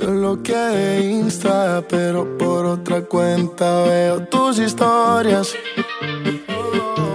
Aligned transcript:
Te 0.00 0.06
bloqueé 0.06 1.10
Insta, 1.10 1.84
pero 1.86 2.38
por 2.38 2.64
otra 2.64 3.02
cuenta 3.02 3.82
veo 3.82 4.22
tus 4.28 4.58
historias. 4.58 5.52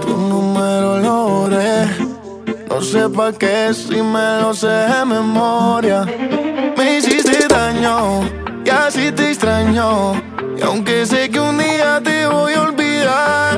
Tu 0.02 0.16
número 0.16 1.00
lo 1.00 1.28
borré. 1.28 1.88
No 2.68 2.80
sé 2.80 3.08
pa' 3.08 3.32
qué 3.32 3.74
si 3.74 4.00
me 4.00 4.40
lo 4.40 4.54
sé 4.54 4.68
de 4.68 5.04
memoria. 5.04 6.04
Me 6.76 6.98
hiciste 6.98 7.48
daño 7.48 8.20
y 8.64 8.70
así 8.70 9.10
te 9.10 9.30
extraño. 9.30 10.12
Y 10.56 10.62
aunque 10.62 11.06
sé 11.06 11.28
que 11.28 11.40
un 11.40 11.58
día 11.58 12.00
te 12.04 12.24
voy 12.28 12.52
a 12.52 12.62
olvidar 12.62 13.55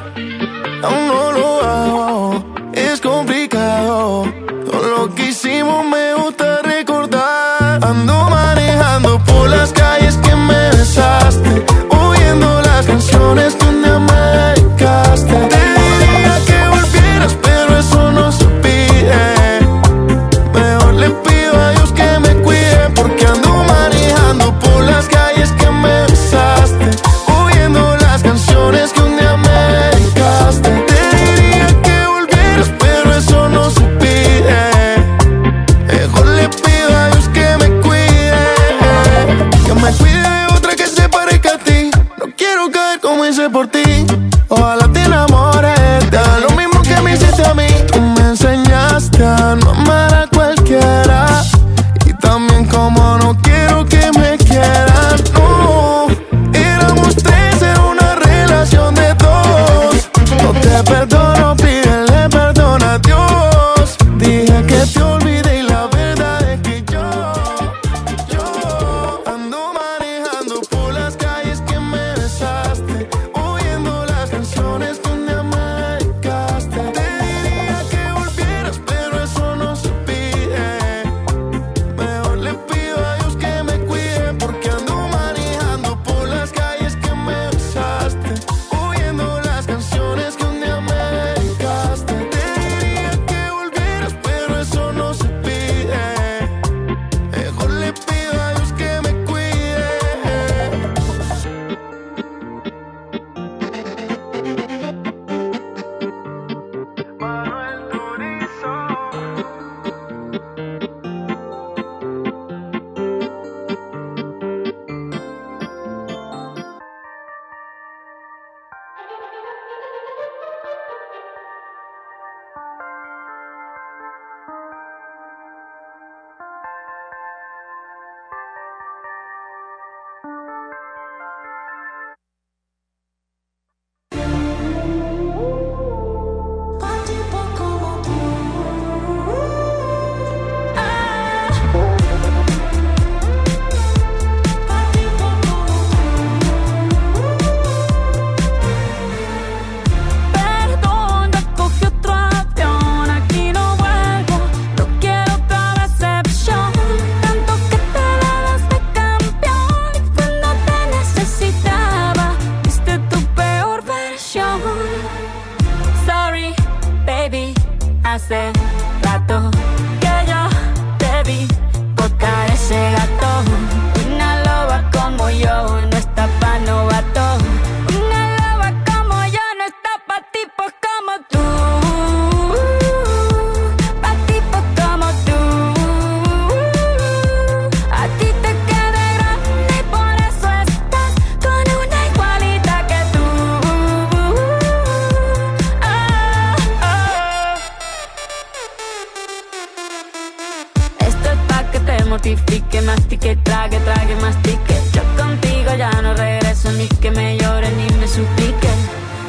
mortifique, 202.18 202.80
mastique, 202.82 203.36
trague, 203.44 203.78
trague, 203.80 204.16
mastique. 204.16 204.74
Yo 204.92 205.02
contigo 205.16 205.74
ya 205.76 205.90
no 206.02 206.14
regreso 206.14 206.72
ni 206.72 206.88
que 206.88 207.10
me 207.12 207.38
llore 207.38 207.70
ni 207.70 207.86
me 207.98 208.08
suplique. 208.08 208.68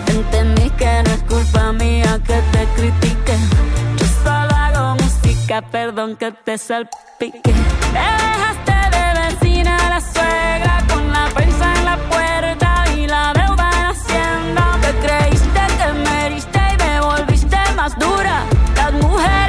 Entendí 0.08 0.70
que 0.72 1.04
no 1.04 1.12
es 1.12 1.24
culpa 1.24 1.72
mía 1.74 2.20
que 2.26 2.42
te 2.52 2.66
critique. 2.76 3.36
Yo 3.98 4.06
solo 4.24 4.56
hago 4.56 4.96
música, 5.04 5.62
perdón 5.62 6.16
que 6.16 6.32
te 6.32 6.58
salpique. 6.58 7.42
Te 7.44 8.06
dejaste 8.24 8.78
de 8.96 9.06
vecina 9.22 9.78
a 9.86 9.90
la 9.90 10.02
suegra 10.02 10.84
con 10.90 11.12
la 11.12 11.26
prensa 11.36 11.74
en 11.76 11.86
la 11.86 11.98
puerta 11.98 12.86
y 12.98 13.08
la 13.08 13.34
deuda 13.34 13.70
en 13.78 13.86
Hacienda. 13.92 14.66
Te 14.82 14.92
creíste 15.06 15.62
que 15.78 15.94
me 15.94 16.26
heriste 16.26 16.60
y 16.74 16.84
me 16.84 17.02
volviste 17.02 17.58
más 17.76 17.98
dura. 18.00 18.46
Las 18.76 18.94
mujeres 18.94 19.49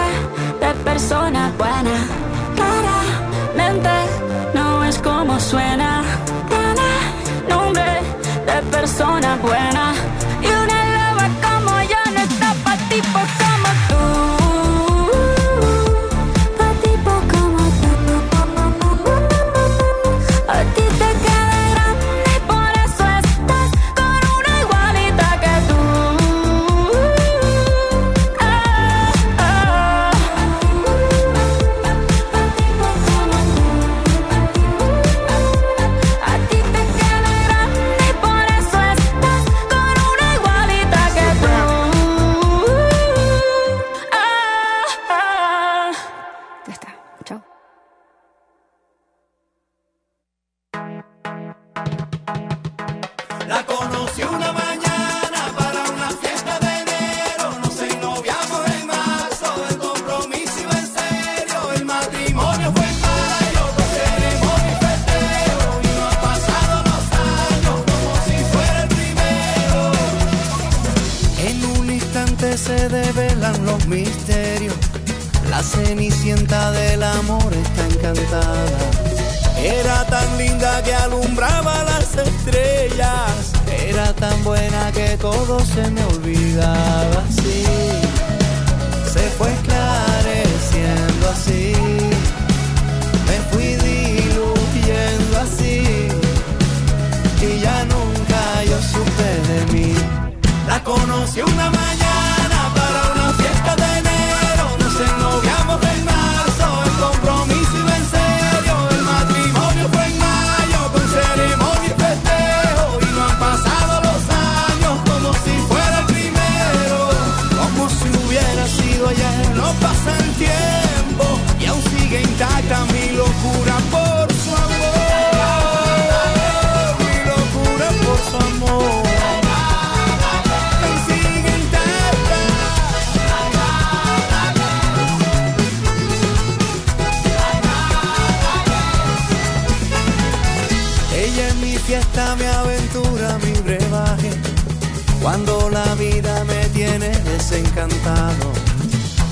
de 0.61 0.73
persona 0.85 1.51
buena, 1.57 1.97
claramente 2.55 3.89
no 4.53 4.83
es 4.83 4.97
como 4.99 5.39
suena. 5.39 6.03
Tiene 6.47 6.89
nombre 7.49 8.01
de 8.45 8.61
persona 8.69 9.37
buena 9.41 9.93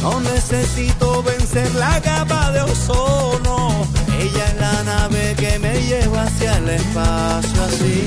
No 0.01 0.19
necesito 0.19 1.24
vencer 1.24 1.74
la 1.75 2.00
capa 2.01 2.51
de 2.51 2.62
ozono. 2.62 3.86
Ella 4.19 4.45
es 4.45 4.56
la 4.60 4.83
nave 4.83 5.36
que 5.38 5.57
me 5.60 5.74
lleva 5.81 6.24
hacia 6.24 6.57
el 6.57 6.69
espacio 6.69 7.63
así. 7.63 8.06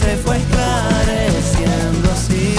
Se 0.00 0.16
fue 0.18 0.36
esclareciendo 0.36 2.10
así. 2.12 2.54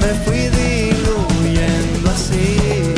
Me 0.00 0.08
fui 0.24 0.48
diluyendo 0.60 2.10
así. 2.10 2.94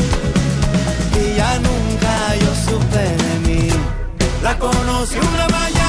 Y 1.21 1.37
ya 1.37 1.59
nunca 1.59 2.35
yo 2.37 2.53
supe 2.67 3.05
de 3.25 3.49
mí. 3.49 3.69
La 4.43 4.59
conocí 4.59 5.19
una 5.19 5.49
mañana. 5.49 5.82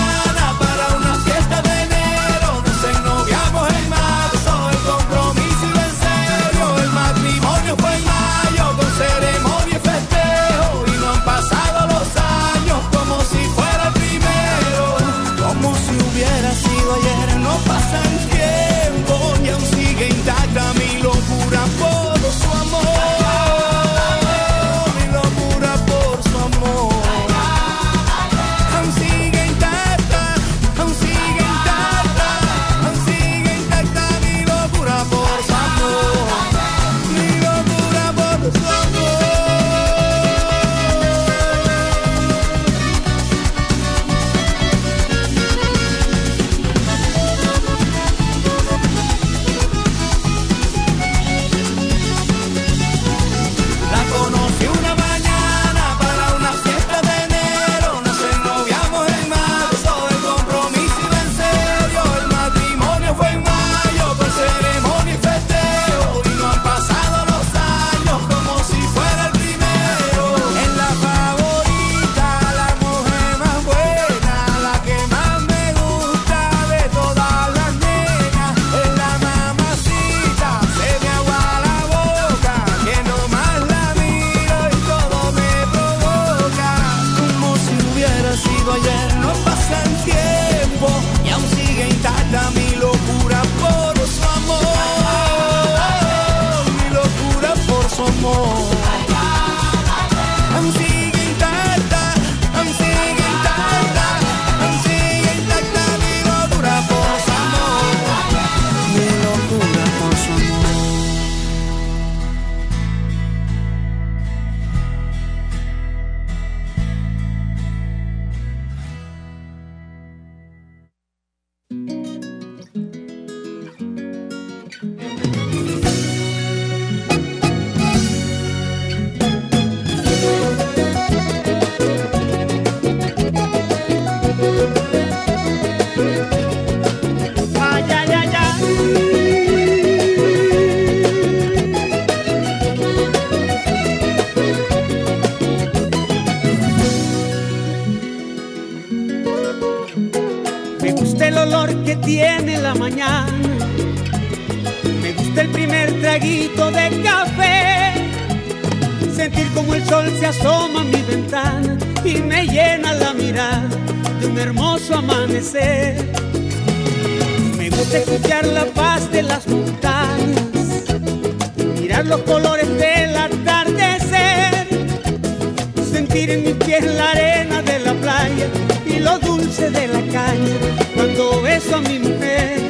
Arena 177.14 177.62
de 177.62 177.80
la 177.80 177.94
playa 177.94 178.48
y 178.86 179.00
lo 179.00 179.18
dulce 179.20 179.70
de 179.70 179.88
la 179.88 180.02
caña 180.12 180.56
cuando 180.96 181.42
beso 181.42 181.76
a 181.78 181.82
mi 181.82 182.00
mujer. 182.00 182.62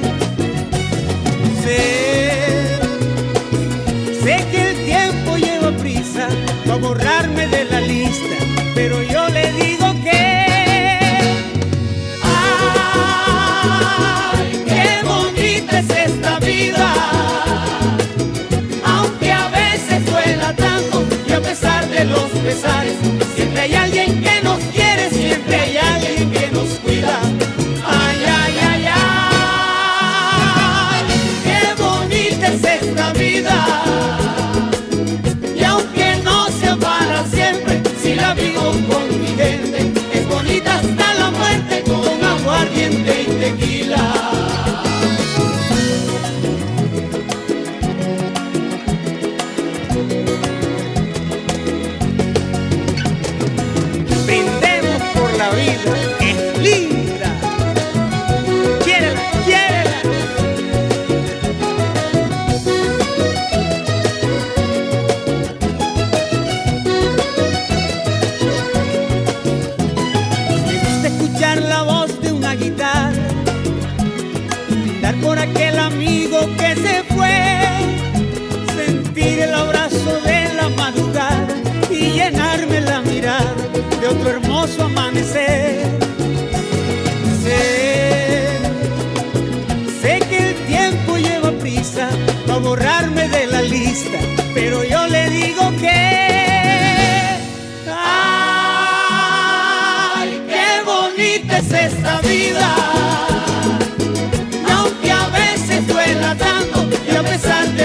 Sé, 1.63 1.81
sé 4.23 4.35
que 4.51 4.59
el 4.69 4.75
tiempo 4.85 5.37
lleva 5.37 5.71
prisa 5.77 6.27
para 6.65 6.77
borrarme 6.77 7.47
de 7.47 7.65
la 7.65 7.79
lista, 7.81 8.35
pero 8.75 9.01
yo 9.01 9.29
le 9.29 9.51
digo 9.53 9.87
que. 10.03 10.21
¡Ay, 13.43 14.49
qué 14.65 14.87
bonita 15.07 15.79
es 15.79 15.89
esta 15.89 16.39
vida! 16.39 17.12
Pesares, 22.43 22.97
siempre 23.35 23.61
hay 23.61 23.73
alguien 23.73 24.21
que 24.21 24.41
nos 24.43 24.72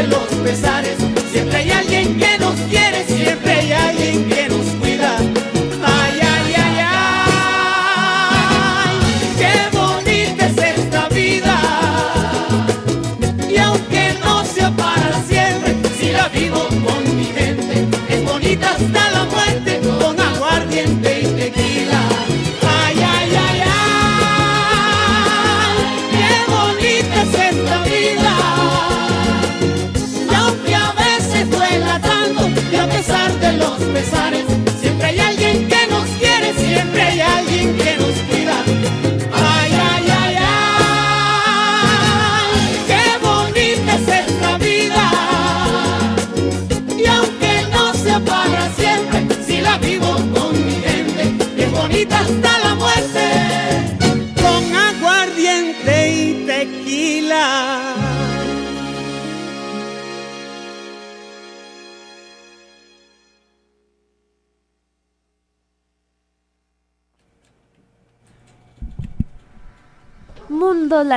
de 0.03 0.07
los 0.07 0.29
pesares, 0.45 1.08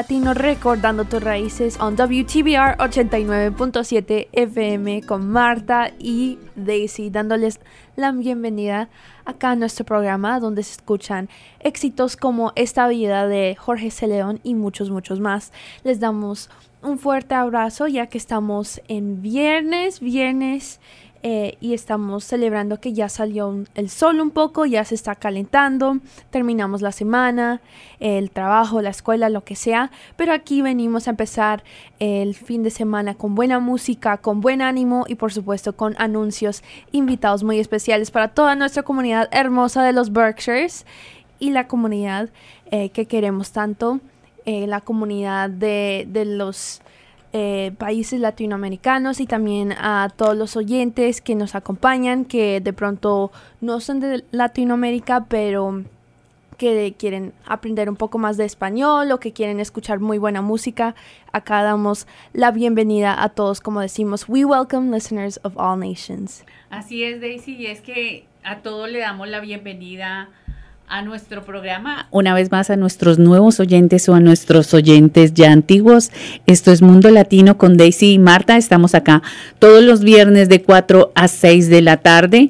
Latino 0.01 0.33
recordando 0.33 1.05
tus 1.05 1.21
raíces 1.21 1.79
on 1.79 1.95
WTBR 1.95 2.75
89.7 2.79 4.29
FM 4.31 5.03
con 5.03 5.29
Marta 5.29 5.91
y 5.99 6.39
Daisy 6.55 7.11
dándoles 7.11 7.59
la 7.95 8.11
bienvenida 8.11 8.89
acá 9.25 9.51
a 9.51 9.55
nuestro 9.55 9.85
programa 9.85 10.39
donde 10.39 10.63
se 10.63 10.71
escuchan 10.71 11.29
éxitos 11.59 12.17
como 12.17 12.51
Esta 12.55 12.87
vida 12.87 13.27
de 13.27 13.55
Jorge 13.59 13.91
C. 13.91 14.07
León 14.07 14.39
y 14.41 14.55
muchos 14.55 14.89
muchos 14.89 15.19
más. 15.19 15.53
Les 15.83 15.99
damos 15.99 16.49
un 16.81 16.97
fuerte 16.97 17.35
abrazo 17.35 17.87
ya 17.87 18.07
que 18.07 18.17
estamos 18.17 18.81
en 18.87 19.21
viernes, 19.21 19.99
viernes 19.99 20.79
eh, 21.23 21.57
y 21.61 21.73
estamos 21.73 22.23
celebrando 22.23 22.79
que 22.79 22.93
ya 22.93 23.07
salió 23.07 23.63
el 23.75 23.89
sol 23.89 24.19
un 24.19 24.31
poco, 24.31 24.65
ya 24.65 24.83
se 24.85 24.95
está 24.95 25.15
calentando, 25.15 25.97
terminamos 26.31 26.81
la 26.81 26.91
semana, 26.91 27.61
el 27.99 28.31
trabajo, 28.31 28.81
la 28.81 28.89
escuela, 28.89 29.29
lo 29.29 29.43
que 29.43 29.55
sea, 29.55 29.91
pero 30.15 30.33
aquí 30.33 30.61
venimos 30.61 31.07
a 31.07 31.11
empezar 31.11 31.63
el 31.99 32.33
fin 32.33 32.63
de 32.63 32.71
semana 32.71 33.13
con 33.13 33.35
buena 33.35 33.59
música, 33.59 34.17
con 34.17 34.41
buen 34.41 34.61
ánimo 34.61 35.05
y 35.07 35.15
por 35.15 35.31
supuesto 35.31 35.75
con 35.75 35.95
anuncios, 35.99 36.63
invitados 36.91 37.43
muy 37.43 37.59
especiales 37.59 38.09
para 38.09 38.29
toda 38.29 38.55
nuestra 38.55 38.83
comunidad 38.83 39.29
hermosa 39.31 39.83
de 39.83 39.93
los 39.93 40.11
Berkshires 40.11 40.85
y 41.39 41.51
la 41.51 41.67
comunidad 41.67 42.29
eh, 42.71 42.89
que 42.89 43.05
queremos 43.05 43.51
tanto, 43.51 43.99
eh, 44.45 44.65
la 44.65 44.81
comunidad 44.81 45.49
de, 45.49 46.07
de 46.09 46.25
los 46.25 46.81
eh, 47.33 47.71
países 47.77 48.19
latinoamericanos 48.19 49.19
y 49.19 49.25
también 49.25 49.71
a 49.73 50.11
todos 50.15 50.35
los 50.35 50.57
oyentes 50.57 51.21
que 51.21 51.35
nos 51.35 51.55
acompañan, 51.55 52.25
que 52.25 52.59
de 52.59 52.73
pronto 52.73 53.31
no 53.61 53.79
son 53.79 53.99
de 53.99 54.25
Latinoamérica, 54.31 55.25
pero 55.29 55.83
que 56.57 56.93
quieren 56.97 57.33
aprender 57.45 57.89
un 57.89 57.95
poco 57.95 58.17
más 58.19 58.37
de 58.37 58.45
español 58.45 59.11
o 59.11 59.19
que 59.19 59.33
quieren 59.33 59.59
escuchar 59.59 59.99
muy 59.99 60.19
buena 60.19 60.41
música. 60.41 60.93
Acá 61.31 61.63
damos 61.63 62.05
la 62.33 62.51
bienvenida 62.51 63.23
a 63.23 63.29
todos, 63.29 63.61
como 63.61 63.81
decimos, 63.81 64.29
we 64.29 64.45
welcome 64.45 64.95
listeners 64.95 65.39
of 65.43 65.57
all 65.57 65.79
nations. 65.79 66.43
Así 66.69 67.03
es, 67.03 67.19
Daisy, 67.19 67.55
y 67.55 67.65
es 67.65 67.81
que 67.81 68.27
a 68.43 68.57
todos 68.57 68.89
le 68.91 68.99
damos 68.99 69.27
la 69.27 69.39
bienvenida 69.39 70.29
a 70.91 71.01
nuestro 71.01 71.43
programa. 71.43 72.07
Una 72.11 72.33
vez 72.33 72.51
más 72.51 72.69
a 72.69 72.75
nuestros 72.75 73.17
nuevos 73.17 73.61
oyentes 73.61 74.09
o 74.09 74.13
a 74.13 74.19
nuestros 74.19 74.73
oyentes 74.73 75.33
ya 75.33 75.51
antiguos. 75.51 76.11
Esto 76.47 76.71
es 76.73 76.81
Mundo 76.81 77.09
Latino 77.09 77.57
con 77.57 77.77
Daisy 77.77 78.13
y 78.13 78.19
Marta. 78.19 78.57
Estamos 78.57 78.93
acá 78.93 79.23
todos 79.57 79.81
los 79.83 80.01
viernes 80.01 80.49
de 80.49 80.61
4 80.61 81.13
a 81.15 81.27
6 81.29 81.69
de 81.69 81.81
la 81.81 81.97
tarde 81.97 82.49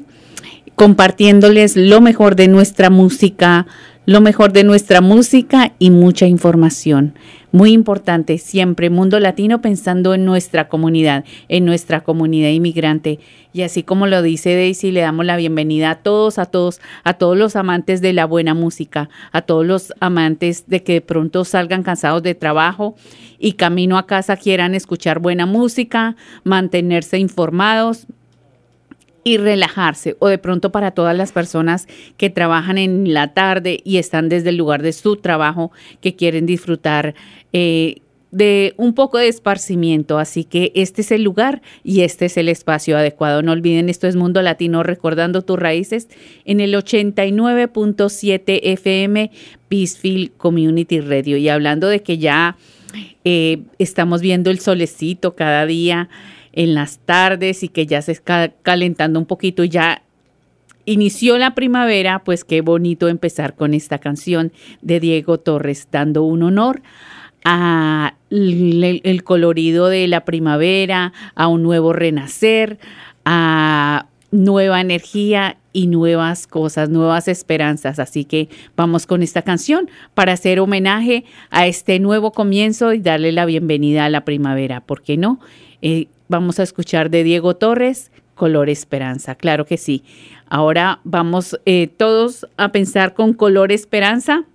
compartiéndoles 0.73 1.77
lo 1.77 2.01
mejor 2.01 2.35
de 2.35 2.47
nuestra 2.47 2.89
música 2.89 3.67
lo 4.05 4.19
mejor 4.19 4.51
de 4.51 4.63
nuestra 4.63 4.99
música 4.99 5.73
y 5.77 5.91
mucha 5.91 6.25
información. 6.25 7.13
Muy 7.51 7.71
importante, 7.71 8.37
siempre 8.37 8.89
Mundo 8.89 9.19
Latino 9.19 9.61
pensando 9.61 10.13
en 10.13 10.25
nuestra 10.25 10.69
comunidad, 10.69 11.25
en 11.49 11.65
nuestra 11.65 12.01
comunidad 12.01 12.49
inmigrante. 12.49 13.19
Y 13.53 13.61
así 13.61 13.83
como 13.83 14.07
lo 14.07 14.21
dice 14.21 14.55
Daisy, 14.55 14.91
le 14.91 15.01
damos 15.01 15.25
la 15.25 15.35
bienvenida 15.35 15.91
a 15.91 15.95
todos, 15.95 16.39
a 16.39 16.45
todos, 16.45 16.79
a 17.03 17.13
todos 17.13 17.37
los 17.37 17.55
amantes 17.55 18.01
de 18.01 18.13
la 18.13 18.25
buena 18.25 18.53
música, 18.53 19.09
a 19.33 19.41
todos 19.41 19.65
los 19.65 19.93
amantes 19.99 20.67
de 20.67 20.81
que 20.81 20.93
de 20.93 21.01
pronto 21.01 21.43
salgan 21.43 21.83
cansados 21.83 22.23
de 22.23 22.33
trabajo 22.33 22.95
y 23.37 23.53
camino 23.53 23.97
a 23.97 24.07
casa 24.07 24.37
quieran 24.37 24.73
escuchar 24.73 25.19
buena 25.19 25.45
música, 25.45 26.15
mantenerse 26.43 27.19
informados, 27.19 28.07
y 29.23 29.37
relajarse 29.37 30.15
o 30.19 30.27
de 30.27 30.37
pronto 30.37 30.71
para 30.71 30.91
todas 30.91 31.15
las 31.15 31.31
personas 31.31 31.87
que 32.17 32.29
trabajan 32.29 32.77
en 32.77 33.13
la 33.13 33.33
tarde 33.33 33.79
y 33.83 33.97
están 33.97 34.29
desde 34.29 34.49
el 34.49 34.57
lugar 34.57 34.81
de 34.81 34.93
su 34.93 35.15
trabajo 35.17 35.71
que 35.99 36.15
quieren 36.15 36.45
disfrutar 36.45 37.15
eh, 37.53 37.97
de 38.31 38.73
un 38.77 38.93
poco 38.93 39.17
de 39.17 39.27
esparcimiento. 39.27 40.17
Así 40.17 40.43
que 40.43 40.71
este 40.73 41.01
es 41.01 41.11
el 41.11 41.23
lugar 41.23 41.61
y 41.83 42.01
este 42.01 42.25
es 42.25 42.37
el 42.37 42.49
espacio 42.49 42.97
adecuado. 42.97 43.41
No 43.43 43.51
olviden, 43.51 43.89
esto 43.89 44.07
es 44.07 44.15
Mundo 44.15 44.41
Latino, 44.41 44.83
recordando 44.83 45.41
tus 45.41 45.59
raíces 45.59 46.07
en 46.45 46.59
el 46.59 46.73
89.7 46.73 48.59
FM 48.63 49.31
Peacefield 49.69 50.31
Community 50.37 51.01
Radio. 51.01 51.37
Y 51.37 51.49
hablando 51.49 51.87
de 51.87 52.01
que 52.01 52.17
ya 52.17 52.57
eh, 53.23 53.59
estamos 53.77 54.21
viendo 54.21 54.49
el 54.49 54.59
solecito 54.59 55.35
cada 55.35 55.65
día 55.65 56.09
en 56.53 56.73
las 56.73 56.99
tardes 56.99 57.63
y 57.63 57.69
que 57.69 57.85
ya 57.85 58.01
se 58.01 58.11
está 58.11 58.51
calentando 58.61 59.19
un 59.19 59.25
poquito 59.25 59.63
y 59.63 59.69
ya 59.69 60.03
inició 60.85 61.37
la 61.37 61.55
primavera, 61.55 62.19
pues 62.23 62.43
qué 62.43 62.61
bonito 62.61 63.07
empezar 63.07 63.55
con 63.55 63.73
esta 63.73 63.99
canción 63.99 64.51
de 64.81 64.99
Diego 64.99 65.39
Torres, 65.39 65.87
dando 65.91 66.23
un 66.23 66.43
honor 66.43 66.81
a 67.43 68.15
el, 68.29 69.23
colorido 69.23 69.87
de 69.87 70.07
la 70.07 70.25
primavera, 70.25 71.13
a 71.35 71.47
un 71.47 71.63
nuevo 71.63 71.93
renacer, 71.93 72.77
a 73.25 74.07
nueva 74.31 74.79
energía 74.79 75.57
y 75.73 75.87
nuevas 75.87 76.47
cosas, 76.47 76.89
nuevas 76.89 77.27
esperanzas. 77.27 77.99
Así 77.99 78.25
que 78.25 78.49
vamos 78.75 79.05
con 79.05 79.23
esta 79.23 79.41
canción 79.41 79.89
para 80.13 80.33
hacer 80.33 80.59
homenaje 80.59 81.25
a 81.49 81.67
este 81.67 81.99
nuevo 81.99 82.31
comienzo 82.31 82.93
y 82.93 82.99
darle 82.99 83.31
la 83.31 83.45
bienvenida 83.45 84.05
a 84.05 84.09
la 84.09 84.23
primavera. 84.23 84.81
¿Por 84.81 85.01
qué 85.01 85.17
no? 85.17 85.39
Eh, 85.81 86.07
Vamos 86.31 86.61
a 86.61 86.63
escuchar 86.63 87.09
de 87.09 87.25
Diego 87.25 87.57
Torres, 87.57 88.09
Color 88.35 88.69
Esperanza. 88.69 89.35
Claro 89.35 89.65
que 89.65 89.75
sí. 89.75 90.05
Ahora 90.47 91.01
vamos 91.03 91.59
eh, 91.65 91.87
todos 91.87 92.47
a 92.55 92.71
pensar 92.71 93.13
con 93.13 93.33
Color 93.33 93.73
Esperanza. 93.73 94.45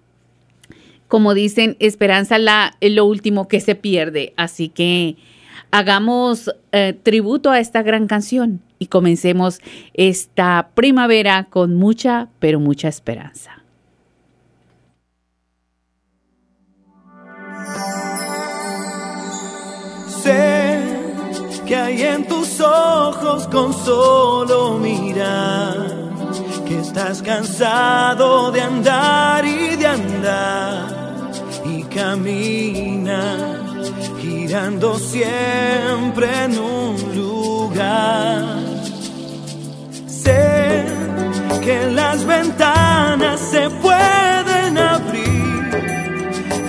Como 1.06 1.34
dicen, 1.34 1.76
esperanza 1.78 2.38
la, 2.38 2.74
es 2.80 2.92
lo 2.92 3.04
último 3.04 3.46
que 3.46 3.60
se 3.60 3.74
pierde. 3.74 4.32
Así 4.38 4.70
que 4.70 5.16
hagamos 5.70 6.50
eh, 6.72 6.98
tributo 7.02 7.50
a 7.50 7.60
esta 7.60 7.82
gran 7.82 8.06
canción 8.06 8.62
y 8.78 8.86
comencemos 8.86 9.60
esta 9.92 10.70
primavera 10.72 11.48
con 11.50 11.74
mucha, 11.74 12.28
pero 12.38 12.58
mucha 12.58 12.88
esperanza. 12.88 13.62
Que 21.66 21.74
hay 21.74 22.02
en 22.02 22.26
tus 22.28 22.60
ojos 22.60 23.48
con 23.48 23.72
solo 23.72 24.78
mirar, 24.78 25.88
que 26.64 26.78
estás 26.78 27.22
cansado 27.22 28.52
de 28.52 28.60
andar 28.60 29.44
y 29.44 29.74
de 29.74 29.86
andar 29.86 31.30
y 31.64 31.82
camina 31.84 33.36
girando 34.20 34.96
siempre 34.98 36.44
en 36.44 36.58
un 36.58 36.96
lugar. 37.16 38.44
Sé 40.06 40.84
que 41.64 41.90
las 41.90 42.24
ventanas 42.24 43.40
se 43.40 43.68
pueden 43.70 44.78
abrir, 44.78 45.70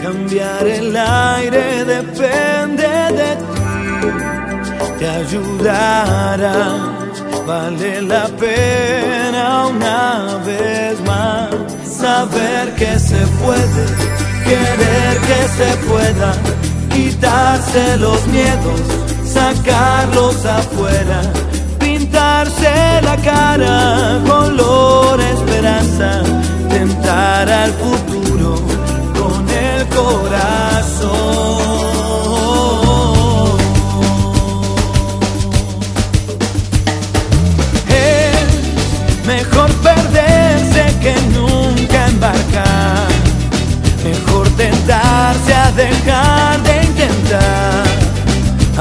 cambiar 0.02 0.66
el 0.66 0.98
aire 0.98 1.86
depende 1.86 2.88
de 2.88 3.36
ti 3.36 3.57
te 5.00 5.08
ayudará. 5.08 6.54
Vale 7.46 8.02
la 8.02 8.28
pena 8.28 9.68
una 9.68 10.38
vez 10.46 11.00
más 11.06 11.50
saber 11.86 12.76
que 12.76 13.00
se 13.00 13.26
puede, 13.42 13.86
querer 14.44 15.18
que 15.30 15.48
se 15.58 15.78
pueda, 15.88 16.34
quitarse 16.94 17.98
los 17.98 18.28
miedos, 18.28 18.82
sacarlos 19.26 20.46
afuera, 20.46 21.22
pintarse 21.80 23.02
la 23.02 23.16
cara, 23.18 24.22
color 24.28 25.22
esperanza, 25.22 26.22
tentar 26.70 27.50
al 27.50 27.72
futuro 27.74 28.62
con 29.18 29.50
el 29.50 29.88
corazón. 29.88 31.97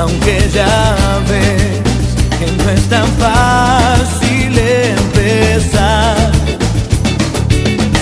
Aunque 0.06 0.38
ya 0.54 0.94
ves 1.28 1.80
que 2.38 2.46
no 2.62 2.70
es 2.70 2.82
tan 2.88 3.06
fácil 3.24 4.56
empezar. 4.94 6.16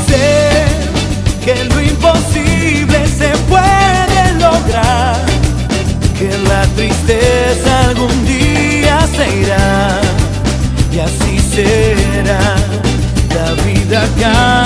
Sé 0.08 0.66
que 1.44 1.64
lo 1.64 1.80
imposible 1.80 2.98
se 3.20 3.30
puede 3.52 4.22
lograr, 4.38 5.16
que 6.18 6.30
la 6.50 6.62
tristeza 6.76 7.88
algún 7.88 8.16
día 8.26 9.06
se 9.16 9.24
irá 9.42 10.00
y 10.92 10.98
así 10.98 11.38
será 11.54 12.42
la 13.34 13.48
vida 13.64 14.00
cambia 14.20 14.63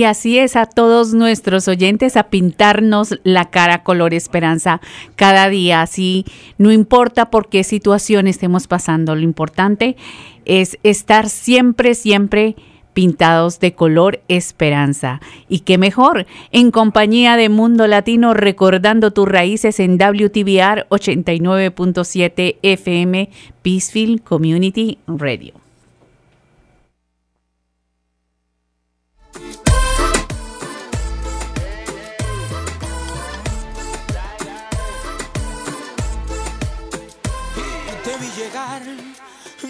Y 0.00 0.04
así 0.04 0.38
es 0.38 0.56
a 0.56 0.64
todos 0.64 1.12
nuestros 1.12 1.68
oyentes 1.68 2.16
a 2.16 2.30
pintarnos 2.30 3.20
la 3.22 3.50
cara 3.50 3.82
color 3.82 4.14
esperanza 4.14 4.80
cada 5.14 5.50
día. 5.50 5.82
Así 5.82 6.24
no 6.56 6.72
importa 6.72 7.28
por 7.28 7.50
qué 7.50 7.64
situación 7.64 8.26
estemos 8.26 8.66
pasando, 8.66 9.14
lo 9.14 9.20
importante 9.20 9.98
es 10.46 10.78
estar 10.84 11.28
siempre, 11.28 11.94
siempre 11.94 12.56
pintados 12.94 13.60
de 13.60 13.74
color 13.74 14.22
esperanza. 14.28 15.20
Y 15.50 15.58
qué 15.60 15.76
mejor, 15.76 16.24
en 16.50 16.70
compañía 16.70 17.36
de 17.36 17.50
Mundo 17.50 17.86
Latino, 17.86 18.32
recordando 18.32 19.10
tus 19.10 19.28
raíces 19.28 19.80
en 19.80 19.98
WTBR 19.98 20.86
89.7 20.88 22.56
FM, 22.62 23.28
Peacefield 23.60 24.22
Community 24.22 24.96
Radio. 25.06 25.59
vi 38.20 38.30
llegar, 38.36 38.82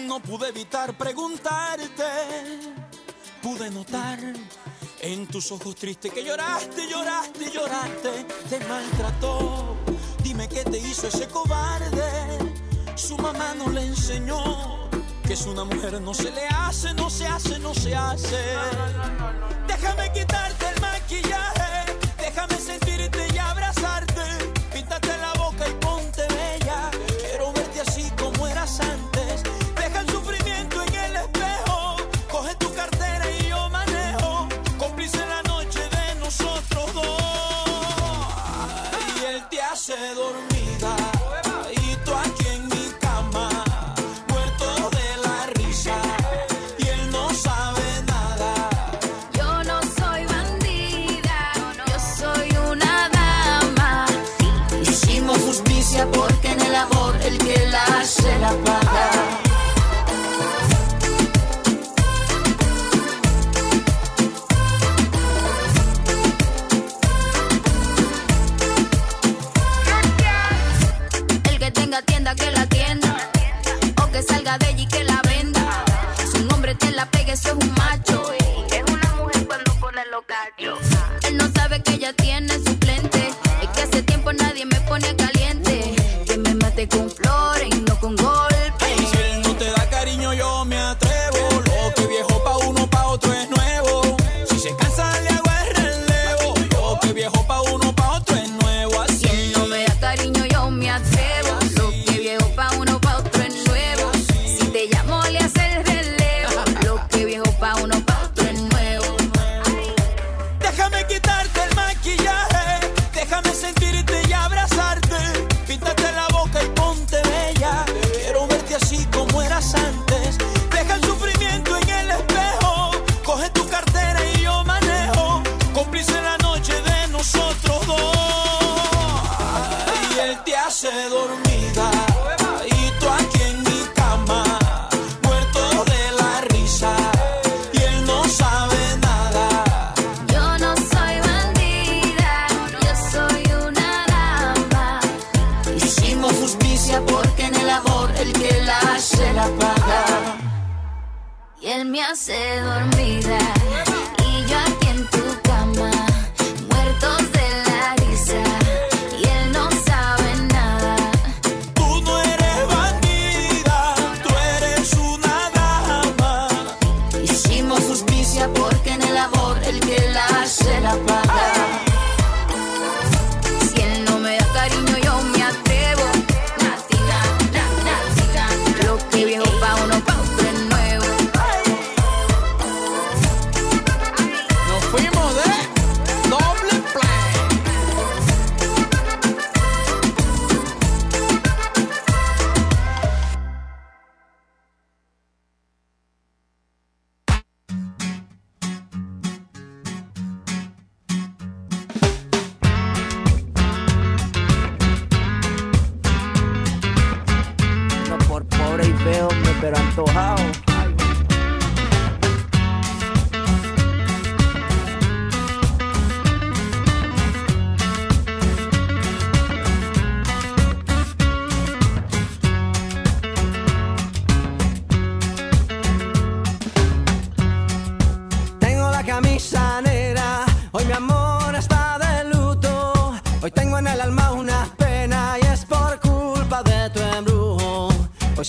no 0.07 0.19
pude 0.19 0.49
evitar 0.49 0.93
preguntarte. 0.97 2.03
Pude 3.41 3.71
notar 3.71 4.19
en 5.01 5.27
tus 5.27 5.51
ojos 5.51 5.75
tristes 5.75 6.13
que 6.13 6.23
lloraste, 6.23 6.87
lloraste, 6.87 7.51
lloraste. 7.51 8.25
Te 8.49 8.59
maltrató. 8.67 9.77
Dime 10.23 10.47
qué 10.47 10.63
te 10.63 10.77
hizo 10.77 11.07
ese 11.07 11.27
cobarde. 11.27 12.37
Su 12.95 13.17
mamá 13.17 13.55
no 13.55 13.69
le 13.69 13.81
enseñó 13.81 14.89
que 15.25 15.33
es 15.33 15.45
una 15.45 15.63
mujer 15.63 16.01
no 16.01 16.13
se 16.13 16.29
le 16.29 16.45
hace, 16.47 16.93
no 16.93 17.09
se 17.09 17.25
hace, 17.25 17.57
no 17.59 17.73
se 17.73 17.95
hace. 17.95 18.37
Déjame 19.65 20.11
quitarte 20.11 20.65
el 20.75 20.81
maquillaje, 20.81 21.93
déjame 22.17 22.55
sentirte 22.57 23.27
y 23.33 23.37
abrazar. 23.37 24.00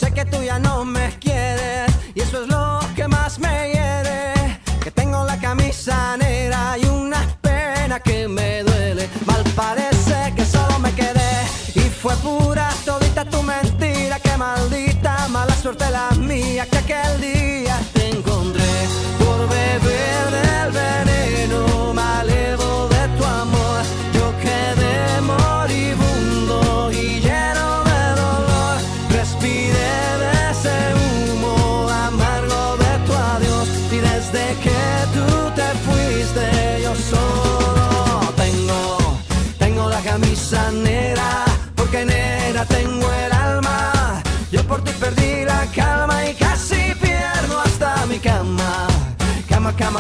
Sé 0.03 0.13
que 0.13 0.25
tú 0.25 0.43
ya 0.43 0.59
no 0.59 0.85
me 0.85 1.11
quieres 1.21 1.32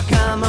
Come 0.08 0.41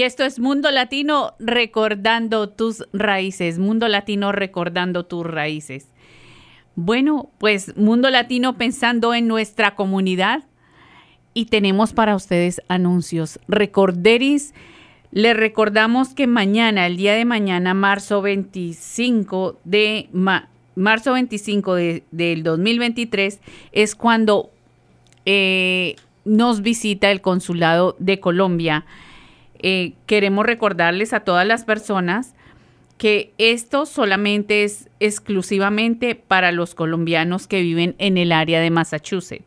Y 0.00 0.04
esto 0.04 0.24
es 0.24 0.38
Mundo 0.38 0.70
Latino 0.70 1.34
recordando 1.38 2.48
tus 2.48 2.86
raíces, 2.94 3.58
Mundo 3.58 3.86
Latino 3.86 4.32
recordando 4.32 5.04
tus 5.04 5.26
raíces. 5.26 5.88
Bueno, 6.74 7.28
pues 7.36 7.76
Mundo 7.76 8.08
Latino 8.08 8.56
pensando 8.56 9.12
en 9.12 9.28
nuestra 9.28 9.74
comunidad 9.74 10.44
y 11.34 11.44
tenemos 11.50 11.92
para 11.92 12.16
ustedes 12.16 12.62
anuncios. 12.68 13.40
Recorderis, 13.46 14.54
les 15.12 15.36
recordamos 15.36 16.14
que 16.14 16.26
mañana, 16.26 16.86
el 16.86 16.96
día 16.96 17.12
de 17.12 17.26
mañana, 17.26 17.74
marzo 17.74 18.22
25 18.22 19.58
de 19.64 20.08
ma- 20.14 20.48
marzo 20.76 21.12
25 21.12 21.74
de- 21.74 22.04
del 22.10 22.42
2023, 22.42 23.38
es 23.72 23.94
cuando 23.94 24.48
eh, 25.26 25.96
nos 26.24 26.62
visita 26.62 27.10
el 27.10 27.20
consulado 27.20 27.96
de 27.98 28.18
Colombia. 28.18 28.86
Eh, 29.62 29.92
queremos 30.06 30.46
recordarles 30.46 31.12
a 31.12 31.20
todas 31.20 31.46
las 31.46 31.64
personas 31.64 32.34
que 32.96 33.32
esto 33.38 33.86
solamente 33.86 34.64
es 34.64 34.88
exclusivamente 35.00 36.14
para 36.14 36.52
los 36.52 36.74
colombianos 36.74 37.46
que 37.46 37.62
viven 37.62 37.94
en 37.98 38.18
el 38.18 38.32
área 38.32 38.60
de 38.60 38.70
Massachusetts, 38.70 39.44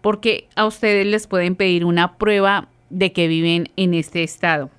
porque 0.00 0.48
a 0.54 0.66
ustedes 0.66 1.06
les 1.06 1.26
pueden 1.26 1.56
pedir 1.56 1.84
una 1.84 2.16
prueba 2.16 2.68
de 2.90 3.12
que 3.12 3.28
viven 3.28 3.70
en 3.76 3.94
este 3.94 4.22
estado. 4.22 4.70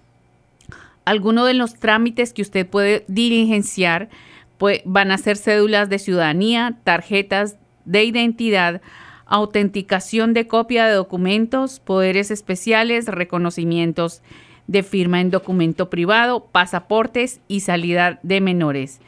Algunos 1.06 1.48
de 1.48 1.56
los 1.56 1.76
trámites 1.76 2.34
que 2.34 2.44
usted 2.44 2.68
puede 2.68 3.06
diligenciar 3.08 4.10
van 4.86 5.12
a 5.12 5.18
ser 5.18 5.38
cédulas 5.38 5.90
de 5.90 5.98
ciudadanía, 5.98 6.78
tarjetas 6.84 7.58
de 7.86 8.04
identidad, 8.04 8.82
autenticación 9.26 10.34
de 10.34 10.46
copia 10.46 10.86
de 10.86 10.94
documentos, 10.94 11.80
poderes 11.80 12.30
especiales, 12.30 13.08
reconocimientos 13.08 14.22
de 14.68 14.84
firma 14.84 15.22
en 15.22 15.32
documento 15.32 15.90
privado, 15.90 16.46
pasaportes 16.52 17.42
y 17.48 17.62
salida 17.62 18.20
de 18.24 18.42
menores. 18.42 19.00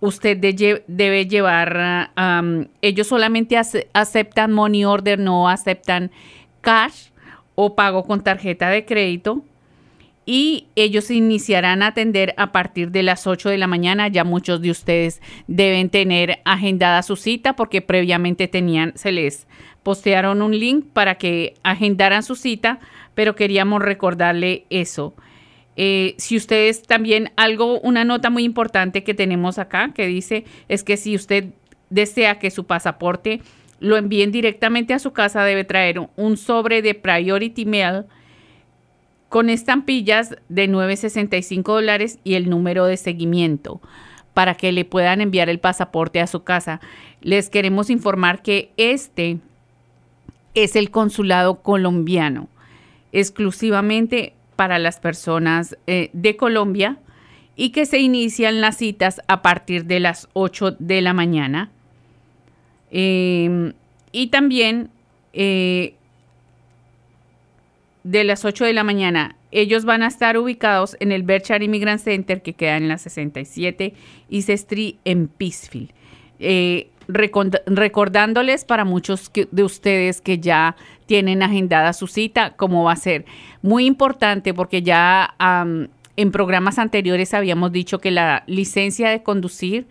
Usted 0.00 0.38
debe 0.86 1.26
llevar, 1.26 2.10
ellos 2.80 3.06
solamente 3.06 3.56
ace- 3.58 3.88
aceptan 3.92 4.52
money 4.52 4.84
order, 4.84 5.18
no 5.18 5.48
aceptan 5.48 6.10
cash 6.62 7.08
o 7.54 7.74
pago 7.74 8.04
con 8.04 8.22
tarjeta 8.22 8.70
de 8.70 8.86
crédito 8.86 9.44
y 10.24 10.68
ellos 10.76 11.10
iniciarán 11.10 11.82
a 11.82 11.88
atender 11.88 12.34
a 12.36 12.52
partir 12.52 12.90
de 12.92 13.02
las 13.02 13.26
8 13.26 13.48
de 13.50 13.58
la 13.58 13.66
mañana. 13.66 14.08
Ya 14.08 14.24
muchos 14.24 14.62
de 14.62 14.70
ustedes 14.70 15.20
deben 15.48 15.90
tener 15.90 16.38
agendada 16.44 17.02
su 17.02 17.16
cita 17.16 17.54
porque 17.54 17.82
previamente 17.82 18.46
tenían, 18.48 18.92
se 18.96 19.12
les 19.12 19.46
postearon 19.82 20.40
un 20.40 20.58
link 20.58 20.86
para 20.92 21.16
que 21.16 21.54
agendaran 21.62 22.22
su 22.22 22.36
cita, 22.36 22.80
pero 23.14 23.34
queríamos 23.34 23.82
recordarle 23.82 24.64
eso. 24.70 25.14
Eh, 25.76 26.14
si 26.18 26.36
ustedes 26.36 26.82
también, 26.82 27.32
algo, 27.36 27.80
una 27.80 28.04
nota 28.04 28.28
muy 28.30 28.44
importante 28.44 29.02
que 29.04 29.14
tenemos 29.14 29.58
acá 29.58 29.92
que 29.94 30.06
dice 30.06 30.44
es 30.68 30.84
que 30.84 30.96
si 30.96 31.14
usted 31.14 31.46
desea 31.90 32.38
que 32.38 32.50
su 32.50 32.66
pasaporte 32.66 33.40
lo 33.78 33.96
envíen 33.96 34.30
directamente 34.30 34.92
a 34.94 34.98
su 34.98 35.12
casa, 35.12 35.42
debe 35.44 35.64
traer 35.64 35.98
un- 36.16 36.36
sobre 36.36 36.82
de 36.82 36.94
Priority 36.94 37.64
Mail 37.64 38.04
con 39.30 39.48
estampillas 39.48 40.36
de 40.48 40.68
9.65 40.68 41.62
dólares 41.72 42.18
y 42.24 42.34
el 42.34 42.50
número 42.50 42.84
de 42.86 42.96
seguimiento 42.96 43.80
para 44.34 44.54
que 44.54 44.72
le 44.72 44.84
puedan 44.84 45.20
enviar 45.20 45.48
el 45.48 45.60
pasaporte 45.60 46.20
a 46.20 46.26
su 46.26 46.42
casa. 46.42 46.80
Les 47.22 47.48
queremos 47.48 47.90
informar 47.90 48.42
que 48.42 48.70
este 48.76 49.38
es 50.54 50.76
el 50.76 50.90
consulado 50.90 51.62
colombiano, 51.62 52.48
exclusivamente 53.12 54.34
para 54.56 54.78
las 54.78 55.00
personas 55.00 55.76
eh, 55.86 56.10
de 56.12 56.36
Colombia 56.36 56.98
y 57.56 57.70
que 57.70 57.86
se 57.86 57.98
inician 57.98 58.60
las 58.60 58.76
citas 58.78 59.20
a 59.26 59.42
partir 59.42 59.84
de 59.84 60.00
las 60.00 60.28
8 60.32 60.76
de 60.78 61.00
la 61.00 61.12
mañana. 61.12 61.70
Eh, 62.90 63.72
y 64.12 64.28
también 64.28 64.90
eh, 65.32 65.94
de 68.04 68.24
las 68.24 68.44
8 68.44 68.64
de 68.64 68.72
la 68.72 68.84
mañana. 68.84 69.36
Ellos 69.52 69.84
van 69.84 70.02
a 70.02 70.06
estar 70.06 70.38
ubicados 70.38 70.96
en 71.00 71.12
el 71.12 71.22
Berkshire 71.22 71.64
Immigrant 71.64 72.00
Center 72.00 72.40
que 72.40 72.54
queda 72.54 72.76
en 72.76 72.88
la 72.88 72.98
67 72.98 73.94
East 74.30 74.48
Street 74.50 74.94
en 75.04 75.28
Peacefield. 75.28 75.90
Eh, 76.38 76.88
recordándoles 77.12 78.64
para 78.64 78.84
muchos 78.84 79.28
que- 79.30 79.48
de 79.50 79.64
ustedes 79.64 80.20
que 80.20 80.38
ya 80.38 80.76
tienen 81.06 81.42
agendada 81.42 81.92
su 81.92 82.06
cita, 82.06 82.54
cómo 82.56 82.84
va 82.84 82.92
a 82.92 82.96
ser. 82.96 83.24
Muy 83.62 83.86
importante 83.86 84.54
porque 84.54 84.82
ya 84.82 85.34
am, 85.38 85.88
en 86.16 86.30
programas 86.32 86.78
anteriores 86.78 87.34
habíamos 87.34 87.72
dicho 87.72 87.98
que 87.98 88.10
la 88.10 88.44
licencia 88.46 89.10
de 89.10 89.22
conducir 89.22 89.86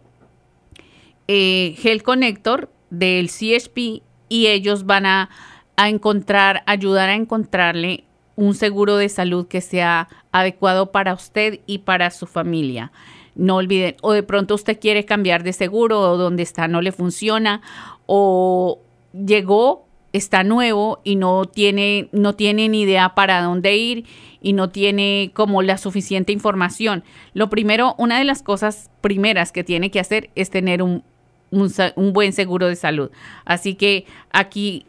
eh, 1.28 1.76
Health 1.84 2.04
Connector 2.04 2.72
del 2.90 3.30
CHP 3.30 4.04
y 4.28 4.48
ellos 4.48 4.86
van 4.86 5.06
a, 5.06 5.30
a 5.76 5.90
encontrar, 5.90 6.64
ayudar 6.66 7.10
a 7.10 7.16
encontrarle 7.16 8.06
un 8.36 8.54
seguro 8.54 8.98
de 8.98 9.10
salud 9.10 9.48
que 9.48 9.62
sea 9.62 10.10
adecuado 10.32 10.92
para 10.92 11.14
usted 11.14 11.60
y 11.66 11.80
para 11.80 12.12
su 12.12 12.28
familia. 12.28 12.92
No 13.36 13.58
olviden, 13.58 13.96
o 14.02 14.14
de 14.14 14.24
pronto 14.24 14.56
usted 14.56 14.80
quiere 14.80 15.06
cambiar 15.06 15.44
de 15.44 15.54
seguro 15.54 16.00
o 16.00 16.18
donde 16.18 16.44
está 16.44 16.68
no 16.68 16.82
le 16.82 16.92
funciona 16.92 17.62
o 18.06 18.80
llegó, 19.14 19.86
está 20.14 20.44
nuevo 20.44 21.02
y 21.04 21.18
no 21.18 21.46
tiene 21.46 22.08
no 22.14 22.36
tiene 22.36 22.70
ni 22.70 22.82
idea 22.82 23.16
para 23.16 23.42
dónde 23.42 23.76
ir 23.76 24.06
y 24.42 24.54
no 24.54 24.70
tiene 24.70 25.32
como 25.34 25.62
la 25.62 25.78
suficiente 25.78 26.32
información. 26.32 27.04
Lo 27.34 27.50
primero, 27.50 27.96
una 27.98 28.18
de 28.20 28.26
las 28.26 28.42
cosas 28.42 28.90
primeras 29.02 29.52
que 29.52 29.64
tiene 29.64 29.92
que 29.92 30.00
hacer 30.00 30.30
es 30.36 30.50
tener 30.50 30.82
un, 30.82 31.04
un, 31.52 31.72
un 31.96 32.14
buen 32.14 32.32
seguro 32.32 32.68
de 32.68 32.76
salud. 32.76 33.10
Así 33.44 33.76
que 33.76 34.06
aquí 34.32 34.86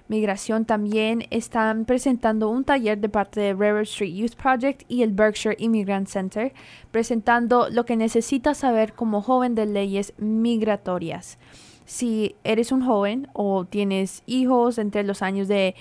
migración 0.07 0.65
también 0.65 1.25
están 1.29 1.85
presentando 1.85 2.49
un 2.49 2.63
taller 2.63 2.99
de 2.99 3.09
parte 3.09 3.41
de 3.41 3.53
River 3.53 3.83
Street 3.83 4.13
Youth 4.13 4.35
Project 4.35 4.83
y 4.87 5.03
el 5.03 5.11
Berkshire 5.11 5.57
Immigrant 5.59 6.07
Center, 6.07 6.53
presentando 6.91 7.69
lo 7.69 7.85
que 7.85 7.97
necesitas 7.97 8.59
saber 8.59 8.93
como 8.93 9.21
joven 9.21 9.55
de 9.55 9.65
leyes 9.65 10.13
migratorias. 10.17 11.37
Si 11.85 12.35
eres 12.43 12.71
un 12.71 12.85
joven 12.85 13.27
o 13.33 13.65
tienes 13.65 14.23
hijos 14.25 14.77
entre 14.77 15.03
los 15.03 15.21
años 15.21 15.47
de 15.47 15.75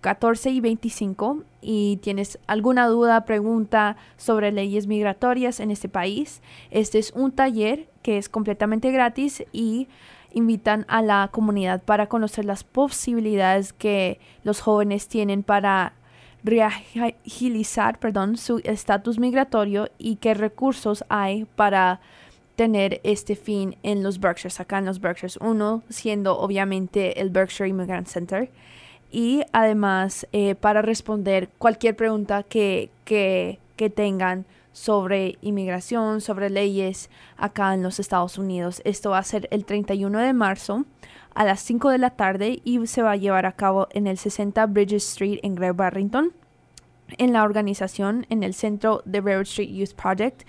14 0.00 0.50
y 0.50 0.60
25 0.60 1.44
y 1.60 1.98
tienes 2.02 2.38
alguna 2.46 2.86
duda, 2.86 3.24
pregunta 3.24 3.96
sobre 4.16 4.52
leyes 4.52 4.86
migratorias 4.86 5.60
en 5.60 5.70
este 5.70 5.88
país, 5.88 6.42
este 6.70 6.98
es 6.98 7.12
un 7.12 7.32
taller 7.32 7.88
que 8.02 8.18
es 8.18 8.28
completamente 8.28 8.90
gratis 8.90 9.44
y 9.52 9.88
invitan 10.32 10.86
a 10.88 11.02
la 11.02 11.28
comunidad 11.32 11.82
para 11.82 12.06
conocer 12.06 12.44
las 12.44 12.64
posibilidades 12.64 13.72
que 13.72 14.20
los 14.44 14.60
jóvenes 14.60 15.08
tienen 15.08 15.42
para 15.42 15.94
reagilizar 16.42 17.98
perdón, 17.98 18.36
su 18.36 18.60
estatus 18.64 19.18
migratorio 19.18 19.88
y 19.98 20.16
qué 20.16 20.34
recursos 20.34 21.04
hay 21.08 21.44
para 21.56 22.00
tener 22.56 23.00
este 23.04 23.36
fin 23.36 23.76
en 23.82 24.02
los 24.02 24.20
Berkshires, 24.20 24.60
acá 24.60 24.78
en 24.78 24.84
los 24.84 25.00
Berkshires. 25.00 25.38
Uno 25.38 25.82
siendo 25.88 26.38
obviamente 26.38 27.20
el 27.20 27.30
Berkshire 27.30 27.68
Immigrant 27.68 28.06
Center 28.06 28.50
y 29.10 29.42
además 29.52 30.26
eh, 30.32 30.54
para 30.54 30.82
responder 30.82 31.48
cualquier 31.58 31.96
pregunta 31.96 32.42
que, 32.42 32.90
que, 33.04 33.58
tengan 33.94 34.44
sobre 34.72 35.38
inmigración, 35.40 36.20
sobre 36.20 36.50
leyes 36.50 37.08
acá 37.38 37.72
en 37.72 37.82
los 37.82 37.98
Estados 37.98 38.36
Unidos. 38.36 38.82
Esto 38.84 39.10
va 39.10 39.18
a 39.18 39.22
ser 39.22 39.48
el 39.50 39.64
31 39.64 40.18
de 40.18 40.32
marzo 40.34 40.84
a 41.34 41.44
las 41.44 41.60
5 41.60 41.88
de 41.88 41.98
la 41.98 42.10
tarde 42.10 42.60
y 42.62 42.86
se 42.86 43.00
va 43.00 43.12
a 43.12 43.16
llevar 43.16 43.46
a 43.46 43.52
cabo 43.52 43.88
en 43.92 44.06
el 44.06 44.18
60 44.18 44.66
Bridges 44.66 45.08
Street 45.08 45.40
en 45.42 45.54
Great 45.54 45.76
Barrington. 45.76 46.32
En 47.16 47.32
la 47.32 47.42
organización, 47.42 48.26
en 48.28 48.42
el 48.42 48.52
centro 48.52 49.02
de 49.06 49.20
River 49.20 49.42
Street 49.42 49.70
Youth 49.70 49.94
Project, 49.94 50.42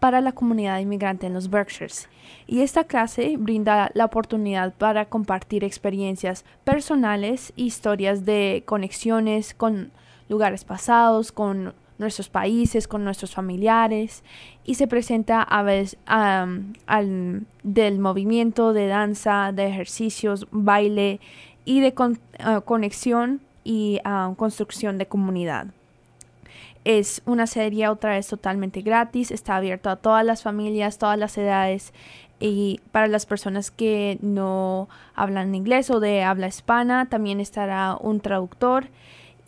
para 0.00 0.20
la 0.20 0.32
comunidad 0.32 0.78
inmigrante 0.78 1.26
en 1.26 1.34
los 1.34 1.50
Berkshires. 1.50 2.08
Y 2.46 2.60
esta 2.60 2.84
clase 2.84 3.36
brinda 3.38 3.90
la 3.94 4.04
oportunidad 4.04 4.72
para 4.74 5.06
compartir 5.06 5.64
experiencias 5.64 6.44
personales, 6.64 7.52
historias 7.56 8.24
de 8.24 8.62
conexiones 8.66 9.54
con 9.54 9.90
lugares 10.28 10.64
pasados, 10.64 11.32
con 11.32 11.74
nuestros 11.98 12.28
países, 12.28 12.86
con 12.86 13.04
nuestros 13.04 13.34
familiares 13.34 14.22
y 14.64 14.74
se 14.74 14.86
presenta 14.86 15.42
a 15.42 15.62
veces 15.62 15.98
al, 16.06 17.44
del 17.62 17.98
movimiento 17.98 18.72
de 18.72 18.86
danza, 18.86 19.52
de 19.52 19.66
ejercicios, 19.66 20.46
baile 20.50 21.20
y 21.64 21.80
de 21.80 21.92
ah, 22.38 22.60
conexión 22.64 23.40
y 23.64 24.00
ah, 24.04 24.32
construcción 24.36 24.96
de 24.96 25.06
comunidad. 25.06 25.66
Es 26.84 27.22
una 27.26 27.46
serie 27.46 27.88
otra 27.88 28.12
vez 28.12 28.28
totalmente 28.28 28.82
gratis, 28.82 29.30
está 29.30 29.56
abierto 29.56 29.90
a 29.90 29.96
todas 29.96 30.24
las 30.24 30.42
familias, 30.42 30.98
todas 30.98 31.18
las 31.18 31.36
edades 31.36 31.92
y 32.40 32.80
para 32.92 33.08
las 33.08 33.26
personas 33.26 33.70
que 33.70 34.18
no 34.22 34.88
hablan 35.14 35.54
inglés 35.54 35.90
o 35.90 36.00
de 36.00 36.22
habla 36.22 36.46
hispana 36.46 37.08
también 37.08 37.40
estará 37.40 37.96
un 38.00 38.20
traductor 38.20 38.88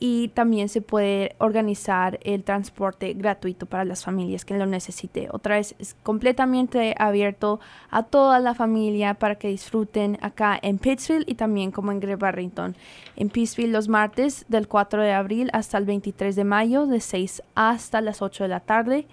y 0.02 0.28
también 0.28 0.70
se 0.70 0.80
puede 0.80 1.36
organizar 1.38 2.18
el 2.22 2.42
transporte 2.42 3.12
gratuito 3.12 3.66
para 3.66 3.84
las 3.84 4.02
familias 4.02 4.46
que 4.46 4.56
lo 4.56 4.64
necesite. 4.64 5.28
Otra 5.30 5.56
vez 5.56 5.74
es 5.78 5.94
completamente 6.02 6.94
abierto 6.98 7.60
a 7.90 8.04
toda 8.04 8.40
la 8.40 8.54
familia 8.54 9.14
para 9.14 9.34
que 9.34 9.48
disfruten 9.48 10.18
acá 10.22 10.58
en 10.62 10.78
Pittsfield 10.78 11.28
y 11.28 11.34
también 11.34 11.70
como 11.70 11.92
en 11.92 12.00
Great 12.00 12.18
Barrington. 12.18 12.74
En 13.16 13.28
Pittsfield 13.28 13.72
los 13.72 13.88
martes 13.88 14.46
del 14.48 14.68
4 14.68 15.02
de 15.02 15.12
abril 15.12 15.50
hasta 15.52 15.76
el 15.76 15.84
23 15.84 16.34
de 16.34 16.44
mayo 16.44 16.86
de 16.86 17.00
6 17.00 17.42
hasta 17.54 18.00
las 18.00 18.22
8 18.22 18.44
de 18.44 18.48
la 18.48 18.60
tarde 18.60 19.06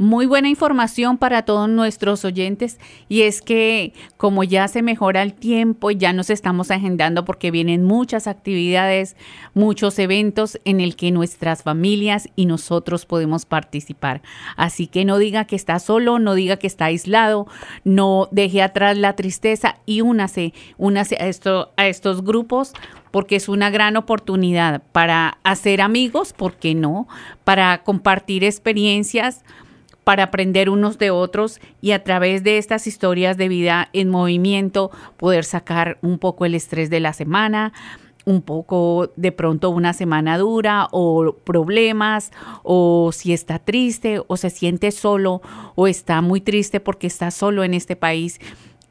Muy 0.00 0.26
buena 0.26 0.48
información 0.48 1.18
para 1.18 1.42
todos 1.42 1.68
nuestros 1.68 2.24
oyentes 2.24 2.78
y 3.08 3.22
es 3.22 3.42
que 3.42 3.94
como 4.16 4.44
ya 4.44 4.68
se 4.68 4.80
mejora 4.80 5.22
el 5.22 5.34
tiempo, 5.34 5.90
ya 5.90 6.12
nos 6.12 6.30
estamos 6.30 6.70
agendando 6.70 7.24
porque 7.24 7.50
vienen 7.50 7.82
muchas 7.82 8.28
actividades, 8.28 9.16
muchos 9.54 9.98
eventos 9.98 10.60
en 10.64 10.80
el 10.80 10.94
que 10.94 11.10
nuestras 11.10 11.64
familias 11.64 12.28
y 12.36 12.46
nosotros 12.46 13.06
podemos 13.06 13.44
participar. 13.44 14.22
Así 14.56 14.86
que 14.86 15.04
no 15.04 15.18
diga 15.18 15.46
que 15.46 15.56
está 15.56 15.80
solo, 15.80 16.20
no 16.20 16.34
diga 16.34 16.58
que 16.58 16.68
está 16.68 16.84
aislado, 16.84 17.48
no 17.82 18.28
deje 18.30 18.62
atrás 18.62 18.96
la 18.96 19.16
tristeza 19.16 19.78
y 19.84 20.02
únase, 20.02 20.52
a, 20.78 21.68
a 21.76 21.86
estos 21.88 22.22
grupos 22.22 22.72
porque 23.10 23.34
es 23.34 23.48
una 23.48 23.70
gran 23.70 23.96
oportunidad 23.96 24.80
para 24.92 25.38
hacer 25.42 25.80
amigos, 25.80 26.32
¿por 26.32 26.54
qué 26.54 26.76
no? 26.76 27.08
Para 27.42 27.82
compartir 27.82 28.44
experiencias, 28.44 29.42
para 30.08 30.22
aprender 30.22 30.70
unos 30.70 30.96
de 30.96 31.10
otros 31.10 31.60
y 31.82 31.90
a 31.90 32.02
través 32.02 32.42
de 32.42 32.56
estas 32.56 32.86
historias 32.86 33.36
de 33.36 33.46
vida 33.46 33.90
en 33.92 34.08
movimiento 34.08 34.90
poder 35.18 35.44
sacar 35.44 35.98
un 36.00 36.18
poco 36.18 36.46
el 36.46 36.54
estrés 36.54 36.88
de 36.88 36.98
la 36.98 37.12
semana, 37.12 37.74
un 38.24 38.40
poco 38.40 39.12
de 39.16 39.32
pronto 39.32 39.68
una 39.68 39.92
semana 39.92 40.38
dura 40.38 40.88
o 40.92 41.36
problemas 41.44 42.32
o 42.62 43.10
si 43.12 43.34
está 43.34 43.58
triste 43.58 44.22
o 44.28 44.38
se 44.38 44.48
siente 44.48 44.92
solo 44.92 45.42
o 45.74 45.86
está 45.86 46.22
muy 46.22 46.40
triste 46.40 46.80
porque 46.80 47.06
está 47.06 47.30
solo 47.30 47.62
en 47.62 47.74
este 47.74 47.94
país 47.94 48.40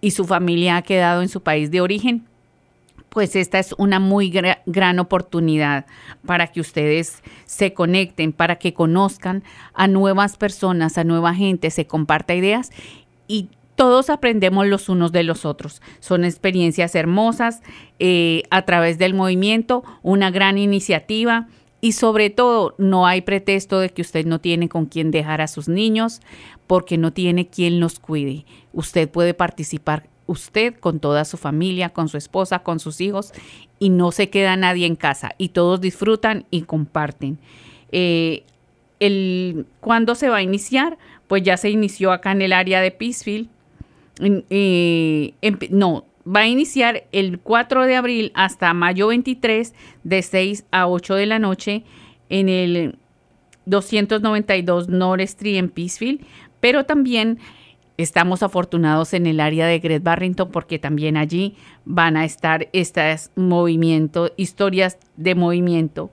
y 0.01 0.11
su 0.11 0.23
familia 0.23 0.77
ha 0.77 0.81
quedado 0.83 1.23
en 1.23 1.29
su 1.29 1.41
país 1.41 1.71
de 1.71 1.81
origen 1.81 2.27
pues 3.17 3.35
esta 3.35 3.57
es 3.57 3.73
una 3.79 3.99
muy 3.99 4.31
gra- 4.31 4.59
gran 4.67 4.99
oportunidad 4.99 5.87
para 6.27 6.45
que 6.45 6.61
ustedes 6.61 7.23
se 7.45 7.73
conecten, 7.73 8.31
para 8.31 8.57
que 8.57 8.75
conozcan 8.75 9.43
a 9.73 9.87
nuevas 9.87 10.37
personas, 10.37 10.99
a 10.99 11.03
nueva 11.03 11.33
gente, 11.33 11.71
se 11.71 11.87
comparta 11.87 12.35
ideas 12.35 12.69
y 13.27 13.49
todos 13.73 14.11
aprendemos 14.11 14.67
los 14.67 14.87
unos 14.87 15.11
de 15.11 15.23
los 15.23 15.45
otros. 15.45 15.81
Son 15.99 16.25
experiencias 16.25 16.93
hermosas 16.93 17.63
eh, 17.97 18.43
a 18.51 18.61
través 18.65 18.99
del 18.99 19.15
movimiento, 19.15 19.83
una 20.03 20.29
gran 20.29 20.59
iniciativa 20.59 21.47
y 21.81 21.93
sobre 21.93 22.29
todo 22.29 22.75
no 22.77 23.07
hay 23.07 23.21
pretexto 23.21 23.79
de 23.79 23.89
que 23.89 24.03
usted 24.03 24.27
no 24.27 24.39
tiene 24.39 24.69
con 24.69 24.85
quién 24.85 25.09
dejar 25.09 25.41
a 25.41 25.47
sus 25.47 25.67
niños 25.67 26.21
porque 26.67 26.99
no 26.99 27.13
tiene 27.13 27.47
quien 27.47 27.79
los 27.79 27.97
cuide. 27.97 28.45
Usted 28.73 29.09
puede 29.09 29.33
participar 29.33 30.07
usted 30.27 30.75
con 30.75 30.99
toda 30.99 31.25
su 31.25 31.37
familia, 31.37 31.89
con 31.89 32.09
su 32.09 32.17
esposa, 32.17 32.59
con 32.59 32.79
sus 32.79 33.01
hijos 33.01 33.33
y 33.79 33.89
no 33.89 34.11
se 34.11 34.29
queda 34.29 34.55
nadie 34.55 34.85
en 34.85 34.95
casa 34.95 35.33
y 35.37 35.49
todos 35.49 35.81
disfrutan 35.81 36.45
y 36.51 36.63
comparten. 36.63 37.39
Eh, 37.91 38.43
el, 38.99 39.65
¿Cuándo 39.79 40.15
se 40.15 40.29
va 40.29 40.37
a 40.37 40.41
iniciar? 40.41 40.97
Pues 41.27 41.43
ya 41.43 41.57
se 41.57 41.69
inició 41.69 42.11
acá 42.11 42.31
en 42.31 42.41
el 42.41 42.53
área 42.53 42.81
de 42.81 42.91
Peacefield. 42.91 43.49
Eh, 44.19 45.33
no, 45.69 46.05
va 46.27 46.41
a 46.41 46.47
iniciar 46.47 47.05
el 47.11 47.39
4 47.39 47.85
de 47.85 47.95
abril 47.95 48.31
hasta 48.35 48.73
mayo 48.73 49.07
23 49.07 49.73
de 50.03 50.21
6 50.21 50.65
a 50.71 50.87
8 50.87 51.15
de 51.15 51.25
la 51.25 51.39
noche 51.39 51.83
en 52.29 52.49
el 52.49 52.97
292 53.65 54.89
North 54.89 55.21
Street 55.21 55.57
en 55.57 55.69
Peacefield, 55.69 56.21
pero 56.59 56.85
también 56.85 57.39
estamos 57.97 58.43
afortunados 58.43 59.13
en 59.13 59.25
el 59.25 59.39
área 59.39 59.67
de 59.67 59.79
Great 59.79 60.03
Barrington 60.03 60.51
porque 60.51 60.79
también 60.79 61.17
allí 61.17 61.55
van 61.85 62.15
a 62.15 62.25
estar 62.25 62.69
estas 62.71 63.31
movimientos, 63.35 64.31
historias 64.37 64.97
de 65.15 65.35
movimiento. 65.35 66.11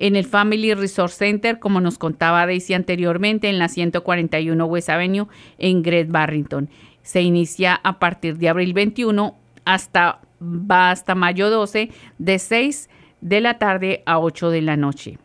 En 0.00 0.16
el 0.16 0.24
Family 0.24 0.74
Resource 0.74 1.16
Center, 1.16 1.58
como 1.58 1.80
nos 1.80 1.98
contaba 1.98 2.46
Daisy 2.46 2.74
anteriormente, 2.74 3.48
en 3.48 3.58
la 3.58 3.68
141 3.68 4.64
West 4.64 4.88
Avenue 4.88 5.28
en 5.58 5.82
Great 5.82 6.08
Barrington. 6.08 6.68
Se 7.02 7.22
inicia 7.22 7.74
a 7.82 7.98
partir 7.98 8.38
de 8.38 8.48
abril 8.48 8.72
21 8.72 9.36
hasta, 9.64 10.20
va 10.40 10.90
hasta 10.90 11.14
mayo 11.14 11.50
12 11.50 11.90
de 12.18 12.38
6 12.38 12.88
de 13.20 13.40
la 13.40 13.58
tarde 13.58 14.02
a 14.06 14.18
8 14.18 14.50
de 14.50 14.62
la 14.62 14.76
noche. 14.76 15.18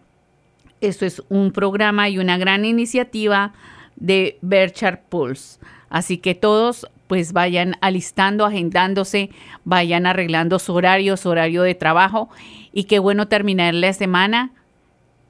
Esto 0.81 1.05
es 1.05 1.23
un 1.29 1.51
programa 1.51 2.09
y 2.09 2.19
una 2.19 2.37
gran 2.37 2.65
iniciativa 2.65 3.53
de 3.95 4.37
Berkshire 4.41 4.99
Pulse. 5.09 5.59
Así 5.89 6.17
que 6.17 6.35
todos 6.35 6.87
pues 7.07 7.33
vayan 7.33 7.75
alistando, 7.81 8.45
agendándose, 8.45 9.29
vayan 9.63 10.05
arreglando 10.05 10.59
su 10.59 10.73
horario, 10.73 11.17
su 11.17 11.29
horario 11.29 11.61
de 11.63 11.75
trabajo. 11.75 12.29
Y 12.73 12.85
qué 12.85 12.99
bueno 12.99 13.27
terminar 13.27 13.73
la 13.73 13.93
semana 13.93 14.51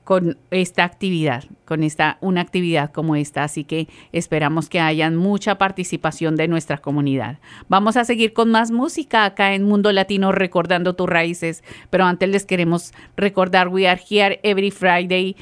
con 0.06 0.38
esta 0.52 0.84
actividad, 0.84 1.44
con 1.66 1.84
esta 1.84 2.20
una 2.22 2.40
actividad 2.40 2.92
como 2.92 3.16
esta, 3.16 3.44
así 3.44 3.64
que 3.64 3.88
esperamos 4.12 4.70
que 4.70 4.80
hayan 4.80 5.16
mucha 5.16 5.58
participación 5.58 6.36
de 6.36 6.48
nuestra 6.48 6.78
comunidad. 6.78 7.40
Vamos 7.70 7.98
a 7.98 8.06
seguir 8.06 8.32
con 8.32 8.52
más 8.52 8.70
música 8.70 9.26
acá 9.26 9.56
en 9.56 9.64
Mundo 9.64 9.92
Latino 9.92 10.32
recordando 10.32 10.94
tus 10.94 11.10
raíces, 11.10 11.64
pero 11.90 12.06
antes 12.06 12.30
les 12.30 12.46
queremos 12.46 12.94
recordar 13.18 13.68
we 13.68 13.88
are 13.88 14.00
here 14.00 14.40
every 14.44 14.70
Friday 14.70 15.36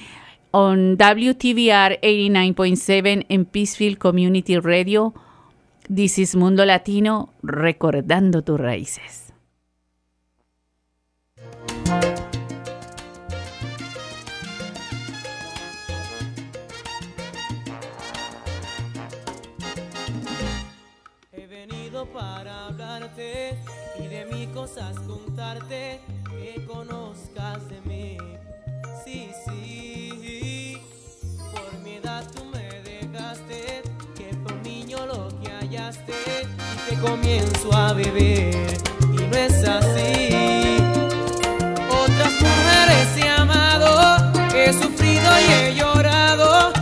on 0.54 0.98
WTVR 0.98 2.00
89.7 2.02 3.26
en 3.28 3.46
Peacefield 3.46 3.98
Community 3.98 4.60
Radio. 4.60 5.16
This 5.94 6.20
is 6.20 6.36
Mundo 6.36 6.64
Latino 6.64 7.34
recordando 7.42 8.44
tus 8.44 8.60
raíces. 8.60 9.34
He 21.32 21.48
venido 21.48 22.06
para 22.14 22.68
hablarte 22.68 23.58
y 24.00 24.08
de 24.08 24.26
mis 24.32 24.48
cosas 24.50 25.00
contarte, 25.00 26.00
que 26.30 26.64
conozcas 26.68 27.68
de 27.70 27.82
mí. 27.82 28.18
Sí, 29.04 29.32
sí, 29.46 29.73
tú 32.22 32.46
me 32.46 32.82
dejaste, 32.82 33.82
que 34.16 34.36
por 34.44 34.56
niño 34.64 35.06
lo 35.06 35.30
que 35.40 35.50
hallaste, 35.52 36.14
y 36.44 36.90
te 36.90 37.02
comienzo 37.02 37.74
a 37.76 37.94
beber, 37.94 38.78
y 39.02 39.28
no 39.28 39.38
es 39.38 39.68
así. 39.68 40.78
Otras 41.90 42.34
mujeres 42.42 43.18
he 43.18 43.30
amado, 43.30 44.32
he 44.54 44.72
sufrido 44.74 45.30
y 45.42 45.52
he 45.54 45.76
llorado. 45.76 46.73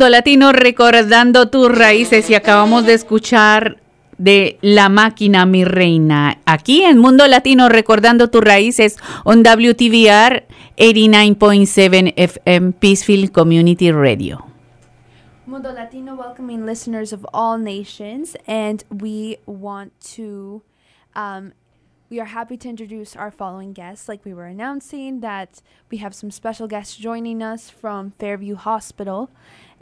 Mundo 0.00 0.12
Latino 0.12 0.52
recordando 0.52 1.50
tus 1.50 1.70
raíces 1.70 2.30
y 2.30 2.34
acabamos 2.34 2.86
de 2.86 2.94
escuchar 2.94 3.82
de 4.16 4.58
La 4.62 4.88
Máquina, 4.88 5.44
mi 5.44 5.62
reina. 5.62 6.38
Aquí 6.46 6.84
en 6.84 6.96
Mundo 6.96 7.26
Latino 7.26 7.68
recordando 7.68 8.30
tus 8.30 8.40
raíces 8.40 8.96
on 9.24 9.42
WTVR 9.42 10.44
89.7 10.78 12.14
FM 12.16 12.72
Peacefield 12.72 13.30
Community 13.30 13.92
Radio. 13.92 14.42
Mundo 15.44 15.70
Latino 15.70 16.14
welcoming 16.14 16.64
listeners 16.64 17.12
of 17.12 17.26
all 17.34 17.58
nations, 17.58 18.38
and 18.46 18.82
we 18.88 19.36
want 19.44 19.92
to, 20.16 20.62
um, 21.14 21.52
we 22.08 22.18
are 22.18 22.30
happy 22.30 22.56
to 22.56 22.70
introduce 22.70 23.14
our 23.16 23.30
following 23.30 23.74
guests. 23.74 24.08
Like 24.08 24.24
we 24.24 24.32
were 24.32 24.46
announcing, 24.46 25.20
that 25.20 25.60
we 25.90 25.98
have 25.98 26.14
some 26.14 26.30
special 26.30 26.66
guests 26.68 26.96
joining 26.96 27.42
us 27.42 27.68
from 27.68 28.12
Fairview 28.18 28.54
Hospital, 28.54 29.28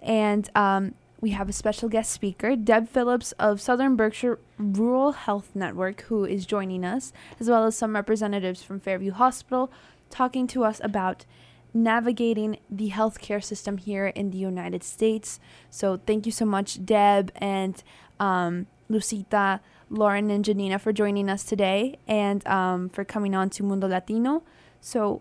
and 0.09 0.49
um, 0.57 0.95
we 1.21 1.31
have 1.31 1.49
a 1.49 1.53
special 1.53 1.89
guest 1.89 2.11
speaker, 2.11 2.57
Deb 2.57 2.89
Phillips 2.89 3.33
of 3.33 3.61
Southern 3.61 3.95
Berkshire 3.95 4.39
Rural 4.57 5.13
Health 5.13 5.51
Network, 5.55 6.03
who 6.03 6.25
is 6.25 6.47
joining 6.47 6.83
us, 6.83 7.13
as 7.39 7.51
well 7.51 7.67
as 7.67 7.77
some 7.77 7.95
representatives 7.95 8.63
from 8.63 8.81
Fairview 8.81 9.13
Hospital, 9.13 9.71
talking 10.11 10.47
to 10.49 10.65
us 10.65 10.81
about 10.83 11.27
navigating 11.75 12.59
the 12.71 12.89
healthcare 12.89 13.45
system 13.45 13.77
here 13.77 14.07
in 14.07 14.31
the 14.31 14.39
United 14.39 14.83
States. 14.83 15.39
So 15.69 15.99
thank 16.07 16.25
you 16.25 16.33
so 16.33 16.47
much, 16.47 16.85
Deb 16.87 17.31
and 17.37 17.83
um, 18.19 18.67
Lucita, 18.91 19.61
Lauren, 19.91 20.31
and 20.31 20.43
Janina 20.43 20.79
for 20.79 20.95
joining 20.95 21.29
us 21.29 21.45
today 21.45 21.99
and 22.07 22.47
um, 22.47 22.89
for 22.89 23.05
coming 23.05 23.35
on 23.35 23.51
to 23.51 23.63
Mundo 23.63 23.87
Latino. 23.87 24.43
So 24.81 25.21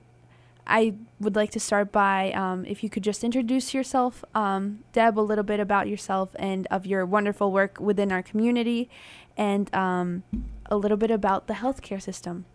I 0.68 0.96
would 1.20 1.36
like 1.36 1.52
to 1.52 1.60
start 1.60 1.92
by 1.92 2.32
um, 2.34 2.66
if 2.66 2.84
you 2.84 2.90
could 2.90 3.04
just 3.04 3.24
introduce 3.24 3.74
yourself, 3.74 4.24
um, 4.36 4.84
Deb, 4.92 5.18
a 5.18 5.22
little 5.22 5.44
bit 5.44 5.60
about 5.60 5.88
yourself 5.88 6.36
and 6.38 6.68
of 6.70 6.86
your 6.86 7.06
wonderful 7.06 7.52
work 7.52 7.80
within 7.80 8.12
our 8.12 8.22
community, 8.22 8.90
and 9.38 9.74
um, 9.74 10.24
a 10.66 10.76
little 10.76 10.98
bit 10.98 11.10
about 11.10 11.48
the 11.48 11.56
healthcare 11.56 12.02
system. 12.02 12.46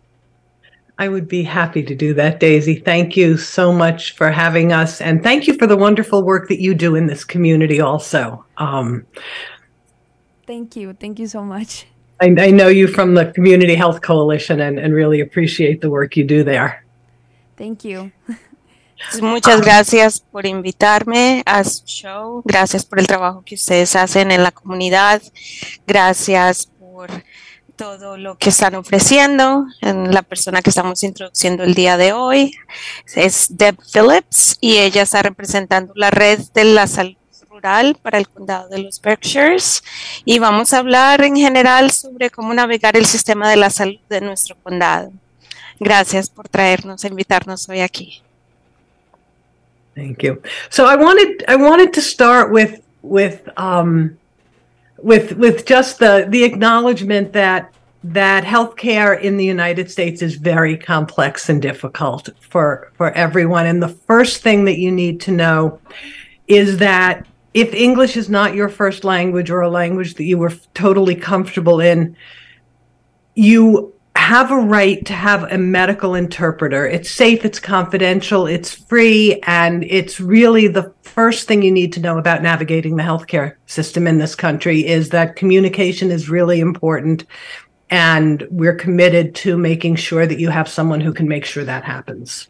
I 0.99 1.09
would 1.09 1.27
be 1.27 1.41
happy 1.41 1.81
to 1.81 1.95
do 1.95 2.13
that, 2.13 2.39
Daisy. 2.39 2.75
Thank 2.75 3.17
you 3.17 3.35
so 3.35 3.73
much 3.73 4.15
for 4.15 4.29
having 4.29 4.71
us. 4.71 5.01
And 5.01 5.23
thank 5.23 5.47
you 5.47 5.55
for 5.57 5.65
the 5.65 5.75
wonderful 5.75 6.23
work 6.23 6.47
that 6.49 6.61
you 6.61 6.75
do 6.75 6.95
in 6.95 7.07
this 7.07 7.23
community, 7.23 7.81
also. 7.81 8.45
Um, 8.57 9.05
Thank 10.45 10.75
you. 10.75 10.93
Thank 10.93 11.19
you 11.19 11.27
so 11.27 11.43
much. 11.43 11.87
I, 12.21 12.25
I 12.37 12.51
know 12.51 12.67
you 12.67 12.87
from 12.87 13.15
the 13.15 13.31
Community 13.31 13.73
Health 13.75 14.01
Coalition 14.01 14.59
and, 14.59 14.77
and 14.77 14.93
really 14.93 15.19
appreciate 15.19 15.81
the 15.81 15.89
work 15.89 16.15
you 16.15 16.23
do 16.23 16.43
there. 16.43 16.82
Thank 17.63 17.83
you. 17.85 18.11
Pues 19.09 19.21
Muchas 19.21 19.61
gracias 19.61 20.19
por 20.19 20.45
invitarme 20.45 21.43
a 21.45 21.63
su 21.63 21.85
show. 21.85 22.41
Gracias 22.43 22.83
por 22.83 22.99
el 22.99 23.07
trabajo 23.07 23.41
que 23.45 23.55
ustedes 23.55 23.95
hacen 23.95 24.31
en 24.31 24.43
la 24.43 24.51
comunidad. 24.51 25.21
Gracias 25.87 26.65
por 26.65 27.09
todo 27.77 28.17
lo 28.17 28.37
que 28.37 28.49
están 28.49 28.75
ofreciendo. 28.75 29.65
En 29.79 30.13
la 30.13 30.23
persona 30.23 30.61
que 30.61 30.71
estamos 30.71 31.03
introduciendo 31.03 31.63
el 31.63 31.73
día 31.73 31.95
de 31.95 32.11
hoy 32.11 32.53
es 33.15 33.47
Deb 33.49 33.77
Phillips 33.93 34.57
y 34.59 34.79
ella 34.79 35.03
está 35.03 35.21
representando 35.21 35.93
la 35.95 36.11
red 36.11 36.41
de 36.53 36.65
la 36.65 36.85
salud 36.85 37.15
rural 37.49 37.97
para 38.01 38.17
el 38.17 38.27
condado 38.27 38.67
de 38.67 38.79
los 38.79 38.99
Berkshires 38.99 39.83
y 40.25 40.39
vamos 40.39 40.73
a 40.73 40.79
hablar 40.79 41.23
en 41.23 41.37
general 41.37 41.91
sobre 41.91 42.29
cómo 42.29 42.53
navegar 42.53 42.97
el 42.97 43.05
sistema 43.05 43.49
de 43.49 43.55
la 43.55 43.69
salud 43.69 44.01
de 44.09 44.19
nuestro 44.19 44.57
condado. 44.61 45.13
Gracias 45.79 46.29
por 46.29 46.47
traernos, 46.47 47.03
invitarnos 47.03 47.67
hoy 47.69 47.81
aquí. 47.81 48.21
Thank 49.95 50.23
you. 50.23 50.41
So 50.69 50.85
I 50.85 50.95
wanted 50.95 51.43
I 51.47 51.55
wanted 51.55 51.93
to 51.93 52.01
start 52.01 52.51
with 52.51 52.81
with 53.03 53.47
um, 53.57 54.17
with 54.97 55.33
with 55.33 55.65
just 55.65 55.99
the 55.99 56.25
the 56.29 56.43
acknowledgement 56.43 57.33
that 57.33 57.71
that 58.03 58.43
healthcare 58.43 59.19
in 59.21 59.37
the 59.37 59.45
United 59.45 59.89
States 59.89 60.21
is 60.21 60.35
very 60.35 60.77
complex 60.77 61.47
and 61.47 61.61
difficult 61.61 62.29
for 62.39 62.91
for 62.95 63.11
everyone. 63.11 63.67
And 63.67 63.81
the 63.81 63.89
first 63.89 64.41
thing 64.41 64.65
that 64.65 64.79
you 64.79 64.91
need 64.91 65.21
to 65.21 65.31
know 65.31 65.79
is 66.47 66.77
that 66.77 67.25
if 67.53 67.73
English 67.73 68.17
is 68.17 68.29
not 68.29 68.55
your 68.55 68.69
first 68.69 69.03
language 69.03 69.51
or 69.51 69.61
a 69.61 69.69
language 69.69 70.15
that 70.15 70.23
you 70.23 70.39
were 70.39 70.53
totally 70.73 71.15
comfortable 71.15 71.79
in, 71.79 72.15
you 73.35 73.93
have 74.23 74.51
a 74.51 74.57
right 74.57 75.05
to 75.05 75.13
have 75.13 75.43
a 75.51 75.57
medical 75.57 76.15
interpreter. 76.15 76.87
It's 76.87 77.11
safe, 77.11 77.43
it's 77.43 77.59
confidential, 77.59 78.47
it's 78.47 78.71
free, 78.71 79.41
and 79.43 79.83
it's 79.83 80.21
really 80.21 80.67
the 80.69 80.93
first 81.01 81.45
thing 81.47 81.61
you 81.61 81.71
need 81.71 81.91
to 81.93 81.99
know 81.99 82.17
about 82.17 82.41
navigating 82.41 82.95
the 82.95 83.03
healthcare 83.03 83.55
system 83.65 84.07
in 84.07 84.19
this 84.19 84.33
country 84.35 84.87
is 84.87 85.09
that 85.09 85.35
communication 85.35 86.09
is 86.09 86.29
really 86.29 86.61
important. 86.61 87.25
And 87.89 88.47
we're 88.49 88.75
committed 88.75 89.35
to 89.43 89.57
making 89.57 89.97
sure 89.97 90.25
that 90.25 90.39
you 90.39 90.49
have 90.49 90.69
someone 90.69 91.01
who 91.01 91.13
can 91.13 91.27
make 91.27 91.45
sure 91.45 91.65
that 91.65 91.83
happens. 91.83 92.47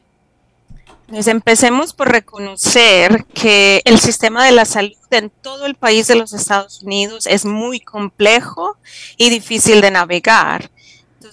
Pues 1.07 1.27
empecemos 1.27 1.93
por 1.93 2.11
reconocer 2.11 3.25
que 3.33 3.81
el 3.85 3.99
sistema 3.99 4.45
de 4.45 4.51
la 4.51 4.65
salud 4.65 4.95
en 5.11 5.29
todo 5.29 5.65
el 5.65 5.75
país 5.75 6.07
de 6.07 6.15
los 6.15 6.33
Estados 6.33 6.81
Unidos 6.81 7.27
es 7.27 7.45
muy 7.45 7.79
complejo 7.79 8.77
y 9.17 9.29
difícil 9.29 9.81
de 9.81 9.91
navegar. 9.91 10.71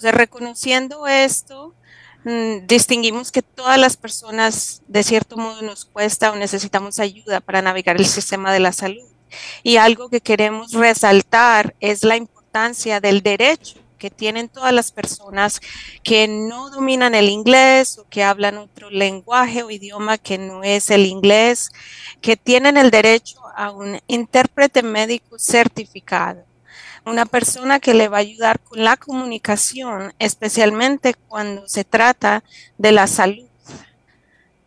Entonces, 0.01 0.17
reconociendo 0.17 1.05
esto, 1.05 1.75
mm, 2.23 2.65
distinguimos 2.65 3.31
que 3.31 3.43
todas 3.43 3.77
las 3.77 3.97
personas 3.97 4.81
de 4.87 5.03
cierto 5.03 5.37
modo 5.37 5.61
nos 5.61 5.85
cuesta 5.85 6.31
o 6.31 6.35
necesitamos 6.37 6.99
ayuda 6.99 7.39
para 7.39 7.61
navegar 7.61 7.97
el 7.97 8.07
sistema 8.07 8.51
de 8.51 8.59
la 8.61 8.71
salud. 8.71 9.05
Y 9.61 9.77
algo 9.77 10.09
que 10.09 10.19
queremos 10.19 10.73
resaltar 10.73 11.75
es 11.79 12.03
la 12.03 12.17
importancia 12.17 12.99
del 12.99 13.21
derecho 13.21 13.77
que 13.99 14.09
tienen 14.09 14.49
todas 14.49 14.73
las 14.73 14.91
personas 14.91 15.61
que 16.01 16.27
no 16.27 16.71
dominan 16.71 17.13
el 17.13 17.29
inglés 17.29 17.99
o 17.99 18.09
que 18.09 18.23
hablan 18.23 18.57
otro 18.57 18.89
lenguaje 18.89 19.61
o 19.61 19.69
idioma 19.69 20.17
que 20.17 20.39
no 20.39 20.63
es 20.63 20.89
el 20.89 21.05
inglés, 21.05 21.69
que 22.21 22.35
tienen 22.35 22.75
el 22.77 22.89
derecho 22.89 23.39
a 23.55 23.69
un 23.69 23.99
intérprete 24.07 24.81
médico 24.81 25.37
certificado, 25.37 26.43
una 27.05 27.25
persona 27.25 27.79
que 27.79 27.93
le 27.93 28.07
va 28.07 28.17
a 28.17 28.21
ayudar 28.21 28.59
con 28.59 28.83
la 28.83 28.97
comunicación, 28.97 30.13
especialmente 30.19 31.15
cuando 31.27 31.67
se 31.67 31.83
trata 31.83 32.43
de 32.77 32.91
la 32.91 33.07
salud. 33.07 33.47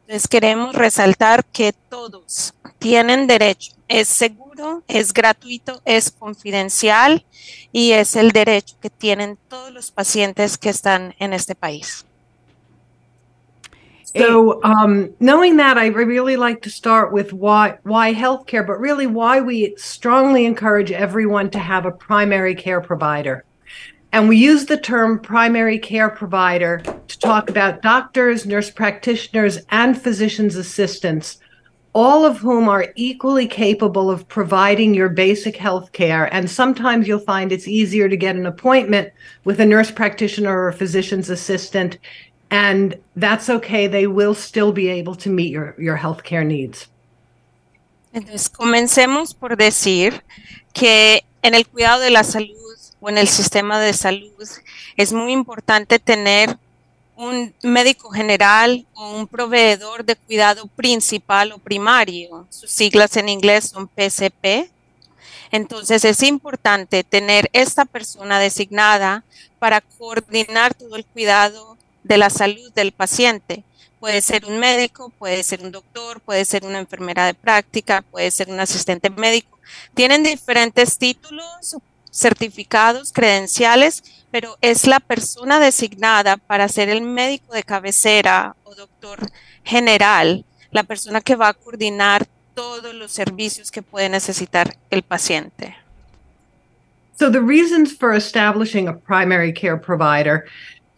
Entonces 0.03 0.29
queremos 0.29 0.75
resaltar 0.75 1.45
que 1.45 1.73
todos 1.73 2.55
tienen 2.79 3.27
derecho. 3.27 3.73
Es 3.89 4.09
seguro, 4.09 4.83
es 4.89 5.13
gratuito, 5.13 5.81
es 5.85 6.11
confidencial 6.11 7.25
y 7.73 7.93
es 7.93 8.17
el 8.17 8.33
derecho 8.33 8.77
que 8.81 8.91
tienen 8.91 9.39
todos 9.49 9.73
los 9.73 9.91
pacientes 9.91 10.59
que 10.59 10.71
están 10.71 11.15
en 11.19 11.33
este 11.33 11.55
país. 11.55 12.05
So, 14.17 14.63
um, 14.63 15.13
knowing 15.19 15.57
that, 15.57 15.77
I 15.77 15.87
really 15.87 16.37
like 16.37 16.63
to 16.63 16.71
start 16.71 17.13
with 17.13 17.33
why 17.33 17.79
why 17.83 18.15
healthcare, 18.15 18.65
but 18.65 18.79
really 18.79 19.09
why 19.09 19.41
we 19.41 19.75
strongly 19.77 20.45
encourage 20.45 20.93
everyone 20.93 21.51
to 21.51 21.59
have 21.59 21.85
a 21.85 21.91
primary 21.91 22.55
care 22.55 22.81
provider. 22.81 23.45
And 24.13 24.29
we 24.29 24.37
use 24.37 24.67
the 24.67 24.77
term 24.77 25.19
primary 25.19 25.81
care 25.81 26.09
provider 26.09 26.81
to 27.09 27.19
talk 27.19 27.51
about 27.51 27.83
doctors, 27.83 28.47
nurse 28.47 28.71
practitioners, 28.71 29.59
and 29.71 30.01
physician's 30.01 30.55
assistants, 30.55 31.39
all 31.95 32.25
of 32.25 32.39
whom 32.39 32.69
are 32.69 32.93
equally 32.95 33.49
capable 33.49 34.09
of 34.11 34.29
providing 34.29 34.95
your 34.95 35.09
basic 35.09 35.57
health 35.57 35.91
care. 35.91 36.33
And 36.33 36.49
sometimes 36.49 37.09
you'll 37.09 37.19
find 37.19 37.51
it's 37.51 37.67
easier 37.67 38.09
to 38.09 38.17
get 38.17 38.37
an 38.37 38.47
appointment 38.47 39.13
with 39.43 39.59
a 39.59 39.67
nurse 39.67 39.91
practitioner 39.91 40.57
or 40.57 40.69
a 40.69 40.73
physician's 40.73 41.29
assistant. 41.29 41.99
And 42.51 42.99
that's 43.17 43.49
okay. 43.49 43.89
They 43.89 44.07
will 44.07 44.35
still 44.35 44.73
be 44.73 44.89
able 44.89 45.17
to 45.17 45.31
meet 45.31 45.51
your, 45.51 45.75
your 45.79 45.99
healthcare 45.99 46.45
needs. 46.45 46.89
Entonces, 48.13 48.49
comencemos 48.49 49.35
por 49.35 49.57
decir 49.57 50.23
que 50.73 51.25
en 51.43 51.55
el 51.55 51.67
cuidado 51.67 52.01
de 52.01 52.11
la 52.11 52.23
salud 52.23 52.55
o 53.01 53.09
en 53.09 53.19
el 53.19 53.27
sistema 53.27 53.81
de 53.81 53.93
salud 53.93 54.49
es 54.97 55.13
muy 55.13 55.33
importante 55.33 55.99
tener 55.99 56.57
un 57.17 57.55
médico 57.63 58.11
general 58.11 58.87
o 58.95 59.13
un 59.13 59.27
proveedor 59.27 60.05
de 60.05 60.17
cuidado 60.17 60.67
principal 60.69 61.53
o 61.53 61.59
primario. 61.59 62.47
Sus 62.51 62.71
siglas 62.71 63.17
en 63.17 63.29
inglés 63.29 63.71
son 63.71 63.89
PCP. 63.89 64.71
Entonces 65.51 66.05
es 66.05 66.23
importante 66.23 67.05
tener 67.05 67.49
esta 67.53 67.85
persona 67.85 68.41
designada 68.41 69.23
para 69.59 69.81
coordinar 69.81 70.75
todo 70.75 70.97
el 70.97 71.05
cuidado 71.05 71.74
de 72.05 72.19
la 72.19 72.31
salud 72.31 72.73
del 72.73 72.93
paciente. 72.93 73.65
Puede 73.99 74.21
ser 74.21 74.45
un 74.45 74.59
médico, 74.59 75.11
puede 75.19 75.43
ser 75.43 75.63
un 75.63 75.73
doctor, 75.73 76.21
puede 76.21 76.45
ser 76.45 76.65
una 76.65 76.79
enfermera 76.79 77.27
de 77.27 77.35
práctica, 77.35 78.03
puede 78.03 78.31
ser 78.31 78.51
un 78.51 78.61
asistente 78.61 79.11
médico. 79.11 79.59
Tienen 79.95 80.23
diferentes 80.23 80.99
títulos, 80.99 81.77
certificados, 82.13 83.13
credenciales, 83.13 84.05
pero 84.31 84.57
es 84.61 84.87
la 84.87 85.01
persona 85.01 85.59
designada 85.59 86.37
para 86.37 86.69
ser 86.69 86.89
el 86.91 87.01
médico 87.01 87.55
de 87.55 87.63
cabecera 87.63 88.55
o 88.65 88.75
doctor 88.75 89.31
general, 89.65 90.45
la 90.71 90.85
persona 90.85 91.21
que 91.21 91.37
va 91.37 91.49
a 91.49 91.55
coordinar 91.55 92.27
todos 92.55 92.95
los 92.95 93.11
servicios 93.11 93.71
que 93.71 93.83
puede 93.83 94.09
necesitar 94.09 94.77
el 94.91 95.03
paciente. 95.03 95.77
So, 97.17 97.31
the 97.31 97.41
reasons 97.41 97.97
for 97.97 98.13
establishing 98.13 98.89
a 98.89 98.93
primary 98.93 99.53
care 99.53 99.77
provider 99.77 100.45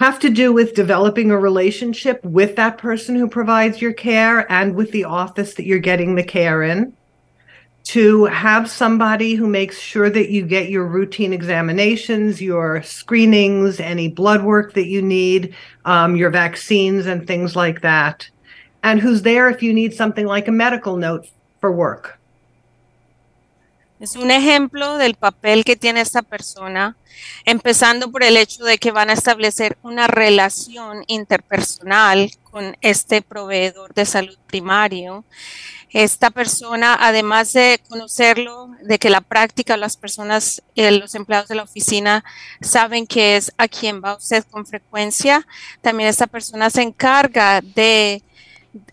have 0.00 0.18
to 0.20 0.30
do 0.30 0.52
with 0.52 0.74
developing 0.74 1.30
a 1.30 1.38
relationship 1.38 2.22
with 2.24 2.56
that 2.56 2.78
person 2.78 3.14
who 3.14 3.28
provides 3.28 3.80
your 3.80 3.92
care 3.92 4.50
and 4.52 4.74
with 4.74 4.90
the 4.92 5.04
office 5.04 5.54
that 5.54 5.66
you're 5.66 5.78
getting 5.78 6.14
the 6.14 6.22
care 6.22 6.62
in. 6.62 6.92
To 7.84 8.24
have 8.24 8.68
somebody 8.68 9.34
who 9.34 9.46
makes 9.46 9.78
sure 9.78 10.10
that 10.10 10.28
you 10.28 10.44
get 10.44 10.70
your 10.70 10.84
routine 10.86 11.32
examinations, 11.32 12.42
your 12.42 12.82
screenings, 12.82 13.78
any 13.78 14.08
blood 14.08 14.42
work 14.42 14.74
that 14.74 14.88
you 14.88 15.00
need, 15.00 15.54
um, 15.84 16.16
your 16.16 16.30
vaccines, 16.30 17.06
and 17.06 17.26
things 17.26 17.54
like 17.54 17.82
that. 17.82 18.28
And 18.82 19.00
who's 19.00 19.22
there 19.22 19.48
if 19.48 19.62
you 19.62 19.72
need 19.72 19.94
something 19.94 20.26
like 20.26 20.48
a 20.48 20.52
medical 20.52 20.96
note 20.96 21.28
for 21.60 21.70
work. 21.70 22.15
Es 23.98 24.14
un 24.14 24.30
ejemplo 24.30 24.98
del 24.98 25.14
papel 25.14 25.64
que 25.64 25.74
tiene 25.74 26.02
esta 26.02 26.20
persona, 26.20 26.96
empezando 27.46 28.10
por 28.10 28.22
el 28.22 28.36
hecho 28.36 28.62
de 28.62 28.76
que 28.76 28.90
van 28.90 29.08
a 29.08 29.14
establecer 29.14 29.78
una 29.82 30.06
relación 30.06 31.02
interpersonal 31.06 32.30
con 32.42 32.76
este 32.82 33.22
proveedor 33.22 33.94
de 33.94 34.04
salud 34.04 34.36
primario. 34.46 35.24
Esta 35.88 36.28
persona, 36.28 36.98
además 37.00 37.54
de 37.54 37.80
conocerlo, 37.88 38.68
de 38.82 38.98
que 38.98 39.08
la 39.08 39.22
práctica, 39.22 39.78
las 39.78 39.96
personas, 39.96 40.62
eh, 40.74 40.90
los 40.90 41.14
empleados 41.14 41.48
de 41.48 41.54
la 41.54 41.62
oficina 41.62 42.22
saben 42.60 43.06
que 43.06 43.36
es 43.36 43.50
a 43.56 43.66
quien 43.66 44.02
va 44.02 44.16
usted 44.16 44.44
con 44.50 44.66
frecuencia, 44.66 45.46
también 45.80 46.10
esta 46.10 46.26
persona 46.26 46.68
se 46.68 46.82
encarga 46.82 47.62
de 47.62 48.22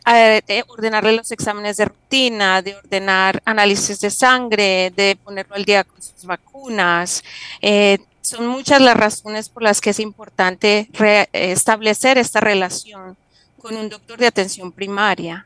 de 0.06 0.64
ordenarle 0.68 1.14
los 1.14 1.32
exámenes 1.32 1.78
de 1.78 1.86
rutina, 1.86 2.62
de 2.62 2.76
ordenar 2.76 3.42
análisis 3.46 4.00
de 4.00 4.10
sangre, 4.10 4.92
de 4.96 5.18
ponerlo 5.24 5.56
al 5.56 5.66
día 5.66 5.84
con 5.84 6.02
sus 6.02 6.26
vacunas. 6.26 7.24
Eh, 7.62 7.98
son 8.22 8.48
muchas 8.48 8.82
las 8.82 8.96
razones 8.96 9.50
por 9.50 9.64
las 9.64 9.82
que 9.82 9.90
es 9.90 10.00
importante 10.00 10.90
establecer 11.34 12.18
esta 12.18 12.40
relación 12.40 13.18
con 13.60 13.76
un 13.76 13.90
doctor 13.90 14.18
de 14.18 14.28
atención 14.28 14.72
primaria. 14.72 15.46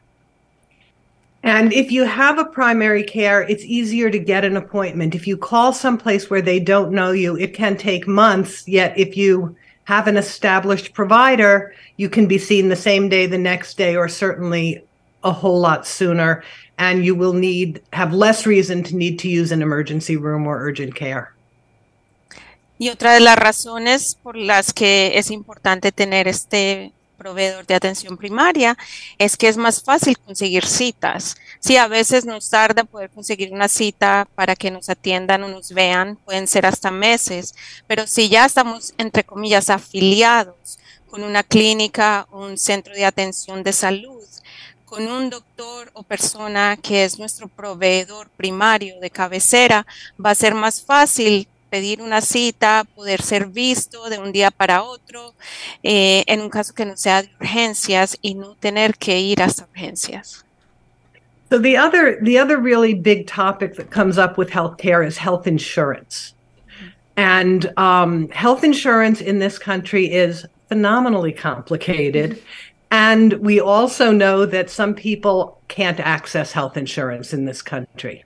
And 1.43 1.71
if 1.71 1.91
you 1.91 2.03
have 2.03 2.39
a 2.39 2.45
primary 2.45 3.03
care, 3.03 3.43
it's 3.43 3.63
easier 3.63 4.11
to 4.11 4.19
get 4.19 4.43
an 4.43 4.57
appointment. 4.57 5.15
If 5.15 5.27
you 5.27 5.37
call 5.37 5.71
someplace 5.71 6.29
where 6.29 6.41
they 6.41 6.59
don't 6.59 6.91
know 6.91 7.11
you, 7.11 7.37
it 7.37 7.55
can 7.55 7.77
take 7.77 8.07
months. 8.07 8.67
Yet, 8.67 8.97
if 8.97 9.15
you 9.15 9.55
have 9.87 10.05
an 10.09 10.17
established 10.17 10.93
provider, 10.93 11.73
you 11.95 12.09
can 12.09 12.27
be 12.27 12.37
seen 12.37 12.67
the 12.67 12.75
same 12.75 13.07
day, 13.07 13.25
the 13.25 13.37
next 13.37 13.77
day, 13.77 13.95
or 13.95 14.09
certainly 14.09 14.83
a 15.23 15.31
whole 15.31 15.61
lot 15.61 15.87
sooner. 15.87 16.43
And 16.77 17.05
you 17.05 17.15
will 17.15 17.31
need 17.31 17.81
have 17.93 18.13
less 18.13 18.45
reason 18.45 18.83
to 18.83 18.97
need 18.97 19.17
to 19.19 19.29
use 19.29 19.53
an 19.53 19.61
emergency 19.61 20.17
room 20.17 20.45
or 20.45 20.59
urgent 20.59 20.93
care. 20.93 21.33
Y 22.77 22.89
otra 22.89 23.13
de 23.13 23.21
las 23.21 23.37
razones 23.37 24.17
por 24.21 24.35
las 24.35 24.73
que 24.73 25.17
es 25.17 25.31
importante 25.31 25.93
tener 25.93 26.27
este 26.27 26.91
proveedor 27.27 27.65
de 27.65 27.75
atención 27.75 28.15
primaria 28.15 28.77
es 29.17 29.35
que 29.35 29.49
es 29.49 29.57
más 29.57 29.83
fácil 29.83 30.17
conseguir 30.17 30.65
citas. 30.65 31.35
Sí, 31.59 31.75
a 31.75 31.87
veces 31.87 32.25
nos 32.25 32.49
tarda 32.49 32.85
poder 32.85 33.09
conseguir 33.09 33.51
una 33.51 33.67
cita 33.67 34.27
para 34.33 34.55
que 34.55 34.71
nos 34.71 34.87
atiendan 34.89 35.43
o 35.43 35.49
nos 35.49 35.73
vean, 35.73 36.15
pueden 36.23 36.47
ser 36.47 36.65
hasta 36.65 36.89
meses, 36.89 37.53
pero 37.85 38.07
si 38.07 38.29
ya 38.29 38.45
estamos, 38.45 38.93
entre 38.97 39.25
comillas, 39.25 39.69
afiliados 39.69 40.79
con 41.09 41.23
una 41.23 41.43
clínica 41.43 42.27
un 42.31 42.57
centro 42.57 42.93
de 42.93 43.05
atención 43.05 43.61
de 43.61 43.73
salud, 43.73 44.23
con 44.85 45.05
un 45.05 45.29
doctor 45.29 45.91
o 45.93 46.03
persona 46.03 46.77
que 46.77 47.03
es 47.03 47.19
nuestro 47.19 47.49
proveedor 47.49 48.29
primario 48.37 49.01
de 49.01 49.09
cabecera, 49.09 49.85
va 50.23 50.29
a 50.29 50.35
ser 50.35 50.53
más 50.53 50.81
fácil 50.81 51.49
pedir 51.69 52.01
una 52.01 52.21
cita, 52.21 52.85
poder 52.95 53.21
ser 53.21 53.47
visto 53.47 54.09
de 54.09 54.19
un 54.19 54.31
día 54.31 54.51
para 54.51 54.83
otro, 54.83 55.33
eh, 55.83 56.23
en 56.27 56.41
un 56.41 56.49
caso 56.49 56.73
que 56.73 56.85
no 56.85 56.97
sea 56.97 57.21
de 57.21 57.29
urgencias 57.39 58.17
y 58.21 58.35
no 58.35 58.55
tener 58.55 58.95
que 58.97 59.19
ir 59.19 59.41
hasta 59.41 59.67
urgencias. 59.73 60.43
So 61.49 61.59
the 61.59 61.77
other 61.77 62.19
the 62.21 62.37
other 62.37 62.57
really 62.57 62.93
big 62.93 63.25
topic 63.25 63.75
that 63.75 63.89
comes 63.89 64.17
up 64.17 64.37
with 64.37 64.49
healthcare 64.49 65.05
is 65.05 65.17
health 65.17 65.47
insurance. 65.47 66.33
And 67.15 67.71
um, 67.77 68.29
health 68.29 68.63
insurance 68.63 69.21
in 69.21 69.39
this 69.39 69.57
country 69.57 70.11
is 70.11 70.45
phenomenally 70.67 71.31
complicated. 71.31 72.41
And 72.91 73.33
we 73.33 73.59
also 73.59 74.11
know 74.11 74.45
that 74.45 74.69
some 74.69 74.93
people 74.93 75.59
can't 75.67 75.99
access 75.99 76.51
health 76.51 76.77
insurance 76.77 77.33
in 77.33 77.45
this 77.45 77.61
country. 77.61 78.23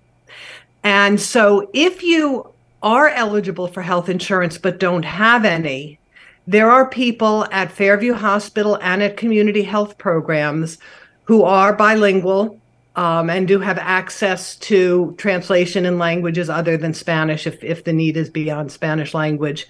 And 0.83 1.19
so 1.19 1.69
if 1.73 2.03
you 2.03 2.51
are 2.81 3.09
eligible 3.09 3.67
for 3.67 3.81
health 3.81 4.09
insurance 4.09 4.57
but 4.57 4.79
don't 4.79 5.05
have 5.05 5.45
any, 5.45 5.99
there 6.47 6.71
are 6.71 6.89
people 6.89 7.45
at 7.51 7.71
Fairview 7.71 8.13
Hospital 8.13 8.77
and 8.81 9.03
at 9.03 9.17
community 9.17 9.63
health 9.63 9.97
programs 9.97 10.77
who 11.25 11.43
are 11.43 11.73
bilingual 11.73 12.59
um, 12.95 13.29
and 13.29 13.47
do 13.47 13.59
have 13.59 13.77
access 13.77 14.55
to 14.57 15.15
translation 15.17 15.85
in 15.85 15.97
languages 15.97 16.49
other 16.49 16.77
than 16.77 16.93
Spanish 16.93 17.47
if, 17.47 17.63
if 17.63 17.83
the 17.83 17.93
need 17.93 18.17
is 18.17 18.29
beyond 18.29 18.71
Spanish 18.71 19.13
language, 19.13 19.67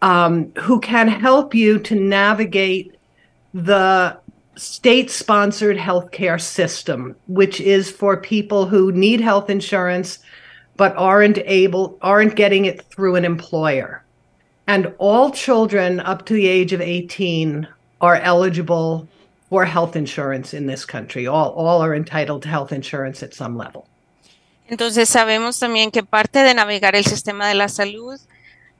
um, 0.00 0.52
who 0.58 0.80
can 0.80 1.08
help 1.08 1.54
you 1.54 1.78
to 1.80 1.94
navigate 1.94 2.94
the 3.52 4.16
state 4.56 5.10
sponsored 5.10 5.76
healthcare 5.76 6.40
system, 6.40 7.14
which 7.26 7.60
is 7.60 7.90
for 7.90 8.16
people 8.16 8.66
who 8.66 8.90
need 8.92 9.20
health 9.20 9.50
insurance 9.50 10.18
but 10.76 10.94
aren't 10.96 11.38
able, 11.38 11.98
aren't 12.02 12.36
getting 12.36 12.64
it 12.64 12.82
through 12.82 13.16
an 13.16 13.24
employer. 13.24 14.02
And 14.66 14.92
all 14.98 15.30
children 15.30 16.00
up 16.00 16.26
to 16.26 16.34
the 16.34 16.46
age 16.46 16.72
of 16.72 16.80
18 16.80 17.68
are 18.00 18.16
eligible 18.16 19.08
for 19.48 19.64
health 19.64 19.94
insurance 19.96 20.52
in 20.52 20.66
this 20.66 20.84
country. 20.84 21.26
All, 21.26 21.50
all 21.52 21.82
are 21.82 21.94
entitled 21.94 22.42
to 22.42 22.48
health 22.48 22.72
insurance 22.72 23.22
at 23.22 23.32
some 23.32 23.56
level. 23.56 23.86
Entonces 24.68 25.08
sabemos 25.08 25.60
también 25.60 25.92
que 25.92 26.02
parte 26.02 26.40
de 26.40 26.52
navegar 26.52 26.96
el 26.96 27.04
sistema 27.04 27.46
de 27.46 27.54
la 27.54 27.68
salud 27.68 28.18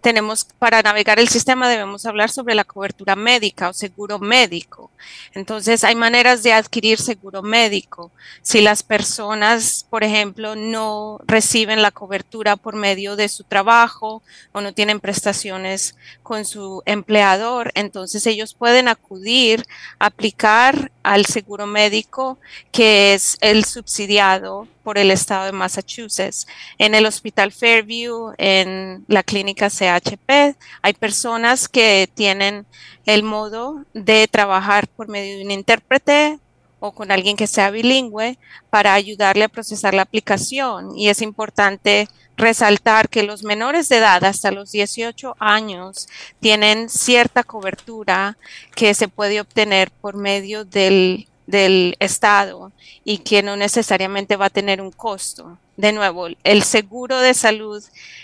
tenemos 0.01 0.45
para 0.45 0.83
navegar 0.83 1.19
el 1.19 1.29
sistema 1.29 1.69
debemos 1.69 2.07
hablar 2.07 2.31
sobre 2.31 2.55
la 2.55 2.65
cobertura 2.65 3.17
médica 3.17 3.69
o 3.69 3.73
seguro 3.73 4.19
médico. 4.19 4.91
Entonces, 5.35 5.85
hay 5.85 5.95
maneras 5.95 6.43
de 6.43 6.53
adquirir 6.53 6.99
seguro 6.99 7.43
médico. 7.43 8.13
Si 8.43 8.61
las 8.61 8.83
personas, 8.83 9.87
por 9.91 10.05
ejemplo, 10.05 10.55
no 10.55 11.19
reciben 11.27 11.83
la 11.83 11.91
cobertura 11.91 12.57
por 12.57 12.77
medio 12.77 13.17
de 13.17 13.29
su 13.29 13.45
trabajo 13.45 14.23
o 14.53 14.61
no 14.61 14.73
tienen 14.73 15.01
prestaciones 15.01 15.97
con 16.23 16.45
su 16.45 16.83
empleador, 16.87 17.73
entonces 17.75 18.27
ellos 18.27 18.55
pueden 18.55 18.89
acudir, 18.89 19.67
aplicar 19.99 20.93
al 21.03 21.27
seguro 21.27 21.67
médico 21.67 22.39
que 22.71 23.15
es 23.15 23.39
el 23.41 23.65
subsidiado 23.65 24.69
por 24.87 24.99
el 24.99 25.11
estado 25.11 25.47
de 25.47 25.51
Massachusetts. 25.51 26.47
En 26.79 26.95
el 26.95 27.07
Hospital 27.07 27.51
Fairview, 27.51 28.35
en 28.39 29.05
la 29.09 29.25
clínica 29.25 29.69
CHP, 29.69 30.57
hay 30.81 30.93
personas 30.93 31.69
que 31.69 32.09
tienen 32.15 32.67
el 33.05 33.25
modo 33.25 33.85
de 33.95 34.29
trabajar 34.29 34.87
por 34.87 35.09
medio 35.09 35.39
de 35.39 35.45
un 35.45 35.51
intérprete 35.51 36.39
o 36.79 36.93
con 36.93 37.11
alguien 37.11 37.37
que 37.37 37.49
sea 37.49 37.71
bilingüe 37.71 38.39
para 38.71 38.95
ayudarle 38.95 39.43
a 39.43 39.49
procesar 39.49 39.93
la 39.93 40.03
aplicación. 40.03 40.97
Y 40.97 41.09
es 41.09 41.21
importante 41.21 42.09
resaltar 42.37 43.09
que 43.09 43.25
los 43.25 43.43
menores 43.43 43.89
de 43.89 43.97
edad 43.97 44.23
hasta 44.23 44.53
los 44.53 44.71
18 44.71 45.35
años 45.41 46.07
tienen 46.39 46.89
cierta 46.89 47.43
cobertura 47.43 48.39
que 48.77 48.95
se 48.95 49.09
puede 49.09 49.41
obtener 49.41 49.91
por 49.91 50.15
medio 50.15 50.65
del 50.65 51.27
del 51.47 51.97
Estado 52.01 52.73
y 53.05 53.19
que 53.19 53.43
no 53.43 53.57
necesariamente 53.57 54.37
va 54.37 54.47
a 54.47 54.51
tener 54.51 54.81
un 54.81 54.91
costo. 54.91 55.59
De 55.77 55.93
nuevo, 55.93 56.29
el 56.43 56.63
seguro 56.63 57.19
de 57.19 57.35
salud 57.35 57.83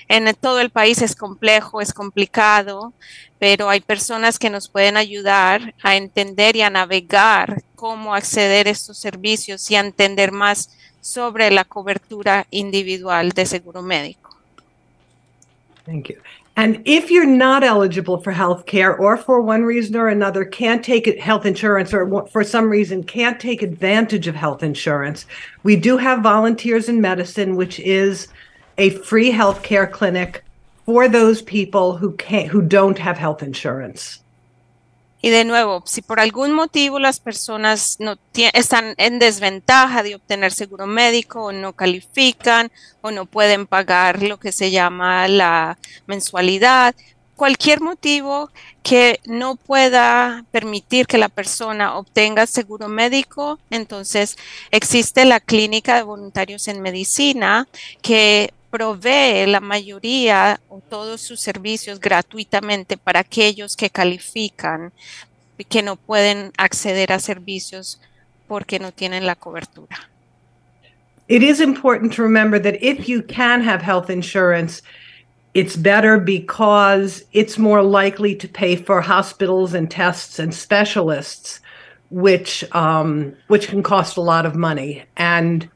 en 0.09 0.35
todo 0.35 0.61
el 0.61 0.71
país 0.71 1.03
es 1.03 1.15
complejo, 1.15 1.81
es 1.81 1.93
complicado, 1.93 2.93
pero 3.39 3.69
hay 3.69 3.81
personas 3.81 4.39
que 4.39 4.51
nos 4.51 4.69
pueden 4.69 4.97
ayudar 4.97 5.75
a 5.83 5.97
entender 5.97 6.57
y 6.57 6.63
a 6.63 6.71
navegar 6.71 7.63
cómo 7.77 8.15
acceder 8.15 8.69
a 8.69 8.71
estos 8.71 8.99
servicios 8.99 9.71
y 9.71 9.77
a 9.77 9.81
entender 9.81 10.33
más 10.33 10.71
sobre 11.01 11.51
la 11.51 11.65
cobertura 11.65 12.47
individual 12.51 13.31
de 13.31 13.47
seguro 13.47 13.83
médico. 13.83 14.23
Thank 15.85 16.11
you. 16.11 16.42
And 16.55 16.83
if 16.85 17.11
you're 17.11 17.25
not 17.25 17.65
eligible 17.65 18.21
for 18.21 18.31
health 18.31 18.67
care 18.67 18.95
or 18.95 19.17
for 19.17 19.41
one 19.41 19.63
reason 19.63 19.97
or 19.97 20.09
another 20.09 20.45
can't 20.45 20.85
take 20.85 21.07
health 21.19 21.47
insurance 21.47 21.95
or 21.95 22.27
for 22.27 22.45
some 22.45 22.69
reason 22.69 23.05
can't 23.05 23.41
take 23.41 23.63
advantage 23.63 24.27
of 24.27 24.35
health 24.35 24.63
insurance, 24.63 25.25
we 25.63 25.77
do 25.77 25.97
have 25.97 26.23
Volunteers 26.23 26.91
in 26.91 27.01
Medicine, 27.01 27.57
which 27.57 27.81
is 27.81 28.29
a 28.77 28.91
free 28.91 29.31
health 29.31 29.63
care 29.63 29.87
clinic 29.87 30.45
for 30.85 31.09
those 31.09 31.41
people 31.41 31.97
who 31.97 32.13
can't 32.17 32.49
who 32.49 32.61
don't 32.61 32.99
have 32.99 33.17
health 33.17 33.43
insurance. 33.43 34.21
Y 35.25 35.31
de 35.31 35.45
nuevo, 35.45 35.85
si 35.87 36.03
por 36.03 36.19
algún 36.19 36.53
motivo 36.53 36.99
las 36.99 37.21
personas 37.21 37.97
no 38.01 38.17
están 38.35 38.95
en 38.97 39.21
desventaja 39.21 40.03
de 40.03 40.17
obtener 40.17 40.53
seguro 40.53 40.89
médico 40.89 41.45
o 41.45 41.53
no 41.53 41.75
califican 41.75 42.73
o 43.03 43.13
no 43.13 43.25
pueden 43.25 43.69
pagar 43.69 44.21
lo 44.21 44.41
que 44.41 44.51
se 44.51 44.73
llama 44.73 45.29
la 45.29 45.79
mensualidad, 46.07 46.97
cualquier 47.37 47.81
motivo 47.81 48.51
que 48.83 49.21
no 49.25 49.55
pueda 49.55 50.45
permitir 50.51 51.07
que 51.07 51.19
la 51.19 51.29
persona 51.29 51.97
obtenga 51.97 52.47
seguro 52.47 52.89
médico, 52.89 53.61
entonces 53.71 54.37
existe 54.73 55.25
la 55.25 55.39
clínica 55.39 55.95
de 55.95 56.03
voluntarios 56.03 56.67
en 56.67 56.83
medicina 56.83 57.69
que 58.03 58.53
provee 58.73 59.47
la 59.47 59.61
mayoría 59.61 60.59
o 60.69 60.81
todos 60.81 61.21
sus 61.21 61.41
servicios 61.41 62.01
gratuitamente 62.01 62.97
para 62.97 63.21
aquellos 63.21 63.77
que 63.77 63.91
califican 63.91 64.93
y 65.59 65.65
que 65.65 65.83
no 65.83 65.97
pueden 65.97 66.53
acceder 66.57 67.13
a 67.13 67.21
servicios 67.21 68.01
porque 68.49 68.79
no 68.79 68.91
tienen 68.91 69.27
la 69.27 69.35
cobertura. 69.35 70.09
It 71.29 71.43
is 71.43 71.61
important 71.61 72.15
to 72.15 72.23
remember 72.23 72.59
that 72.59 72.83
if 72.83 73.09
you 73.09 73.23
can 73.23 73.63
have 73.63 73.83
health 73.83 74.11
insurance, 74.11 74.83
it's 75.55 75.77
better 75.77 76.19
because 76.19 77.25
it's 77.33 77.59
more 77.59 77.83
likely 77.83 78.35
to 78.35 78.49
pay 78.49 78.75
for 78.75 79.03
hospitals 79.03 79.75
and 79.75 79.91
tests 79.91 80.39
and 80.39 80.53
specialists, 80.53 81.61
which 82.11 82.65
um, 82.73 83.35
which 83.49 83.69
can 83.69 83.83
cost 83.83 84.17
a 84.17 84.23
lot 84.23 84.47
of 84.47 84.57
money. 84.57 85.05
And 85.17 85.69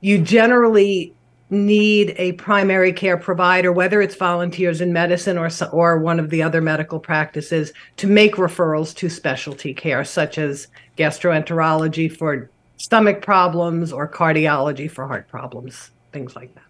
you 0.00 0.18
generally 0.18 1.13
need 1.54 2.14
a 2.18 2.32
primary 2.32 2.92
care 2.92 3.16
provider, 3.16 3.72
whether 3.72 4.02
it's 4.02 4.14
volunteers 4.14 4.80
in 4.80 4.92
medicine 4.92 5.38
or 5.38 5.48
or 5.72 5.98
one 5.98 6.20
of 6.20 6.30
the 6.30 6.42
other 6.42 6.60
medical 6.60 6.98
practices, 6.98 7.72
to 7.96 8.06
make 8.06 8.36
referrals 8.36 8.94
to 8.96 9.08
specialty 9.08 9.72
care, 9.72 10.04
such 10.04 10.36
as 10.38 10.68
gastroenterology 10.98 12.10
for 12.10 12.50
stomach 12.76 13.22
problems 13.22 13.92
or 13.92 14.08
cardiology 14.08 14.90
for 14.90 15.06
heart 15.06 15.28
problems, 15.28 15.90
things 16.12 16.36
like 16.36 16.54
that. 16.54 16.64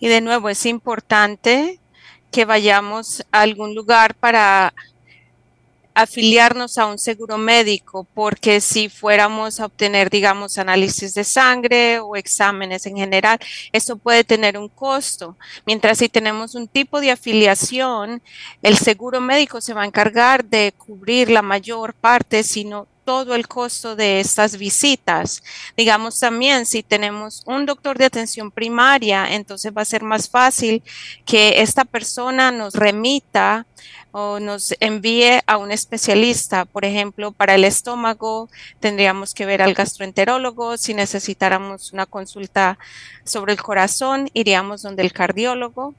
Y 0.00 0.08
de 0.08 0.20
nuevo, 0.20 0.48
es 0.48 0.66
importante 0.66 1.78
que 2.30 2.44
vayamos 2.44 3.22
a 3.32 3.42
algún 3.42 3.74
lugar 3.74 4.14
para 4.14 4.74
afiliarnos 5.96 6.76
a 6.76 6.84
un 6.84 6.98
seguro 6.98 7.38
médico, 7.38 8.06
porque 8.12 8.60
si 8.60 8.90
fuéramos 8.90 9.58
a 9.58 9.64
obtener, 9.64 10.10
digamos, 10.10 10.58
análisis 10.58 11.14
de 11.14 11.24
sangre 11.24 12.00
o 12.00 12.16
exámenes 12.16 12.84
en 12.84 12.98
general, 12.98 13.38
eso 13.72 13.96
puede 13.96 14.22
tener 14.22 14.58
un 14.58 14.68
costo. 14.68 15.38
Mientras 15.64 15.96
si 15.96 16.10
tenemos 16.10 16.54
un 16.54 16.68
tipo 16.68 17.00
de 17.00 17.12
afiliación, 17.12 18.20
el 18.62 18.76
seguro 18.76 19.22
médico 19.22 19.62
se 19.62 19.72
va 19.72 19.84
a 19.84 19.86
encargar 19.86 20.44
de 20.44 20.74
cubrir 20.76 21.30
la 21.30 21.40
mayor 21.40 21.94
parte, 21.94 22.42
sino 22.42 22.86
todo 23.06 23.34
el 23.34 23.48
costo 23.48 23.96
de 23.96 24.20
estas 24.20 24.58
visitas. 24.58 25.42
Digamos 25.78 26.20
también, 26.20 26.66
si 26.66 26.82
tenemos 26.82 27.42
un 27.46 27.64
doctor 27.64 27.96
de 27.96 28.04
atención 28.04 28.50
primaria, 28.50 29.32
entonces 29.32 29.72
va 29.74 29.80
a 29.80 29.86
ser 29.86 30.02
más 30.02 30.28
fácil 30.28 30.82
que 31.24 31.62
esta 31.62 31.86
persona 31.86 32.50
nos 32.50 32.74
remita 32.74 33.64
o 34.18 34.40
nos 34.40 34.74
envíe 34.80 35.42
a 35.46 35.58
un 35.58 35.70
especialista. 35.70 36.64
Por 36.64 36.86
ejemplo, 36.86 37.32
para 37.32 37.54
el 37.54 37.64
estómago 37.64 38.48
tendríamos 38.80 39.34
que 39.34 39.44
ver 39.44 39.60
al 39.60 39.74
gastroenterólogo. 39.74 40.78
Si 40.78 40.94
necesitáramos 40.94 41.92
una 41.92 42.06
consulta 42.06 42.78
sobre 43.24 43.52
el 43.52 43.60
corazón, 43.60 44.30
iríamos 44.32 44.80
donde 44.80 45.02
el 45.02 45.12
cardiólogo. 45.12 45.94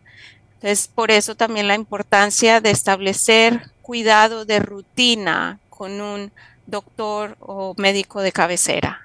Entonces, 0.55 0.87
por 0.87 1.11
eso 1.11 1.35
también 1.35 1.67
la 1.67 1.75
importancia 1.75 2.59
de 2.59 2.71
establecer 2.71 3.69
cuidado 3.83 4.45
de 4.45 4.61
rutina 4.61 5.59
con 5.69 6.01
un 6.01 6.31
doctor 6.65 7.37
o 7.39 7.75
médico 7.77 8.23
de 8.23 8.31
cabecera. 8.31 8.99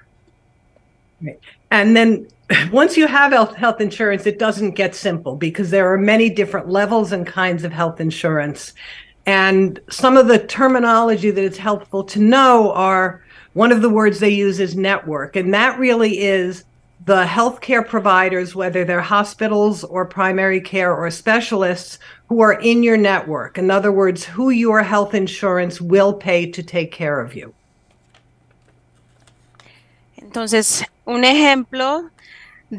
And 1.69 1.95
then 1.95 2.27
once 2.71 2.97
you 2.97 3.07
have 3.07 3.31
health, 3.31 3.79
insurance, 3.79 4.25
it 4.25 4.39
doesn't 4.39 4.75
get 4.75 4.95
simple 4.95 5.35
because 5.35 5.69
there 5.69 5.87
are 5.91 5.97
many 5.97 6.29
different 6.31 6.67
levels 6.67 7.11
and 7.11 7.27
kinds 7.27 7.63
of 7.63 7.71
health 7.71 8.01
insurance. 8.01 8.73
And 9.25 9.79
some 9.89 10.17
of 10.17 10.27
the 10.27 10.39
terminology 10.39 11.31
that 11.31 11.43
it's 11.43 11.57
helpful 11.57 12.03
to 12.05 12.19
know 12.19 12.71
are 12.73 13.23
one 13.53 13.71
of 13.71 13.81
the 13.81 13.89
words 13.89 14.19
they 14.19 14.29
use 14.29 14.59
is 14.59 14.75
network. 14.75 15.35
And 15.35 15.53
that 15.53 15.79
really 15.79 16.19
is 16.19 16.65
the 17.05 17.25
healthcare 17.25 17.85
providers, 17.87 18.55
whether 18.55 18.85
they're 18.85 19.01
hospitals 19.01 19.83
or 19.83 20.05
primary 20.05 20.61
care 20.61 20.93
or 20.93 21.09
specialists, 21.09 21.99
who 22.27 22.41
are 22.41 22.53
in 22.53 22.81
your 22.81 22.97
network. 22.97 23.57
In 23.57 23.69
other 23.69 23.91
words, 23.91 24.23
who 24.23 24.49
your 24.49 24.81
health 24.81 25.13
insurance 25.13 25.81
will 25.81 26.13
pay 26.13 26.49
to 26.51 26.63
take 26.63 26.91
care 26.91 27.19
of 27.19 27.35
you. 27.35 27.53
Entonces, 30.17 30.83
un 31.05 31.23
ejemplo 31.23 32.09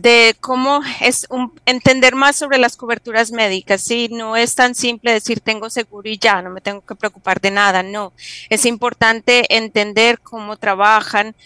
de 0.01 0.35
cómo 0.41 0.81
es 1.01 1.25
un- 1.31 1.53
entender 1.67 2.17
más 2.17 2.35
sobre 2.35 2.59
las 2.59 2.77
coberturas 2.77 3.31
médicas. 3.31 3.81
Sí, 3.81 4.09
no 4.11 4.35
es 4.37 4.57
tan 4.57 4.75
simple 4.75 5.13
decir 5.13 5.39
tengo 5.41 5.71
seguro 5.71 6.09
y 6.09 6.19
ya, 6.19 6.43
no 6.43 6.51
me 6.51 6.61
tengo 6.61 6.81
que 6.85 6.97
preocupar 6.97 7.41
de 7.41 7.53
nada. 7.53 7.85
No, 7.85 8.13
es 8.51 8.67
importante 8.67 9.47
entender 9.57 10.19
cómo 10.21 10.57
trabajan 10.57 11.37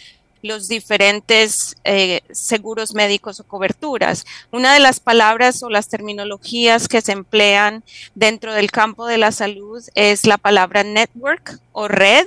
los 0.41 0.67
diferentes 0.67 1.77
eh, 1.85 2.23
seguros 2.31 2.95
médicos 2.95 3.39
o 3.39 3.45
coberturas. 3.45 4.25
Una 4.51 4.73
de 4.73 4.81
las 4.81 4.99
palabras 4.99 5.63
o 5.63 5.69
las 5.69 5.89
terminologías 5.89 6.89
que 6.89 7.03
se 7.03 7.13
emplean 7.13 7.83
dentro 8.15 8.55
del 8.55 8.71
campo 8.71 9.05
de 9.07 9.19
la 9.19 9.31
salud 9.31 9.85
es 9.95 10.25
la 10.27 10.39
palabra 10.39 10.85
network 10.85 11.61
o 11.73 11.87
red. 11.87 12.27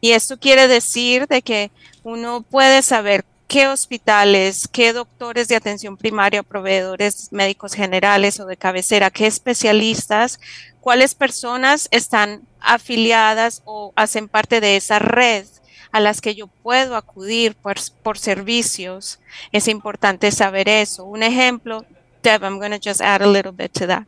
Y 0.00 0.12
esto 0.12 0.38
quiere 0.38 0.68
decir 0.68 1.26
de 1.26 1.42
que 1.42 1.70
uno 2.02 2.40
puede 2.40 2.80
saber 2.80 3.26
qué 3.50 3.66
hospitales, 3.66 4.68
qué 4.68 4.92
doctores 4.92 5.48
de 5.48 5.56
atención 5.56 5.96
primaria, 5.96 6.44
proveedores 6.44 7.32
médicos 7.32 7.74
generales 7.74 8.38
o 8.38 8.46
de 8.46 8.56
cabecera, 8.56 9.10
qué 9.10 9.26
especialistas, 9.26 10.38
cuáles 10.80 11.16
personas 11.16 11.88
están 11.90 12.42
afiliadas 12.60 13.62
o 13.64 13.92
hacen 13.96 14.28
parte 14.28 14.60
de 14.60 14.76
esa 14.76 15.00
red 15.00 15.46
a 15.90 15.98
las 15.98 16.20
que 16.20 16.36
yo 16.36 16.46
puedo 16.46 16.94
acudir 16.94 17.56
por, 17.56 17.74
por 18.04 18.18
servicios. 18.18 19.18
Es 19.50 19.66
importante 19.66 20.30
saber 20.30 20.68
eso. 20.68 21.04
Un 21.04 21.24
ejemplo, 21.24 21.84
Deb, 22.22 22.44
I'm 22.44 22.60
going 22.60 22.70
to 22.70 22.78
just 22.78 23.00
add 23.00 23.20
a 23.20 23.26
little 23.26 23.50
bit 23.50 23.72
to 23.72 23.88
that. 23.88 24.04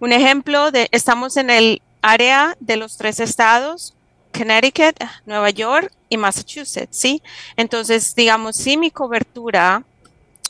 Un 0.00 0.12
ejemplo 0.12 0.70
de, 0.70 0.88
estamos 0.92 1.38
en 1.38 1.48
el 1.48 1.80
área 2.02 2.54
de 2.60 2.76
los 2.76 2.98
tres 2.98 3.20
estados, 3.20 3.95
Connecticut, 4.36 4.96
Nueva 5.24 5.50
York 5.50 5.92
y 6.08 6.16
Massachusetts, 6.16 6.96
¿sí? 6.96 7.22
Entonces, 7.56 8.14
digamos, 8.14 8.56
si 8.56 8.76
mi 8.76 8.90
cobertura 8.90 9.84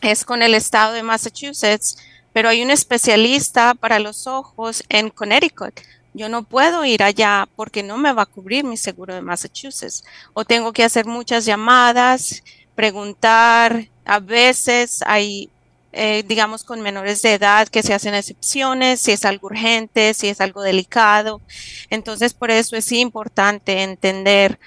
es 0.02 0.24
con 0.24 0.42
el 0.42 0.54
estado 0.54 0.92
de 0.92 1.02
Massachusetts, 1.02 1.96
pero 2.32 2.48
hay 2.48 2.62
un 2.62 2.70
especialista 2.70 3.74
para 3.74 3.98
los 3.98 4.26
ojos 4.26 4.84
en 4.88 5.10
Connecticut. 5.10 5.80
Yo 6.12 6.28
no 6.28 6.42
puedo 6.42 6.84
ir 6.84 7.02
allá 7.02 7.48
porque 7.56 7.82
no 7.82 7.98
me 7.98 8.12
va 8.12 8.22
a 8.22 8.26
cubrir 8.26 8.64
mi 8.64 8.76
seguro 8.76 9.14
de 9.14 9.22
Massachusetts. 9.22 10.04
O 10.32 10.44
tengo 10.44 10.72
que 10.72 10.84
hacer 10.84 11.06
muchas 11.06 11.44
llamadas, 11.44 12.42
preguntar. 12.74 13.88
A 14.04 14.20
veces 14.20 15.00
hay 15.06 15.50
eh, 15.96 16.24
digamos, 16.26 16.62
con 16.62 16.82
menores 16.82 17.22
de 17.22 17.34
edad 17.34 17.68
que 17.68 17.82
se 17.82 17.94
hacen 17.94 18.14
excepciones, 18.14 19.00
si 19.00 19.12
es 19.12 19.24
algo 19.24 19.46
urgente, 19.46 20.12
si 20.14 20.28
es 20.28 20.40
algo 20.40 20.62
delicado. 20.62 21.40
Entonces, 21.90 22.34
por 22.34 22.50
eso 22.50 22.76
es 22.76 22.92
importante 22.92 23.82
entender 23.82 24.58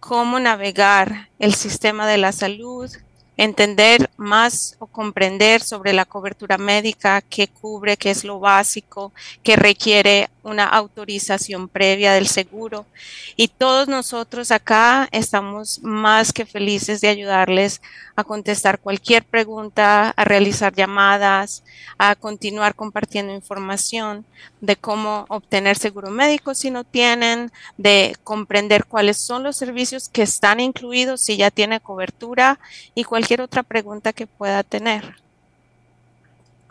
cómo 0.00 0.38
navegar 0.38 1.30
el 1.38 1.54
sistema 1.54 2.06
de 2.06 2.18
la 2.18 2.32
salud, 2.32 2.90
entender 3.36 4.10
más 4.16 4.76
o 4.78 4.86
comprender 4.86 5.62
sobre 5.62 5.92
la 5.92 6.04
cobertura 6.04 6.58
médica, 6.58 7.22
qué 7.22 7.48
cubre, 7.48 7.96
qué 7.96 8.10
es 8.10 8.22
lo 8.22 8.38
básico, 8.38 9.12
qué 9.42 9.56
requiere 9.56 10.28
una 10.46 10.64
autorización 10.64 11.68
previa 11.68 12.12
del 12.12 12.28
seguro. 12.28 12.86
Y 13.34 13.48
todos 13.48 13.88
nosotros 13.88 14.52
acá 14.52 15.08
estamos 15.10 15.80
más 15.82 16.32
que 16.32 16.46
felices 16.46 17.00
de 17.00 17.08
ayudarles 17.08 17.82
a 18.14 18.22
contestar 18.22 18.78
cualquier 18.78 19.24
pregunta, 19.24 20.10
a 20.10 20.24
realizar 20.24 20.72
llamadas, 20.72 21.64
a 21.98 22.14
continuar 22.14 22.74
compartiendo 22.76 23.34
información 23.34 24.24
de 24.60 24.76
cómo 24.76 25.26
obtener 25.28 25.76
seguro 25.76 26.10
médico 26.10 26.54
si 26.54 26.70
no 26.70 26.84
tienen, 26.84 27.50
de 27.76 28.16
comprender 28.22 28.84
cuáles 28.86 29.18
son 29.18 29.42
los 29.42 29.56
servicios 29.56 30.08
que 30.08 30.22
están 30.22 30.60
incluidos 30.60 31.20
si 31.20 31.36
ya 31.36 31.50
tiene 31.50 31.80
cobertura 31.80 32.60
y 32.94 33.02
cualquier 33.02 33.40
otra 33.40 33.64
pregunta 33.64 34.12
que 34.12 34.28
pueda 34.28 34.62
tener. 34.62 35.25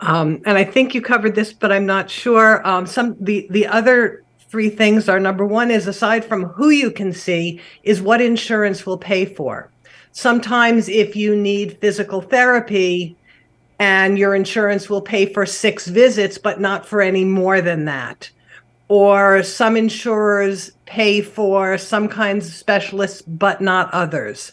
Um, 0.00 0.42
and 0.44 0.58
I 0.58 0.64
think 0.64 0.94
you 0.94 1.00
covered 1.00 1.34
this, 1.34 1.52
but 1.52 1.72
I'm 1.72 1.86
not 1.86 2.10
sure. 2.10 2.66
Um, 2.66 2.86
some 2.86 3.16
the 3.20 3.46
the 3.50 3.66
other 3.66 4.22
three 4.48 4.68
things 4.70 5.08
are 5.08 5.18
number 5.18 5.44
one 5.44 5.70
is 5.70 5.86
aside 5.86 6.24
from 6.24 6.44
who 6.44 6.70
you 6.70 6.90
can 6.90 7.12
see, 7.12 7.60
is 7.82 8.00
what 8.02 8.20
insurance 8.20 8.86
will 8.86 8.98
pay 8.98 9.24
for. 9.24 9.70
Sometimes, 10.12 10.88
if 10.88 11.16
you 11.16 11.36
need 11.36 11.78
physical 11.80 12.20
therapy, 12.20 13.16
and 13.78 14.18
your 14.18 14.34
insurance 14.34 14.88
will 14.88 15.02
pay 15.02 15.26
for 15.26 15.44
six 15.44 15.86
visits, 15.86 16.38
but 16.38 16.60
not 16.60 16.86
for 16.86 17.02
any 17.02 17.24
more 17.24 17.60
than 17.60 17.84
that. 17.84 18.30
Or 18.88 19.42
some 19.42 19.76
insurers 19.76 20.70
pay 20.86 21.20
for 21.20 21.76
some 21.76 22.08
kinds 22.08 22.46
of 22.46 22.54
specialists, 22.54 23.22
but 23.22 23.60
not 23.60 23.92
others. 23.92 24.52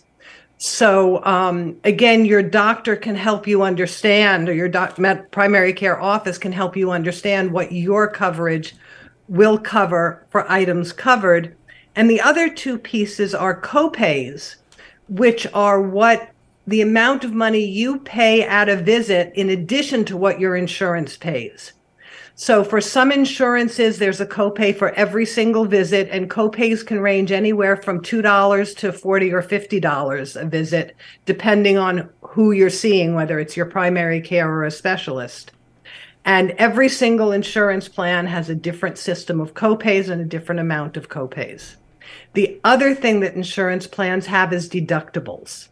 So 0.65 1.21
um, 1.25 1.75
again, 1.83 2.23
your 2.23 2.41
doctor 2.41 2.95
can 2.95 3.15
help 3.15 3.47
you 3.47 3.63
understand, 3.63 4.47
or 4.47 4.53
your 4.53 4.69
doc- 4.69 4.97
primary 5.29 5.73
care 5.73 5.99
office 5.99 6.37
can 6.37 6.53
help 6.53 6.77
you 6.77 6.89
understand 6.89 7.51
what 7.51 7.73
your 7.73 8.07
coverage 8.07 8.73
will 9.27 9.57
cover 9.57 10.25
for 10.29 10.49
items 10.49 10.93
covered. 10.93 11.53
And 11.97 12.09
the 12.09 12.21
other 12.21 12.47
two 12.47 12.77
pieces 12.77 13.35
are 13.35 13.59
copays, 13.59 14.55
which 15.09 15.45
are 15.53 15.81
what 15.81 16.31
the 16.65 16.79
amount 16.79 17.25
of 17.25 17.33
money 17.33 17.65
you 17.65 17.99
pay 17.99 18.43
at 18.43 18.69
a 18.69 18.77
visit 18.77 19.33
in 19.35 19.49
addition 19.49 20.05
to 20.05 20.15
what 20.15 20.39
your 20.39 20.55
insurance 20.55 21.17
pays. 21.17 21.73
So 22.35 22.63
for 22.63 22.81
some 22.81 23.11
insurances, 23.11 23.99
there's 23.99 24.19
a 24.19 24.25
copay 24.25 24.75
for 24.75 24.89
every 24.95 25.25
single 25.25 25.65
visit, 25.65 26.09
and 26.11 26.31
copays 26.31 26.83
can 26.85 26.99
range 26.99 27.31
anywhere 27.31 27.77
from 27.77 28.01
$2 28.01 28.77
to 28.77 28.91
40 28.91 29.33
or 29.33 29.43
$50 29.43 30.41
a 30.41 30.45
visit, 30.45 30.95
depending 31.25 31.77
on 31.77 32.09
who 32.21 32.51
you're 32.51 32.71
seeing, 32.71 33.13
whether 33.13 33.39
it's 33.39 33.55
your 33.55 33.67
primary 33.67 34.19
care 34.19 34.49
or 34.49 34.63
a 34.63 34.71
specialist. 34.71 35.51
And 36.25 36.51
every 36.51 36.89
single 36.89 37.31
insurance 37.33 37.87
plan 37.87 38.25
has 38.25 38.49
a 38.49 38.55
different 38.55 38.97
system 38.97 39.39
of 39.39 39.53
copays 39.53 40.09
and 40.09 40.19
a 40.19 40.25
different 40.25 40.61
amount 40.61 40.97
of 40.97 41.09
copays. 41.09 41.75
The 42.33 42.59
other 42.63 42.95
thing 42.95 43.19
that 43.19 43.35
insurance 43.35 43.85
plans 43.85 44.25
have 44.25 44.53
is 44.53 44.69
deductibles 44.69 45.67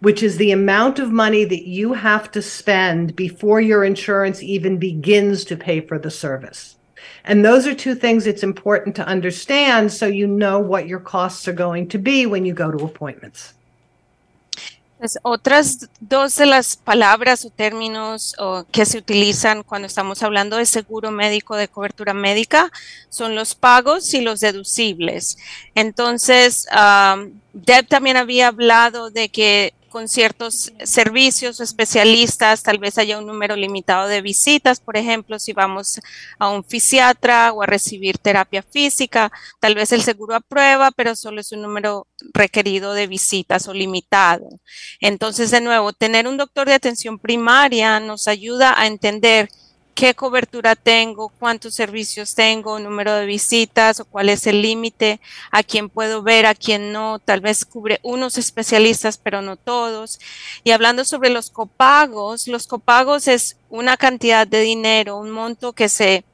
which 0.00 0.22
is 0.22 0.36
the 0.36 0.52
amount 0.52 0.98
of 0.98 1.10
money 1.10 1.44
that 1.44 1.68
you 1.68 1.92
have 1.92 2.30
to 2.32 2.42
spend 2.42 3.14
before 3.14 3.60
your 3.60 3.84
insurance 3.84 4.42
even 4.42 4.78
begins 4.78 5.44
to 5.44 5.56
pay 5.56 5.80
for 5.80 5.98
the 5.98 6.10
service. 6.10 6.76
And 7.24 7.44
those 7.44 7.66
are 7.66 7.74
two 7.74 7.94
things 7.94 8.26
it's 8.26 8.42
important 8.42 8.96
to 8.96 9.06
understand 9.06 9.92
so 9.92 10.06
you 10.06 10.26
know 10.26 10.58
what 10.58 10.88
your 10.88 11.00
costs 11.00 11.46
are 11.46 11.52
going 11.52 11.88
to 11.88 11.98
be 11.98 12.26
when 12.26 12.44
you 12.44 12.54
go 12.54 12.70
to 12.70 12.84
appointments. 12.84 13.54
Pues 14.98 15.16
otras 15.22 15.88
dos 16.00 16.36
de 16.36 16.44
las 16.44 16.76
palabras 16.76 17.46
o 17.46 17.50
términos 17.50 18.34
o, 18.38 18.66
que 18.70 18.84
se 18.84 18.98
utilizan 18.98 19.62
cuando 19.62 19.86
estamos 19.86 20.22
hablando 20.22 20.58
de 20.58 20.66
seguro 20.66 21.10
médico 21.10 21.56
de 21.56 21.68
cobertura 21.68 22.12
médica 22.12 22.70
son 23.08 23.34
los 23.34 23.54
pagos 23.54 24.12
y 24.12 24.20
los 24.20 24.40
deducibles. 24.40 25.38
Entonces, 25.74 26.66
um, 26.70 27.32
Deb 27.54 27.86
también 27.88 28.18
había 28.18 28.48
hablado 28.48 29.10
de 29.10 29.30
que 29.30 29.72
con 29.90 30.08
ciertos 30.08 30.72
servicios 30.84 31.60
o 31.60 31.62
especialistas, 31.62 32.62
tal 32.62 32.78
vez 32.78 32.96
haya 32.96 33.18
un 33.18 33.26
número 33.26 33.56
limitado 33.56 34.08
de 34.08 34.22
visitas, 34.22 34.80
por 34.80 34.96
ejemplo, 34.96 35.38
si 35.38 35.52
vamos 35.52 36.00
a 36.38 36.48
un 36.48 36.64
fisiatra 36.64 37.52
o 37.52 37.62
a 37.62 37.66
recibir 37.66 38.16
terapia 38.16 38.62
física, 38.62 39.30
tal 39.60 39.74
vez 39.74 39.92
el 39.92 40.02
seguro 40.02 40.36
aprueba, 40.36 40.90
pero 40.92 41.14
solo 41.14 41.40
es 41.40 41.52
un 41.52 41.60
número 41.62 42.06
requerido 42.32 42.94
de 42.94 43.06
visitas 43.06 43.68
o 43.68 43.74
limitado. 43.74 44.48
Entonces, 45.00 45.50
de 45.50 45.60
nuevo, 45.60 45.92
tener 45.92 46.26
un 46.26 46.38
doctor 46.38 46.68
de 46.68 46.74
atención 46.74 47.18
primaria 47.18 48.00
nos 48.00 48.28
ayuda 48.28 48.80
a 48.80 48.86
entender 48.86 49.50
qué 50.00 50.14
cobertura 50.14 50.76
tengo, 50.76 51.28
cuántos 51.28 51.74
servicios 51.74 52.34
tengo, 52.34 52.78
número 52.78 53.12
de 53.16 53.26
visitas 53.26 54.00
o 54.00 54.06
cuál 54.06 54.30
es 54.30 54.46
el 54.46 54.62
límite, 54.62 55.20
a 55.50 55.62
quién 55.62 55.90
puedo 55.90 56.22
ver, 56.22 56.46
a 56.46 56.54
quién 56.54 56.90
no, 56.90 57.18
tal 57.18 57.42
vez 57.42 57.66
cubre 57.66 58.00
unos 58.02 58.38
especialistas, 58.38 59.18
pero 59.18 59.42
no 59.42 59.56
todos. 59.56 60.18
Y 60.64 60.70
hablando 60.70 61.04
sobre 61.04 61.28
los 61.28 61.50
copagos, 61.50 62.48
los 62.48 62.66
copagos 62.66 63.28
es 63.28 63.58
una 63.68 63.98
cantidad 63.98 64.46
de 64.46 64.62
dinero, 64.62 65.18
un 65.18 65.32
monto 65.32 65.74
que 65.74 65.90
se 65.90 66.24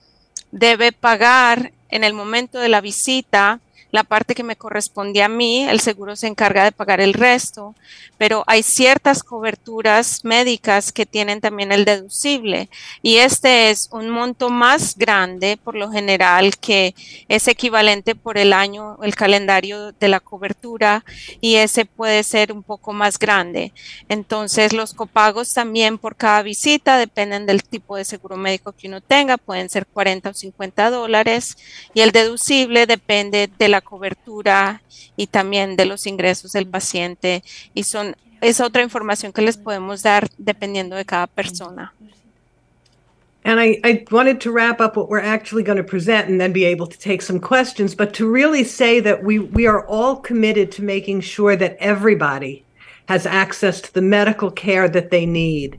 debe 0.52 0.93
pagar 0.93 1.72
en 1.88 2.05
el 2.05 2.14
momento 2.14 2.60
de 2.60 2.68
la 2.68 2.80
visita 2.80 3.59
la 3.97 4.05
parte 4.05 4.35
que 4.35 4.44
me 4.44 4.56
corresponde 4.56 5.23
a 5.23 5.28
mí, 5.28 5.64
el 5.64 5.81
seguro 5.81 6.16
se 6.16 6.27
encarga 6.27 6.64
de 6.64 6.70
pagar 6.70 7.01
el 7.01 7.14
resto, 7.14 7.74
pero 8.18 8.44
hay 8.47 8.62
ciertas 8.62 9.23
coberturas 9.23 10.23
médicas 10.23 10.93
que 10.93 11.06
tienen 11.06 11.40
también 11.40 11.73
el 11.73 11.86
deducible 11.86 12.68
y 13.01 13.16
este 13.16 13.70
es 13.70 13.89
un 13.93 14.10
monto 14.10 14.51
más 14.51 14.98
grande 14.98 15.59
por 15.62 15.74
lo 15.77 15.90
general 15.90 16.59
que 16.59 16.94
es 17.28 17.48
equivalente 17.48 18.14
por 18.14 18.36
el 18.36 18.52
año, 18.52 18.98
el 19.02 19.14
calendario 19.14 19.93
de 19.93 20.09
la 20.09 20.20
cobertura 20.20 21.02
y 21.40 21.55
ese 21.55 21.86
puede 21.86 22.23
ser 22.23 22.52
un 22.52 22.62
poco 22.62 22.93
más 22.93 23.18
grande. 23.18 23.73
Entonces 24.10 24.74
los 24.74 24.93
copagos 24.93 25.55
también 25.55 25.97
por 25.97 26.16
cada 26.16 26.43
visita 26.43 26.98
dependen 26.98 27.47
del 27.47 27.64
tipo 27.64 27.97
de 27.97 28.05
seguro 28.05 28.36
médico 28.36 28.73
que 28.73 28.89
uno 28.89 29.01
tenga, 29.01 29.39
pueden 29.39 29.70
ser 29.70 29.86
40 29.86 30.28
o 30.28 30.35
50 30.35 30.90
dólares 30.90 31.56
y 31.94 32.02
el 32.02 32.12
deducible 32.12 32.85
depende 32.85 33.48
de 33.59 33.68
la 33.68 33.81
cobertura 33.86 34.82
y 35.16 35.28
también 35.28 35.76
de 35.76 35.86
los 35.86 36.06
ingresos 36.06 36.52
del 36.52 36.66
paciente 36.66 37.42
y 37.72 37.84
son 37.84 38.16
es 38.42 38.60
otra 38.60 38.82
información 38.82 39.32
que 39.32 39.42
les 39.42 39.56
podemos 39.56 40.02
dar 40.02 40.28
dependiendo 40.36 40.96
de 40.96 41.04
cada 41.04 41.26
persona. 41.26 41.92
And 43.44 43.60
I, 43.60 43.78
I 43.84 44.04
wanted 44.10 44.40
to 44.40 44.50
wrap 44.50 44.80
up 44.80 44.96
what 44.96 45.08
we're 45.08 45.20
actually 45.20 45.62
going 45.62 45.78
to 45.78 45.84
present 45.84 46.28
and 46.28 46.40
then 46.40 46.52
be 46.52 46.64
able 46.64 46.88
to 46.88 46.98
take 46.98 47.22
some 47.22 47.38
questions, 47.38 47.94
but 47.94 48.12
to 48.14 48.28
really 48.28 48.64
say 48.64 48.98
that 49.00 49.22
we, 49.22 49.38
we 49.38 49.68
are 49.68 49.86
all 49.86 50.16
committed 50.16 50.72
to 50.72 50.82
making 50.82 51.20
sure 51.20 51.54
that 51.54 51.76
everybody 51.78 52.64
has 53.08 53.24
access 53.24 53.80
to 53.80 53.94
the 53.94 54.02
medical 54.02 54.50
care 54.50 54.88
that 54.88 55.10
they 55.10 55.26
need. 55.26 55.78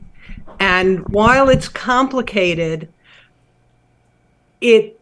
And 0.58 1.06
while 1.10 1.50
it's 1.50 1.68
complicated, 1.68 2.88
it 4.62 4.97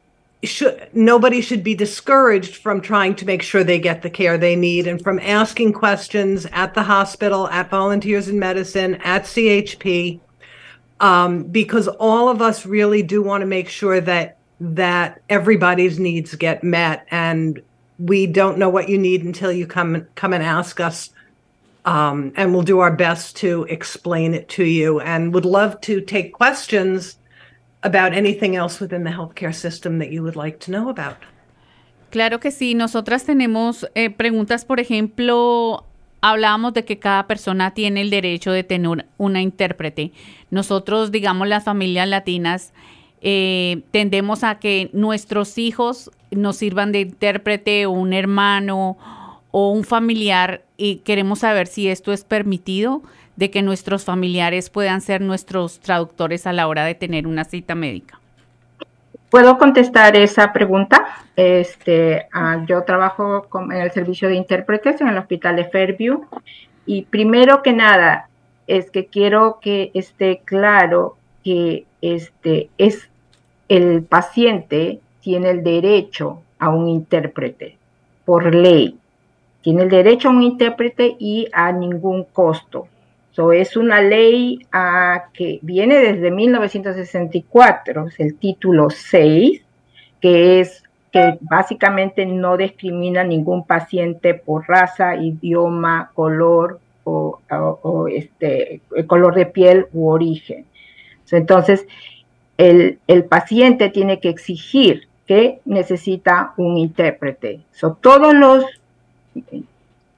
should 0.46 0.88
nobody 0.94 1.40
should 1.40 1.62
be 1.62 1.74
discouraged 1.74 2.56
from 2.56 2.80
trying 2.80 3.14
to 3.16 3.26
make 3.26 3.42
sure 3.42 3.62
they 3.62 3.78
get 3.78 4.02
the 4.02 4.10
care 4.10 4.38
they 4.38 4.56
need 4.56 4.86
and 4.86 5.02
from 5.02 5.18
asking 5.20 5.72
questions 5.72 6.46
at 6.52 6.72
the 6.74 6.82
hospital 6.82 7.48
at 7.48 7.68
volunteers 7.68 8.28
in 8.28 8.38
medicine 8.38 8.94
at 8.96 9.24
chp 9.24 10.18
um, 11.00 11.42
because 11.44 11.88
all 11.88 12.28
of 12.28 12.40
us 12.40 12.64
really 12.64 13.02
do 13.02 13.22
want 13.22 13.42
to 13.42 13.46
make 13.46 13.68
sure 13.68 14.00
that 14.00 14.38
that 14.58 15.20
everybody's 15.28 15.98
needs 15.98 16.34
get 16.34 16.64
met 16.64 17.06
and 17.10 17.60
we 17.98 18.26
don't 18.26 18.58
know 18.58 18.68
what 18.68 18.88
you 18.88 18.98
need 18.98 19.24
until 19.24 19.52
you 19.52 19.66
come 19.66 20.06
come 20.14 20.32
and 20.32 20.42
ask 20.42 20.80
us. 20.80 21.10
Um, 21.84 22.32
and 22.34 22.52
we'll 22.52 22.62
do 22.62 22.80
our 22.80 22.90
best 22.90 23.36
to 23.36 23.64
explain 23.64 24.34
it 24.34 24.48
to 24.50 24.64
you 24.64 24.98
and 24.98 25.32
would 25.32 25.44
love 25.44 25.80
to 25.82 26.00
take 26.00 26.32
questions 26.32 27.16
about 27.86 28.12
anything 28.12 28.56
else 28.56 28.80
within 28.80 29.04
the 29.04 29.10
healthcare 29.10 29.54
system 29.54 29.98
that 29.98 30.10
you 30.10 30.22
would 30.22 30.36
like 30.36 30.58
to 30.58 30.70
know 30.70 30.88
about. 30.88 31.16
Claro 32.10 32.40
que 32.40 32.50
sí, 32.50 32.74
nosotras 32.74 33.24
tenemos 33.24 33.88
eh, 33.94 34.10
preguntas, 34.10 34.64
por 34.64 34.80
ejemplo, 34.80 35.84
hablábamos 36.20 36.72
de 36.72 36.84
que 36.84 36.98
cada 36.98 37.26
persona 37.26 37.72
tiene 37.72 38.00
el 38.00 38.10
derecho 38.10 38.52
de 38.52 38.64
tener 38.64 39.06
una 39.18 39.42
intérprete. 39.42 40.12
Nosotros, 40.50 41.12
digamos, 41.12 41.48
las 41.48 41.64
familias 41.64 42.08
latinas, 42.08 42.72
eh, 43.20 43.82
tendemos 43.90 44.44
a 44.44 44.58
que 44.58 44.90
nuestros 44.92 45.58
hijos 45.58 46.10
nos 46.30 46.56
sirvan 46.56 46.92
de 46.92 47.00
intérprete 47.00 47.86
o 47.86 47.90
un 47.90 48.12
hermano 48.12 48.96
o 49.50 49.70
un 49.70 49.84
familiar 49.84 50.62
y 50.76 50.96
queremos 50.96 51.40
saber 51.40 51.66
si 51.66 51.88
esto 51.88 52.12
es 52.12 52.24
permitido 52.24 53.02
de 53.36 53.50
que 53.50 53.62
nuestros 53.62 54.04
familiares 54.04 54.70
puedan 54.70 55.00
ser 55.00 55.20
nuestros 55.20 55.80
traductores 55.80 56.46
a 56.46 56.52
la 56.52 56.68
hora 56.68 56.84
de 56.84 56.94
tener 56.94 57.26
una 57.26 57.44
cita 57.44 57.74
médica. 57.74 58.18
¿Puedo 59.30 59.58
contestar 59.58 60.16
esa 60.16 60.52
pregunta? 60.52 61.06
Este, 61.34 62.26
ah, 62.32 62.64
yo 62.66 62.84
trabajo 62.84 63.46
en 63.70 63.72
el 63.72 63.90
servicio 63.90 64.28
de 64.28 64.36
intérpretes 64.36 65.00
en 65.00 65.08
el 65.08 65.18
hospital 65.18 65.56
de 65.56 65.64
Fairview 65.64 66.24
y 66.86 67.02
primero 67.02 67.62
que 67.62 67.72
nada 67.72 68.28
es 68.66 68.90
que 68.90 69.06
quiero 69.06 69.58
que 69.60 69.90
esté 69.94 70.40
claro 70.44 71.16
que 71.44 71.84
este 72.00 72.70
es 72.78 73.08
el 73.68 74.04
paciente 74.04 75.00
tiene 75.20 75.50
el 75.50 75.64
derecho 75.64 76.42
a 76.58 76.68
un 76.68 76.88
intérprete 76.88 77.76
por 78.24 78.54
ley. 78.54 78.96
Tiene 79.62 79.82
el 79.82 79.90
derecho 79.90 80.28
a 80.28 80.32
un 80.32 80.42
intérprete 80.42 81.16
y 81.18 81.48
a 81.52 81.72
ningún 81.72 82.24
costo. 82.24 82.86
So, 83.36 83.52
es 83.52 83.76
una 83.76 84.00
ley 84.00 84.66
ah, 84.72 85.24
que 85.34 85.58
viene 85.60 85.98
desde 85.98 86.30
1964, 86.30 88.06
es 88.06 88.18
el 88.18 88.36
título 88.36 88.88
6, 88.88 89.60
que 90.22 90.60
es 90.60 90.82
que 91.12 91.36
básicamente 91.42 92.24
no 92.24 92.56
discrimina 92.56 93.24
ningún 93.24 93.66
paciente 93.66 94.32
por 94.32 94.66
raza, 94.66 95.16
idioma, 95.16 96.12
color 96.14 96.80
o, 97.04 98.08
este, 98.10 98.80
color 99.06 99.34
de 99.34 99.44
piel 99.44 99.86
u 99.92 100.08
origen. 100.08 100.64
Entonces, 101.30 101.86
el, 102.56 103.00
el 103.06 103.24
paciente 103.26 103.90
tiene 103.90 104.18
que 104.18 104.30
exigir 104.30 105.08
que 105.26 105.60
necesita 105.66 106.54
un 106.56 106.78
intérprete. 106.78 107.60
So, 107.72 107.98
todos 108.00 108.32
los 108.32 108.64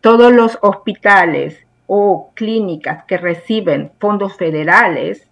todos 0.00 0.32
los 0.32 0.56
hospitales 0.62 1.58
o 1.88 2.30
clínicas 2.34 3.04
que 3.04 3.16
reciben 3.16 3.90
fondos 3.98 4.36
federales 4.36 5.26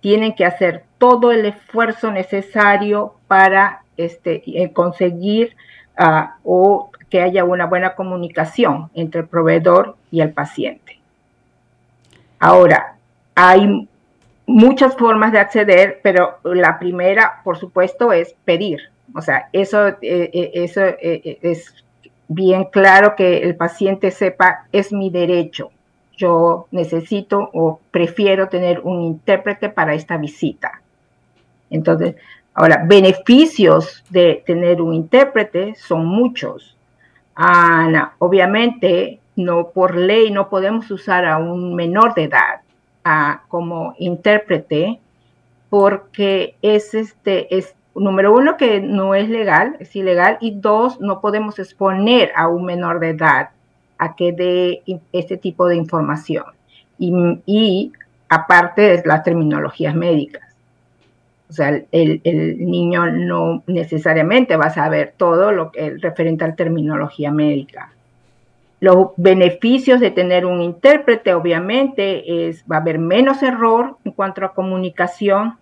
tienen 0.00 0.34
que 0.34 0.44
hacer 0.44 0.84
todo 0.98 1.30
el 1.30 1.46
esfuerzo 1.46 2.10
necesario 2.10 3.14
para 3.28 3.84
este, 3.96 4.42
eh, 4.46 4.72
conseguir 4.72 5.56
ah, 5.96 6.36
o 6.42 6.90
que 7.08 7.22
haya 7.22 7.44
una 7.44 7.66
buena 7.66 7.94
comunicación 7.94 8.90
entre 8.94 9.22
el 9.22 9.28
proveedor 9.28 9.96
y 10.10 10.20
el 10.20 10.32
paciente. 10.32 10.98
Ahora, 12.38 12.96
hay 13.34 13.88
muchas 14.46 14.96
formas 14.96 15.32
de 15.32 15.38
acceder, 15.38 16.00
pero 16.02 16.38
la 16.42 16.78
primera, 16.78 17.40
por 17.44 17.56
supuesto, 17.56 18.12
es 18.12 18.34
pedir. 18.44 18.90
O 19.14 19.22
sea, 19.22 19.48
eso, 19.52 19.88
eh, 19.88 19.96
eh, 20.02 20.50
eso 20.54 20.82
es 21.00 21.84
bien 22.28 22.64
claro 22.64 23.14
que 23.16 23.38
el 23.42 23.56
paciente 23.56 24.10
sepa, 24.10 24.66
es 24.72 24.92
mi 24.92 25.10
derecho. 25.10 25.70
Yo 26.20 26.66
necesito 26.70 27.48
o 27.54 27.80
prefiero 27.90 28.48
tener 28.48 28.80
un 28.80 29.00
intérprete 29.12 29.70
para 29.70 29.94
esta 29.94 30.18
visita. 30.18 30.82
Entonces, 31.70 32.16
ahora, 32.52 32.84
beneficios 32.86 34.04
de 34.10 34.42
tener 34.44 34.82
un 34.82 34.92
intérprete 34.92 35.74
son 35.76 36.04
muchos. 36.04 36.76
Ah, 37.34 37.88
na- 37.90 38.12
obviamente, 38.18 39.18
no 39.36 39.70
por 39.70 39.96
ley 39.96 40.30
no 40.30 40.50
podemos 40.50 40.90
usar 40.90 41.24
a 41.24 41.38
un 41.38 41.74
menor 41.74 42.12
de 42.14 42.24
edad 42.24 42.60
como 43.48 43.94
intérprete 43.98 45.00
porque 45.70 46.54
es 46.60 46.92
este 46.94 47.56
es 47.56 47.74
número 47.94 48.34
uno 48.34 48.56
que 48.58 48.80
no 48.80 49.14
es 49.14 49.28
legal, 49.30 49.76
es 49.80 49.96
ilegal 49.96 50.36
y 50.40 50.50
dos 50.60 51.00
no 51.00 51.20
podemos 51.22 51.58
exponer 51.58 52.30
a 52.36 52.48
un 52.48 52.64
menor 52.66 53.00
de 53.00 53.10
edad 53.10 53.50
a 54.00 54.16
que 54.16 54.32
dé 54.32 54.82
este 55.12 55.36
tipo 55.36 55.68
de 55.68 55.76
información 55.76 56.44
y, 56.98 57.92
aparte 58.28 58.82
de 58.82 59.02
las 59.04 59.22
terminologías 59.22 59.94
médicas. 59.94 60.42
O 61.48 61.52
sea, 61.52 61.68
el- 61.90 62.20
el 62.24 62.64
niño 62.64 63.06
no 63.06 63.62
necesariamente 63.66 64.56
va 64.56 64.66
a 64.66 64.70
saber 64.74 65.14
todo 65.16 65.52
lo 65.52 65.70
que 65.72 65.96
referente 65.98 66.44
a 66.44 66.48
la 66.48 66.54
terminología 66.54 67.30
médica. 67.32 67.92
Los 68.78 69.08
beneficios 69.16 70.00
de 70.00 70.10
tener 70.10 70.46
un 70.46 70.62
intérprete, 70.62 71.34
obviamente, 71.34 72.48
es 72.48 72.64
va 72.70 72.76
a 72.76 72.80
haber 72.80 72.98
menos 72.98 73.42
error 73.42 73.96
en 74.04 74.12
cuanto 74.12 74.44
a 74.44 74.54
comunicación, 74.54 75.58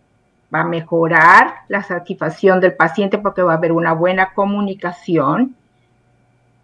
va 0.55 0.61
a 0.61 0.65
mejorar 0.69 1.55
la 1.69 1.83
satisfacción 1.83 2.61
del 2.61 2.75
paciente 2.75 3.19
porque 3.19 3.43
va 3.43 3.55
a 3.55 3.57
haber 3.57 3.73
una 3.73 3.93
buena 3.93 4.33
comunicación. 4.35 5.57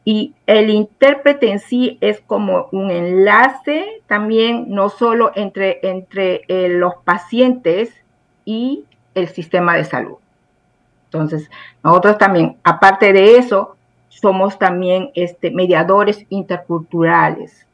Y 0.04 0.34
el 0.46 0.68
intérprete 0.68 1.50
en 1.50 1.60
sí 1.60 1.96
es 2.00 2.20
como 2.20 2.68
un 2.72 2.90
enlace 2.90 4.02
también, 4.06 4.66
no 4.68 4.90
solo 4.90 5.32
entre, 5.34 5.80
entre 5.82 6.42
eh, 6.48 6.68
los 6.68 6.96
pacientes 7.04 7.90
y 8.44 8.84
el 9.14 9.28
sistema 9.28 9.76
de 9.76 9.84
salud. 9.84 10.16
Entonces, 11.06 11.48
nosotros 11.82 12.18
también, 12.18 12.56
aparte 12.64 13.12
de 13.14 13.38
eso, 13.38 13.76
somos 14.08 14.58
también 14.58 15.10
este, 15.14 15.50
mediadores 15.50 16.26
interculturales. 16.28 17.66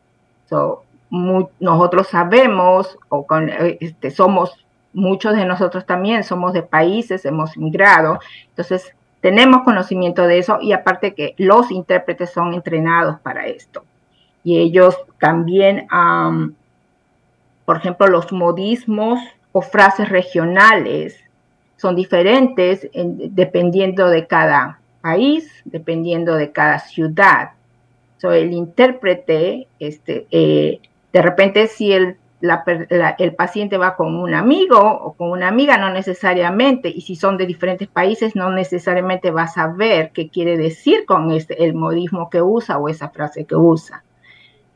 So, 0.48 0.84
mu- 1.08 1.48
nosotros 1.58 2.06
sabemos, 2.08 2.96
o 3.08 3.26
con, 3.26 3.50
este, 3.80 4.10
somos, 4.10 4.64
muchos 4.92 5.34
de 5.34 5.44
nosotros 5.46 5.86
también 5.86 6.22
somos 6.22 6.52
de 6.52 6.62
países, 6.62 7.24
hemos 7.24 7.56
migrado, 7.56 8.18
entonces 8.48 8.94
tenemos 9.20 9.62
conocimiento 9.62 10.26
de 10.26 10.38
eso 10.38 10.58
y 10.60 10.72
aparte 10.72 11.14
que 11.14 11.34
los 11.36 11.70
intérpretes 11.70 12.30
son 12.30 12.54
entrenados 12.54 13.20
para 13.20 13.46
esto. 13.46 13.84
Y 14.42 14.58
ellos 14.58 14.96
también, 15.18 15.86
am, 15.90 16.54
por 17.66 17.76
ejemplo, 17.76 18.06
los 18.06 18.32
modismos 18.32 19.20
o 19.52 19.60
frases 19.62 20.08
regionales 20.08 21.20
son 21.76 21.94
diferentes 21.96 22.88
en- 22.92 23.34
dependiendo 23.34 24.08
de 24.08 24.26
cada 24.26 24.80
país, 25.02 25.50
dependiendo 25.64 26.36
de 26.36 26.52
cada 26.52 26.78
ciudad. 26.78 27.50
So, 28.18 28.32
el 28.32 28.52
intérprete, 28.52 29.66
este, 29.78 30.26
eh, 30.30 30.80
de 31.12 31.22
repente 31.22 31.66
si 31.66 31.92
el, 31.92 32.16
el 32.40 33.34
paciente 33.34 33.76
va 33.76 33.96
con 33.96 34.14
un 34.16 34.32
amigo 34.34 34.78
o 34.80 35.12
con 35.12 35.30
una 35.30 35.48
amiga, 35.48 35.76
no 35.76 35.90
necesariamente, 35.90 36.88
y 36.88 37.02
si 37.02 37.14
son 37.14 37.36
de 37.36 37.44
diferentes 37.46 37.86
países, 37.88 38.34
no 38.34 38.50
necesariamente 38.50 39.30
va 39.30 39.42
a 39.42 39.48
saber 39.48 40.10
qué 40.12 40.30
quiere 40.30 40.56
decir 40.56 41.04
con 41.04 41.30
este, 41.32 41.64
el 41.64 41.74
modismo 41.74 42.30
que 42.30 42.40
usa 42.40 42.78
o 42.78 42.88
esa 42.88 43.10
frase 43.10 43.44
que 43.44 43.56
usa. 43.56 44.02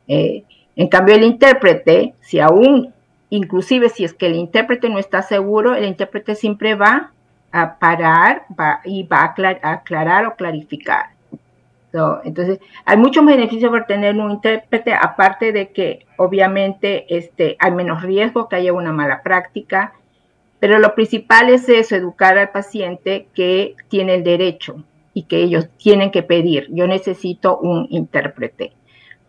Eh, 0.08 0.44
en 0.76 0.88
cambio, 0.88 1.14
el 1.14 1.22
intérprete, 1.22 2.14
si 2.20 2.38
aún, 2.40 2.92
inclusive 3.30 3.88
si 3.88 4.04
es 4.04 4.12
que 4.12 4.26
el 4.26 4.34
intérprete 4.36 4.90
no 4.90 4.98
está 4.98 5.22
seguro, 5.22 5.74
el 5.74 5.86
intérprete 5.86 6.34
siempre 6.34 6.74
va 6.74 7.12
a 7.50 7.78
parar 7.78 8.44
va- 8.60 8.80
y 8.84 9.04
va 9.04 9.34
a 9.62 9.70
aclarar 9.72 10.26
o 10.26 10.34
clarificar. 10.34 11.13
Entonces, 12.24 12.58
hay 12.84 12.96
muchos 12.96 13.24
beneficios 13.24 13.70
por 13.70 13.84
tener 13.84 14.16
un 14.16 14.32
intérprete, 14.32 14.92
aparte 14.94 15.52
de 15.52 15.70
que 15.70 16.06
obviamente 16.16 17.06
este, 17.16 17.56
hay 17.60 17.70
menos 17.70 18.02
riesgo 18.02 18.48
que 18.48 18.56
haya 18.56 18.72
una 18.72 18.92
mala 18.92 19.22
práctica, 19.22 19.94
pero 20.58 20.78
lo 20.78 20.94
principal 20.94 21.50
es 21.50 21.68
eso, 21.68 21.94
educar 21.94 22.36
al 22.38 22.50
paciente 22.50 23.28
que 23.34 23.76
tiene 23.88 24.14
el 24.14 24.24
derecho 24.24 24.82
y 25.12 25.24
que 25.24 25.42
ellos 25.42 25.68
tienen 25.76 26.10
que 26.10 26.22
pedir, 26.22 26.66
yo 26.70 26.86
necesito 26.86 27.58
un 27.58 27.86
intérprete. 27.90 28.72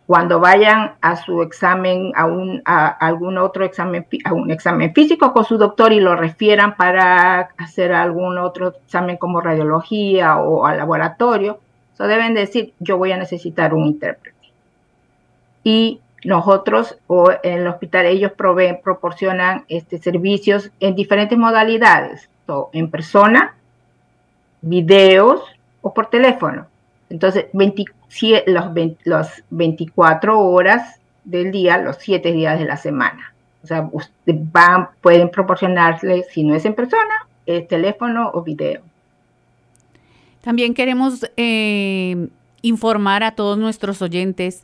Cuando 0.06 0.38
vayan 0.38 0.94
a 1.00 1.16
su 1.16 1.42
examen, 1.42 2.12
a, 2.14 2.26
un, 2.26 2.62
a 2.64 2.86
algún 2.88 3.38
otro 3.38 3.64
examen, 3.64 4.06
a 4.24 4.32
un 4.32 4.50
examen 4.52 4.94
físico 4.94 5.32
con 5.32 5.44
su 5.44 5.58
doctor 5.58 5.92
y 5.92 6.00
lo 6.00 6.14
refieran 6.14 6.76
para 6.76 7.50
hacer 7.58 7.92
algún 7.92 8.38
otro 8.38 8.68
examen 8.84 9.16
como 9.16 9.40
radiología 9.40 10.38
o 10.38 10.64
al 10.64 10.78
laboratorio, 10.78 11.58
So 11.96 12.06
deben 12.06 12.34
decir, 12.34 12.74
yo 12.78 12.98
voy 12.98 13.12
a 13.12 13.16
necesitar 13.16 13.74
un 13.74 13.86
intérprete. 13.86 14.36
Y 15.64 16.00
nosotros 16.24 16.98
o 17.06 17.30
en 17.42 17.60
el 17.60 17.66
hospital 17.66 18.06
ellos 18.06 18.32
proveen, 18.32 18.80
proporcionan 18.82 19.64
este, 19.68 19.98
servicios 19.98 20.70
en 20.80 20.94
diferentes 20.94 21.38
modalidades, 21.38 22.28
so, 22.46 22.70
en 22.72 22.90
persona, 22.90 23.54
videos 24.60 25.42
o 25.82 25.94
por 25.94 26.06
teléfono. 26.06 26.66
Entonces, 27.08 27.46
27, 27.52 28.50
los, 28.50 28.74
20 28.74 29.00
los 29.04 29.28
24 29.50 30.38
horas 30.40 31.00
del 31.24 31.52
día, 31.52 31.78
los 31.78 31.96
7 31.98 32.32
días 32.32 32.58
de 32.58 32.64
la 32.64 32.76
semana. 32.76 33.32
O 33.62 33.66
sea, 33.66 33.88
van, 34.26 34.88
pueden 35.00 35.30
proporcionarle, 35.30 36.24
si 36.24 36.44
no 36.44 36.54
es 36.54 36.64
en 36.64 36.74
persona, 36.74 37.26
el 37.46 37.66
teléfono 37.66 38.30
o 38.34 38.42
video. 38.42 38.80
También 40.46 40.74
queremos 40.74 41.28
eh, 41.36 42.28
informar 42.62 43.24
a 43.24 43.32
todos 43.32 43.58
nuestros 43.58 44.00
oyentes, 44.00 44.62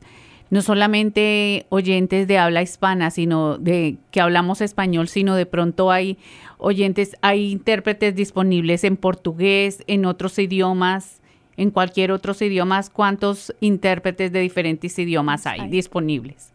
no 0.48 0.62
solamente 0.62 1.66
oyentes 1.70 2.28
de 2.28 2.38
habla 2.38 2.62
hispana, 2.62 3.10
sino 3.10 3.58
de 3.58 3.96
que 4.12 4.20
hablamos 4.20 4.60
español, 4.60 5.08
sino 5.08 5.34
de 5.34 5.44
pronto 5.44 5.90
hay 5.90 6.18
oyentes, 6.58 7.16
hay 7.20 7.50
intérpretes 7.50 8.14
disponibles 8.14 8.84
en 8.84 8.96
portugués, 8.96 9.82
en 9.88 10.06
otros 10.06 10.38
idiomas, 10.38 11.20
en 11.56 11.72
cualquier 11.72 12.12
otros 12.12 12.42
idiomas. 12.42 12.88
¿Cuántos 12.88 13.52
intérpretes 13.58 14.30
de 14.30 14.38
diferentes 14.38 14.96
idiomas 15.00 15.48
hay 15.48 15.66
disponibles? 15.66 16.52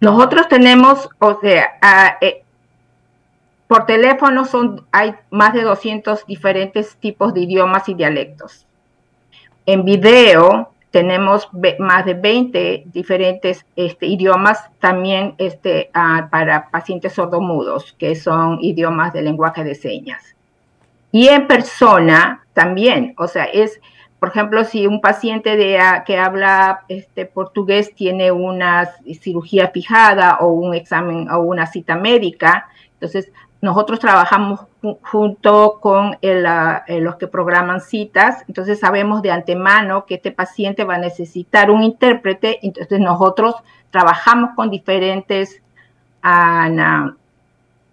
Nosotros 0.00 0.48
tenemos, 0.48 1.10
o 1.18 1.38
sea, 1.42 1.72
ah, 1.82 2.16
eh, 2.22 2.43
por 3.68 3.86
teléfono 3.86 4.44
son, 4.44 4.86
hay 4.92 5.14
más 5.30 5.54
de 5.54 5.62
200 5.62 6.26
diferentes 6.26 6.96
tipos 6.96 7.32
de 7.34 7.40
idiomas 7.40 7.88
y 7.88 7.94
dialectos. 7.94 8.66
En 9.66 9.84
video 9.84 10.70
tenemos 10.90 11.48
más 11.80 12.04
de 12.04 12.14
20 12.14 12.84
diferentes 12.92 13.66
este, 13.74 14.06
idiomas 14.06 14.70
también 14.78 15.34
este, 15.38 15.90
ah, 15.92 16.28
para 16.30 16.70
pacientes 16.70 17.14
sordomudos, 17.14 17.94
que 17.98 18.14
son 18.14 18.58
idiomas 18.60 19.12
de 19.12 19.22
lenguaje 19.22 19.64
de 19.64 19.74
señas. 19.74 20.36
Y 21.10 21.28
en 21.28 21.46
persona 21.46 22.44
también, 22.52 23.14
o 23.16 23.26
sea, 23.26 23.44
es, 23.44 23.80
por 24.20 24.28
ejemplo, 24.28 24.64
si 24.64 24.86
un 24.86 25.00
paciente 25.00 25.56
que 26.06 26.16
habla 26.16 26.84
este, 26.88 27.26
portugués 27.26 27.94
tiene 27.94 28.30
una 28.30 28.90
cirugía 29.20 29.68
fijada 29.68 30.38
o 30.40 30.52
un 30.52 30.74
examen 30.74 31.28
o 31.30 31.40
una 31.40 31.66
cita 31.66 31.96
médica, 31.96 32.68
entonces 32.92 33.32
nosotros 33.64 33.98
trabajamos 33.98 34.60
ju- 34.82 34.98
junto 35.02 35.80
con 35.80 36.18
el, 36.20 36.44
eh, 36.86 37.00
los 37.00 37.16
que 37.16 37.26
programan 37.26 37.80
citas, 37.80 38.44
entonces 38.46 38.78
sabemos 38.78 39.22
de 39.22 39.30
antemano 39.30 40.04
que 40.04 40.16
este 40.16 40.32
paciente 40.32 40.84
va 40.84 40.96
a 40.96 40.98
necesitar 40.98 41.70
un 41.70 41.82
intérprete, 41.82 42.58
entonces 42.62 43.00
nosotros 43.00 43.54
trabajamos 43.90 44.50
con 44.54 44.68
diferentes 44.70 45.62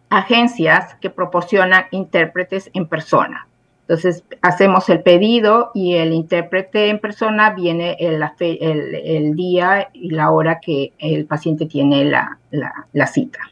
agencias 0.10 0.96
que 0.96 1.10
proporcionan 1.10 1.86
intérpretes 1.92 2.70
en 2.74 2.88
persona. 2.88 3.48
Entonces 3.82 4.24
hacemos 4.42 4.90
el 4.90 5.02
pedido 5.04 5.72
y 5.74 5.96
el 5.96 6.14
intérprete 6.14 6.90
en 6.90 7.00
persona 7.00 7.52
viene 7.52 7.96
el, 8.00 9.36
día 9.36 9.90
y 9.94 10.12
la 10.12 10.32
hora 10.32 10.60
que 10.60 10.94
el 11.00 11.26
paciente 11.26 11.66
tiene 11.66 12.04
la 12.06 13.08
cita. 13.08 13.51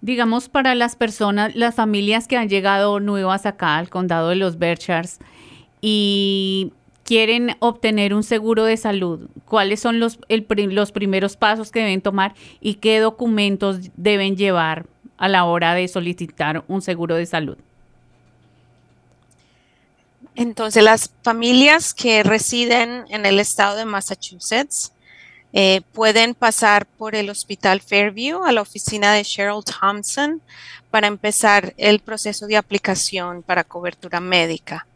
Digamos, 0.00 0.48
para 0.48 0.74
las 0.74 0.94
personas, 0.94 1.54
las 1.56 1.74
familias 1.74 2.28
que 2.28 2.36
han 2.36 2.48
llegado 2.48 3.00
nuevas 3.00 3.46
acá 3.46 3.76
al 3.78 3.88
condado 3.88 4.28
de 4.28 4.36
los 4.36 4.58
Berkshires 4.58 5.18
y 5.80 6.72
quieren 7.04 7.56
obtener 7.58 8.14
un 8.14 8.22
seguro 8.22 8.64
de 8.64 8.76
salud, 8.76 9.28
¿cuáles 9.44 9.80
son 9.80 9.98
los, 9.98 10.18
el 10.28 10.46
los 10.70 10.92
primeros 10.92 11.36
pasos 11.36 11.72
que 11.72 11.80
deben 11.80 12.00
tomar 12.00 12.34
y 12.60 12.74
qué 12.74 13.00
documentos 13.00 13.90
deben 13.96 14.36
llevar 14.36 14.86
a 15.16 15.28
la 15.28 15.44
hora 15.44 15.74
de 15.74 15.88
solicitar 15.88 16.64
un 16.68 16.82
seguro 16.82 17.16
de 17.16 17.26
salud? 17.26 17.58
Entonces, 20.36 20.84
las 20.84 21.10
familias 21.22 21.92
que 21.92 22.22
residen 22.22 23.04
en 23.08 23.26
el 23.26 23.40
estado 23.40 23.76
de 23.76 23.84
Massachusetts 23.84 24.92
eh, 25.52 25.80
pueden 25.92 26.34
pasar 26.34 26.86
por 26.86 27.14
el 27.14 27.30
Hospital 27.30 27.80
Fairview 27.80 28.44
a 28.44 28.52
la 28.52 28.62
oficina 28.62 29.12
de 29.14 29.24
Cheryl 29.24 29.64
Thompson 29.64 30.42
para 30.90 31.06
empezar 31.06 31.74
el 31.76 32.00
proceso 32.00 32.46
de 32.46 32.56
aplicación 32.56 33.42
para 33.42 33.64
cobertura 33.64 34.20
médica. 34.20 34.86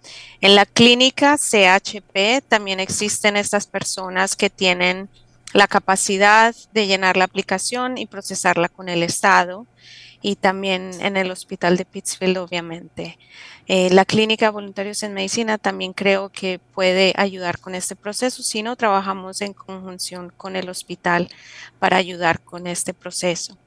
En 0.41 0.55
la 0.55 0.67
clínica 0.67 1.37
CHP 1.39 2.43
también 2.49 2.81
existen 2.81 3.37
estas 3.37 3.67
personas 3.67 4.37
que 4.37 4.51
tienen 4.51 5.09
la 5.53 5.67
capacidad 5.67 6.55
de 6.73 6.87
llenar 6.87 7.17
la 7.17 7.25
aplicación 7.25 7.99
y 7.99 8.07
procesarla 8.07 8.69
con 8.69 8.89
el 8.89 9.03
Estado 9.03 9.67
y 10.23 10.37
también 10.37 10.93
en 11.01 11.17
el 11.17 11.31
hospital 11.31 11.77
de 11.77 11.85
Pittsfield, 11.85 12.39
obviamente. 12.39 13.19
Eh, 13.67 13.91
la 13.91 14.05
clínica 14.05 14.51
Voluntarios 14.51 15.03
en 15.03 15.15
Medicina 15.15 15.59
también 15.59 15.93
creo 15.93 16.31
que 16.31 16.61
puede 16.75 17.13
ayudar 17.17 17.59
con 17.59 17.75
este 17.75 17.97
proceso, 17.97 18.43
si 18.43 18.63
no, 18.63 18.77
trabajamos 18.77 19.41
en 19.41 19.53
conjunción 19.53 20.33
con 20.37 20.57
el 20.57 20.69
hospital 20.69 21.29
para 21.79 21.97
ayudar 21.97 22.41
con 22.41 22.67
este 22.67 22.95
proceso. 22.95 23.59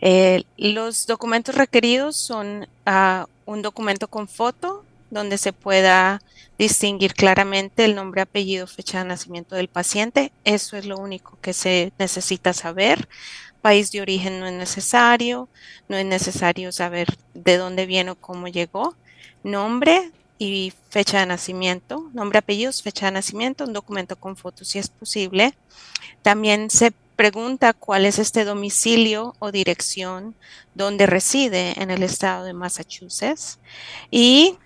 Eh, 0.00 0.44
los 0.56 1.06
documentos 1.06 1.54
requeridos 1.54 2.16
son 2.16 2.66
ah, 2.86 3.26
un 3.44 3.62
documento 3.62 4.08
con 4.08 4.28
foto 4.28 4.84
donde 5.10 5.36
se 5.36 5.52
pueda 5.52 6.22
distinguir 6.58 7.14
claramente 7.14 7.84
el 7.84 7.94
nombre, 7.94 8.22
apellido, 8.22 8.66
fecha 8.66 8.98
de 8.98 9.04
nacimiento 9.04 9.56
del 9.56 9.68
paciente. 9.68 10.32
Eso 10.44 10.76
es 10.76 10.86
lo 10.86 10.96
único 10.96 11.38
que 11.42 11.52
se 11.52 11.92
necesita 11.98 12.52
saber. 12.52 13.08
País 13.62 13.90
de 13.92 14.00
origen 14.00 14.40
no 14.40 14.46
es 14.46 14.52
necesario, 14.52 15.48
no 15.88 15.96
es 15.96 16.04
necesario 16.04 16.72
saber 16.72 17.08
de 17.32 17.56
dónde 17.56 17.86
viene 17.86 18.10
o 18.10 18.16
cómo 18.16 18.48
llegó. 18.48 18.96
Nombre 19.44 20.10
y 20.38 20.72
fecha 20.90 21.20
de 21.20 21.26
nacimiento, 21.26 22.10
nombre, 22.12 22.40
apellidos, 22.40 22.82
fecha 22.82 23.06
de 23.06 23.12
nacimiento, 23.12 23.64
un 23.64 23.72
documento 23.72 24.16
con 24.16 24.36
fotos 24.36 24.68
si 24.68 24.78
es 24.80 24.88
posible. 24.88 25.54
También 26.22 26.68
se 26.70 26.92
pregunta 27.14 27.72
cuál 27.72 28.04
es 28.04 28.18
este 28.18 28.44
domicilio 28.44 29.36
o 29.38 29.52
dirección 29.52 30.34
donde 30.74 31.06
reside 31.06 31.80
en 31.80 31.90
el 31.90 32.02
estado 32.02 32.44
de 32.44 32.52
Massachusetts. 32.52 33.60
Y 34.10 34.56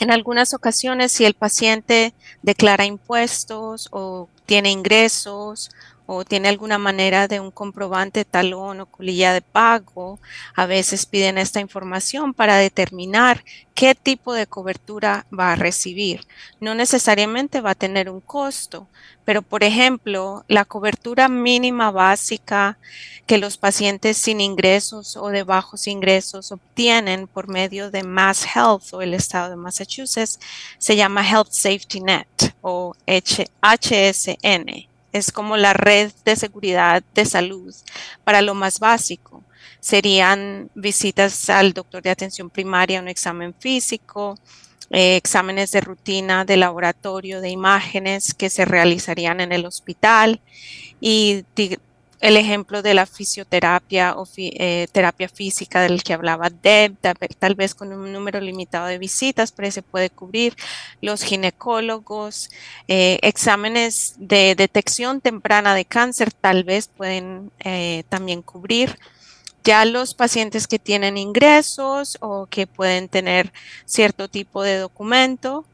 en 0.00 0.10
algunas 0.10 0.54
ocasiones, 0.54 1.12
si 1.12 1.24
el 1.24 1.34
paciente 1.34 2.14
declara 2.42 2.84
impuestos 2.84 3.88
o 3.92 4.28
tiene 4.46 4.70
ingresos 4.70 5.70
o 6.10 6.24
tiene 6.24 6.48
alguna 6.48 6.78
manera 6.78 7.28
de 7.28 7.38
un 7.38 7.50
comprobante, 7.50 8.24
talón 8.24 8.80
o 8.80 8.86
colilla 8.86 9.34
de 9.34 9.42
pago, 9.42 10.18
a 10.54 10.64
veces 10.64 11.04
piden 11.04 11.36
esta 11.36 11.60
información 11.60 12.32
para 12.32 12.56
determinar 12.56 13.44
qué 13.74 13.94
tipo 13.94 14.32
de 14.32 14.46
cobertura 14.46 15.26
va 15.38 15.52
a 15.52 15.56
recibir. 15.56 16.26
No 16.60 16.74
necesariamente 16.74 17.60
va 17.60 17.72
a 17.72 17.74
tener 17.74 18.08
un 18.08 18.22
costo, 18.22 18.88
pero 19.26 19.42
por 19.42 19.62
ejemplo, 19.62 20.46
la 20.48 20.64
cobertura 20.64 21.28
mínima 21.28 21.90
básica 21.90 22.78
que 23.26 23.36
los 23.36 23.58
pacientes 23.58 24.16
sin 24.16 24.40
ingresos 24.40 25.14
o 25.14 25.28
de 25.28 25.42
bajos 25.42 25.86
ingresos 25.86 26.52
obtienen 26.52 27.26
por 27.26 27.48
medio 27.48 27.90
de 27.90 28.02
Mass 28.02 28.46
Health 28.46 28.94
o 28.94 29.02
el 29.02 29.12
estado 29.12 29.50
de 29.50 29.56
Massachusetts 29.56 30.40
se 30.78 30.96
llama 30.96 31.28
Health 31.28 31.50
Safety 31.50 32.00
Net 32.00 32.54
o 32.62 32.94
HSN. 33.06 34.88
Es 35.12 35.32
como 35.32 35.56
la 35.56 35.72
red 35.72 36.12
de 36.24 36.36
seguridad 36.36 37.02
de 37.14 37.24
salud 37.24 37.74
para 38.24 38.42
lo 38.42 38.54
más 38.54 38.78
básico. 38.78 39.42
Serían 39.80 40.70
visitas 40.74 41.48
al 41.50 41.72
doctor 41.72 42.02
de 42.02 42.10
atención 42.10 42.50
primaria, 42.50 43.00
un 43.00 43.08
examen 43.08 43.54
físico, 43.58 44.36
eh, 44.90 45.16
exámenes 45.16 45.70
de 45.72 45.82
rutina 45.82 46.44
de 46.44 46.56
laboratorio 46.56 47.40
de 47.40 47.50
imágenes 47.50 48.34
que 48.34 48.48
se 48.48 48.64
realizarían 48.64 49.40
en 49.40 49.52
el 49.52 49.66
hospital 49.66 50.40
y 51.00 51.44
el 52.20 52.36
ejemplo 52.36 52.82
de 52.82 52.94
la 52.94 53.06
fisioterapia 53.06 54.16
o 54.16 54.26
eh, 54.36 54.88
terapia 54.92 55.28
física 55.28 55.80
del 55.82 56.02
que 56.02 56.12
hablaba 56.12 56.50
Deb, 56.50 56.96
tal, 57.00 57.14
ve- 57.20 57.28
tal 57.38 57.54
vez 57.54 57.74
con 57.74 57.92
un 57.92 58.12
número 58.12 58.40
limitado 58.40 58.86
de 58.86 58.98
visitas, 58.98 59.52
pero 59.52 59.70
se 59.70 59.82
puede 59.82 60.10
cubrir 60.10 60.56
los 61.00 61.22
ginecólogos, 61.22 62.50
eh, 62.88 63.18
exámenes 63.22 64.14
de 64.18 64.54
detección 64.56 65.20
temprana 65.20 65.74
de 65.74 65.84
cáncer, 65.84 66.32
tal 66.32 66.64
vez 66.64 66.88
pueden 66.88 67.52
eh, 67.60 68.02
también 68.08 68.42
cubrir. 68.42 68.98
Ya 69.64 69.84
los 69.84 70.14
pacientes 70.14 70.66
que 70.66 70.78
tienen 70.78 71.16
ingresos 71.18 72.16
o 72.20 72.46
que 72.46 72.66
pueden 72.66 73.08
tener 73.08 73.52
cierto 73.84 74.28
tipo 74.28 74.62
de 74.62 74.78
documento 74.78 75.64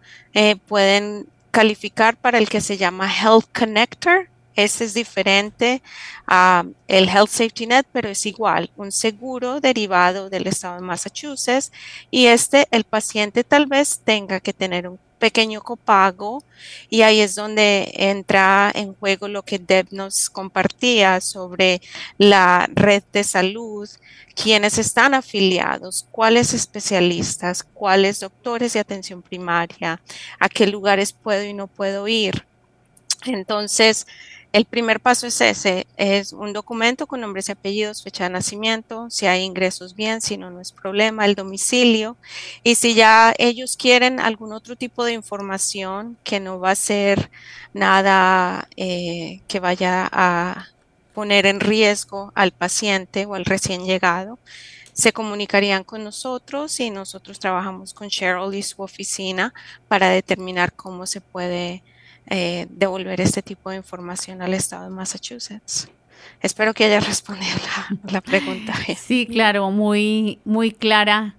pueden 0.67 1.27
calificar 1.53 2.17
para 2.17 2.39
el 2.39 2.49
que 2.49 2.61
se 2.61 2.77
llama 2.77 3.09
Health 3.09 3.47
Connector. 3.57 4.29
Este 4.57 4.85
es 4.85 4.95
diferente 4.95 5.83
a 6.27 6.65
el 6.87 7.09
Health 7.09 7.31
Safety 7.31 7.67
Net, 7.67 7.87
pero 7.93 8.09
es 8.09 8.25
igual, 8.27 8.71
un 8.77 8.93
seguro 8.93 9.61
derivado 9.61 10.31
del 10.31 10.47
estado 10.47 10.77
de 10.77 10.83
Massachusetts 10.83 11.73
y 12.11 12.27
este 12.27 12.69
el 12.71 12.85
paciente 12.85 13.43
tal 13.43 13.67
vez 13.67 14.01
tenga 14.05 14.41
que 14.41 14.53
tener 14.53 14.89
un 14.89 14.99
pequeño 15.19 15.63
copago 15.63 16.45
y 16.91 17.03
ahí 17.03 17.21
es 17.21 17.35
donde 17.35 17.91
entra 17.95 18.71
en 18.75 18.95
juego 18.95 19.27
lo 19.27 19.43
que 19.43 19.59
Deb 19.59 19.87
nos 19.91 20.29
compartía 20.29 21.21
sobre 21.21 21.81
la 22.19 22.69
red 22.75 23.03
de 23.13 23.25
salud, 23.25 23.89
quienes 24.35 24.79
están 24.79 25.15
afiliados, 25.15 26.07
cuáles 26.11 26.53
especialistas, 26.53 27.63
cuáles 27.63 28.21
doctores 28.21 28.75
de 28.75 28.81
atención 28.81 29.23
primaria, 29.23 30.01
a 30.39 30.49
qué 30.49 30.67
lugares 30.67 31.13
puedo 31.13 31.43
y 31.43 31.55
no 31.55 31.69
puedo 31.69 32.07
ir. 32.07 32.45
Entonces, 33.25 34.07
el 34.55 34.67
primer 34.67 35.01
paso 35.01 35.27
es 35.27 35.41
ese, 35.41 35.89
es 35.97 36.33
un 36.33 36.53
documento 36.53 37.09
con 37.09 37.21
nombres 37.21 37.49
y 37.49 37.53
apellidos, 37.53 38.05
fecha 38.05 38.23
de 38.23 38.31
nacimiento, 38.31 39.11
si 39.11 39.27
hay 39.27 39.43
ingresos 39.43 39.97
bien, 39.97 40.21
si 40.21 40.37
no, 40.37 40.49
no 40.49 40.61
es 40.61 40.71
problema, 40.71 41.25
el 41.25 41.35
domicilio. 41.35 42.17
Y 42.63 42.77
si 42.77 42.95
ya 42.95 43.35
ellos 43.39 43.77
quieren 43.77 44.21
algún 44.21 44.53
otro 44.53 44.77
tipo 44.77 45.05
de 45.05 45.13
información 45.13 46.17
que 46.23 46.39
no 46.39 46.61
va 46.61 46.71
a 46.71 46.77
ser 46.77 47.33
nada 47.73 48.69
eh, 48.77 49.41
que 49.49 49.59
vaya 49.59 50.09
a 50.13 50.69
poner 51.15 51.47
en 51.47 51.59
riesgo 51.59 52.31
al 52.37 52.53
paciente 52.53 53.27
o 53.27 53.35
al 53.35 53.47
recién 53.47 53.85
llegado, 53.85 54.39
se 54.93 55.13
comunicarían 55.13 55.83
con 55.83 56.05
nosotros 56.05 56.79
y 56.79 56.91
nosotros 56.91 57.41
trabajamos 57.41 57.93
con 57.93 58.09
Cheryl 58.09 58.55
y 58.55 58.63
su 58.63 58.83
oficina 58.83 59.53
para 59.89 60.11
determinar 60.11 60.73
cómo 60.75 61.07
se 61.07 61.21
puede 61.21 61.83
eh, 62.29 62.67
devolver 62.71 63.21
este 63.21 63.43
tipo 63.43 63.71
de 63.71 63.77
información 63.77 64.43
al 64.43 64.55
estado 64.55 64.85
de 64.85 64.91
Massachusetts. 64.91 65.89
Espero 66.41 66.75
que 66.75 66.85
haya 66.85 67.01
respondido 67.07 67.57
la, 68.11 68.21
pregunta. 68.21 68.75
Sí, 68.97 69.27
claro, 69.27 69.71
muy, 69.71 70.39
muy 70.45 70.71
clara, 70.71 71.37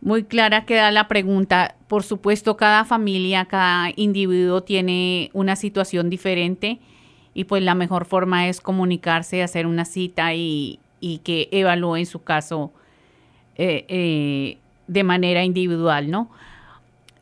muy 0.00 0.24
clara 0.24 0.64
queda 0.64 0.90
la 0.90 1.08
pregunta. 1.08 1.74
Por 1.88 2.02
supuesto, 2.02 2.56
cada 2.56 2.84
familia, 2.84 3.44
cada 3.46 3.90
individuo 3.96 4.62
tiene 4.62 5.30
una 5.32 5.56
situación 5.56 6.10
diferente 6.10 6.80
y 7.34 7.44
pues 7.44 7.62
la 7.62 7.74
mejor 7.74 8.04
forma 8.04 8.48
es 8.48 8.60
comunicarse, 8.60 9.42
hacer 9.42 9.66
una 9.66 9.84
cita 9.84 10.34
y, 10.34 10.80
y 11.00 11.18
que 11.18 11.48
evalúen 11.50 12.06
su 12.06 12.22
caso 12.22 12.72
eh, 13.56 13.84
eh, 13.88 14.58
de 14.86 15.04
manera 15.04 15.44
individual, 15.44 16.10
¿no? 16.10 16.30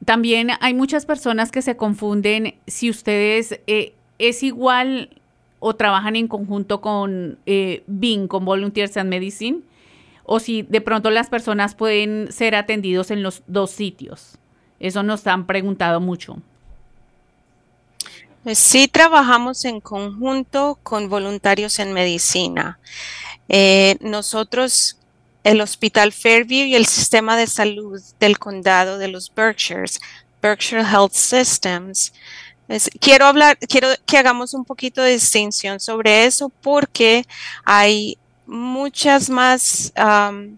También 0.04 0.50
hay 0.60 0.74
muchas 0.74 1.06
personas 1.06 1.52
que 1.52 1.62
se 1.62 1.76
confunden 1.76 2.54
si 2.66 2.90
ustedes 2.90 3.60
eh, 3.66 3.94
es 4.18 4.42
igual 4.42 5.10
o 5.58 5.76
trabajan 5.76 6.16
en 6.16 6.26
conjunto 6.26 6.80
con 6.80 7.38
eh, 7.46 7.84
BIN, 7.86 8.26
con 8.26 8.44
Volunteers 8.44 8.96
and 8.96 9.10
Medicine, 9.10 9.60
o 10.24 10.40
si 10.40 10.62
de 10.62 10.80
pronto 10.80 11.10
las 11.10 11.28
personas 11.28 11.74
pueden 11.74 12.32
ser 12.32 12.54
atendidos 12.54 13.10
en 13.10 13.22
los 13.22 13.42
dos 13.46 13.70
sitios. 13.70 14.38
Eso 14.78 15.02
nos 15.02 15.26
han 15.26 15.46
preguntado 15.46 16.00
mucho. 16.00 16.38
Pues 18.42 18.58
sí 18.58 18.88
trabajamos 18.88 19.66
en 19.66 19.80
conjunto 19.80 20.78
con 20.82 21.10
voluntarios 21.10 21.78
en 21.78 21.92
medicina. 21.92 22.78
Eh, 23.50 23.98
nosotros 24.00 24.99
el 25.44 25.60
Hospital 25.60 26.12
Fairview 26.12 26.66
y 26.66 26.74
el 26.74 26.86
sistema 26.86 27.36
de 27.36 27.46
salud 27.46 28.00
del 28.18 28.38
condado 28.38 28.98
de 28.98 29.08
los 29.08 29.32
Berkshires, 29.34 30.00
Berkshire 30.42 30.82
Health 30.82 31.14
Systems. 31.14 32.12
quiero 33.00 33.26
hablar, 33.26 33.58
quiero 33.58 33.88
que 34.06 34.18
hagamos 34.18 34.54
un 34.54 34.64
poquito 34.64 35.02
de 35.02 35.12
distinción 35.12 35.80
sobre 35.80 36.24
eso 36.24 36.50
porque 36.60 37.26
hay 37.64 38.18
muchas 38.46 39.30
más 39.30 39.92
um, 39.96 40.56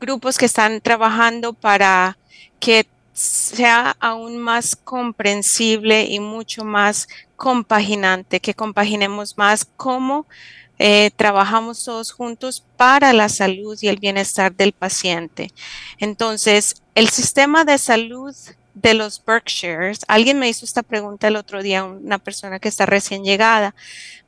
grupos 0.00 0.38
que 0.38 0.46
están 0.46 0.80
trabajando 0.80 1.52
para 1.52 2.16
que 2.60 2.86
sea 3.12 3.96
aún 3.98 4.38
más 4.38 4.76
comprensible 4.76 6.04
y 6.04 6.20
mucho 6.20 6.64
más 6.64 7.08
compaginante, 7.36 8.40
que 8.40 8.54
compaginemos 8.54 9.36
más 9.36 9.66
cómo 9.76 10.26
eh, 10.78 11.10
trabajamos 11.16 11.84
todos 11.84 12.12
juntos 12.12 12.64
para 12.76 13.12
la 13.12 13.28
salud 13.28 13.76
y 13.80 13.88
el 13.88 13.98
bienestar 13.98 14.54
del 14.54 14.72
paciente. 14.72 15.52
Entonces, 15.98 16.82
el 16.94 17.08
sistema 17.08 17.64
de 17.64 17.78
salud 17.78 18.34
de 18.74 18.94
los 18.94 19.24
Berkshires, 19.24 20.00
alguien 20.06 20.38
me 20.38 20.48
hizo 20.48 20.64
esta 20.64 20.82
pregunta 20.82 21.28
el 21.28 21.36
otro 21.36 21.62
día, 21.62 21.84
una 21.84 22.18
persona 22.18 22.60
que 22.60 22.68
está 22.68 22.86
recién 22.86 23.24
llegada, 23.24 23.74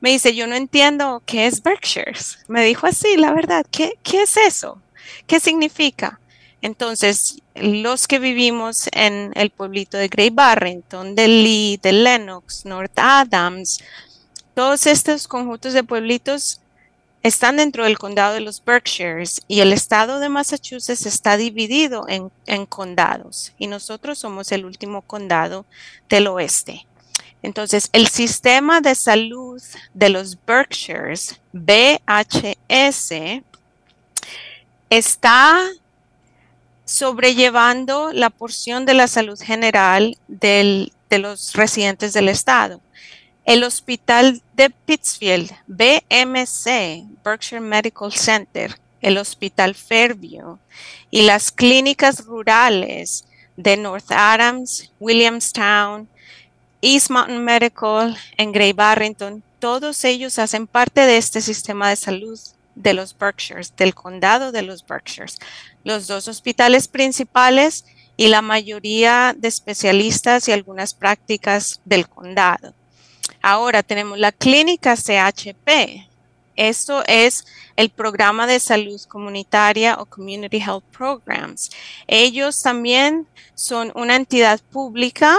me 0.01 0.09
dice, 0.09 0.35
yo 0.35 0.45
no 0.47 0.55
entiendo 0.55 1.23
qué 1.25 1.47
es 1.47 1.63
Berkshires. 1.63 2.39
Me 2.47 2.63
dijo 2.65 2.87
así, 2.87 3.15
la 3.15 3.31
verdad, 3.31 3.65
¿qué, 3.71 3.93
qué 4.03 4.23
es 4.23 4.35
eso? 4.35 4.81
¿Qué 5.27 5.39
significa? 5.39 6.19
Entonces, 6.61 7.41
los 7.55 8.07
que 8.07 8.19
vivimos 8.19 8.87
en 8.91 9.31
el 9.35 9.49
pueblito 9.49 9.97
de 9.97 10.09
Grey 10.09 10.29
Barrington, 10.29 11.15
de 11.15 11.27
Lee, 11.27 11.79
de 11.81 11.91
Lennox, 11.91 12.65
North 12.65 12.97
Adams, 12.97 13.79
todos 14.53 14.85
estos 14.87 15.27
conjuntos 15.27 15.73
de 15.73 15.83
pueblitos 15.83 16.61
están 17.23 17.57
dentro 17.57 17.83
del 17.83 17.99
condado 17.99 18.33
de 18.33 18.41
los 18.41 18.63
Berkshires 18.63 19.41
y 19.47 19.59
el 19.61 19.73
estado 19.73 20.19
de 20.19 20.29
Massachusetts 20.29 21.05
está 21.05 21.37
dividido 21.37 22.05
en, 22.07 22.65
condados 22.65 23.53
y 23.57 23.67
nosotros 23.67 24.17
somos 24.17 24.51
el 24.51 24.65
último 24.65 25.01
condado 25.01 25.65
del 26.09 26.27
oeste. 26.27 26.85
Entonces, 27.43 27.89
el 27.93 28.07
sistema 28.07 28.81
de 28.81 28.95
salud 28.95 29.61
de 29.93 30.09
los 30.09 30.37
Berkshires, 30.45 31.39
BHS, 31.53 33.13
está 34.89 35.59
sobrellevando 36.85 38.11
la 38.13 38.29
porción 38.29 38.85
de 38.85 38.93
la 38.93 39.07
salud 39.07 39.39
general 39.39 40.17
de 40.27 40.91
los 41.09 41.53
residentes 41.53 42.13
del 42.13 42.29
estado. 42.29 42.81
El 43.45 43.63
Hospital 43.63 44.41
de 44.53 44.69
Pittsfield, 44.69 45.51
BMC, 45.67 47.05
Berkshire 47.23 47.61
Medical 47.61 48.11
Center, 48.13 48.75
el 49.01 49.17
Hospital 49.17 49.73
Fairview 49.75 50.59
y 51.09 51.23
las 51.23 51.51
clínicas 51.51 52.25
rurales 52.25 53.25
de 53.57 53.77
North 53.77 54.11
Adams, 54.11 54.91
Williamstown, 54.99 56.07
East 56.81 57.09
Mountain 57.09 57.43
Medical 57.43 58.17
en 58.37 58.51
Grey 58.51 58.73
Barrington, 58.73 59.43
todos 59.59 60.03
ellos 60.05 60.39
hacen 60.39 60.65
parte 60.65 61.01
de 61.01 61.17
este 61.17 61.41
sistema 61.41 61.89
de 61.89 61.95
salud 61.95 62.39
de 62.75 62.93
los 62.93 63.17
Berkshires, 63.17 63.75
del 63.75 63.93
condado 63.93 64.51
de 64.51 64.63
los 64.63 64.85
Berkshires. 64.85 65.37
Los 65.83 66.07
dos 66.07 66.27
hospitales 66.27 66.87
principales 66.87 67.85
y 68.17 68.27
la 68.27 68.41
mayoría 68.41 69.35
de 69.37 69.47
especialistas 69.47 70.47
y 70.47 70.51
algunas 70.51 70.93
prácticas 70.93 71.79
del 71.85 72.07
condado. 72.07 72.73
Ahora 73.41 73.81
tenemos 73.83 74.19
la 74.19 74.31
clínica 74.31 74.95
CHP. 74.95 76.07
Esto 76.55 77.03
es 77.07 77.45
el 77.75 77.89
programa 77.89 78.45
de 78.45 78.59
salud 78.59 79.01
comunitaria 79.07 79.95
o 79.99 80.05
Community 80.05 80.57
Health 80.57 80.83
Programs. 80.95 81.71
Ellos 82.07 82.61
también 82.61 83.27
son 83.55 83.91
una 83.95 84.15
entidad 84.15 84.59
pública 84.71 85.37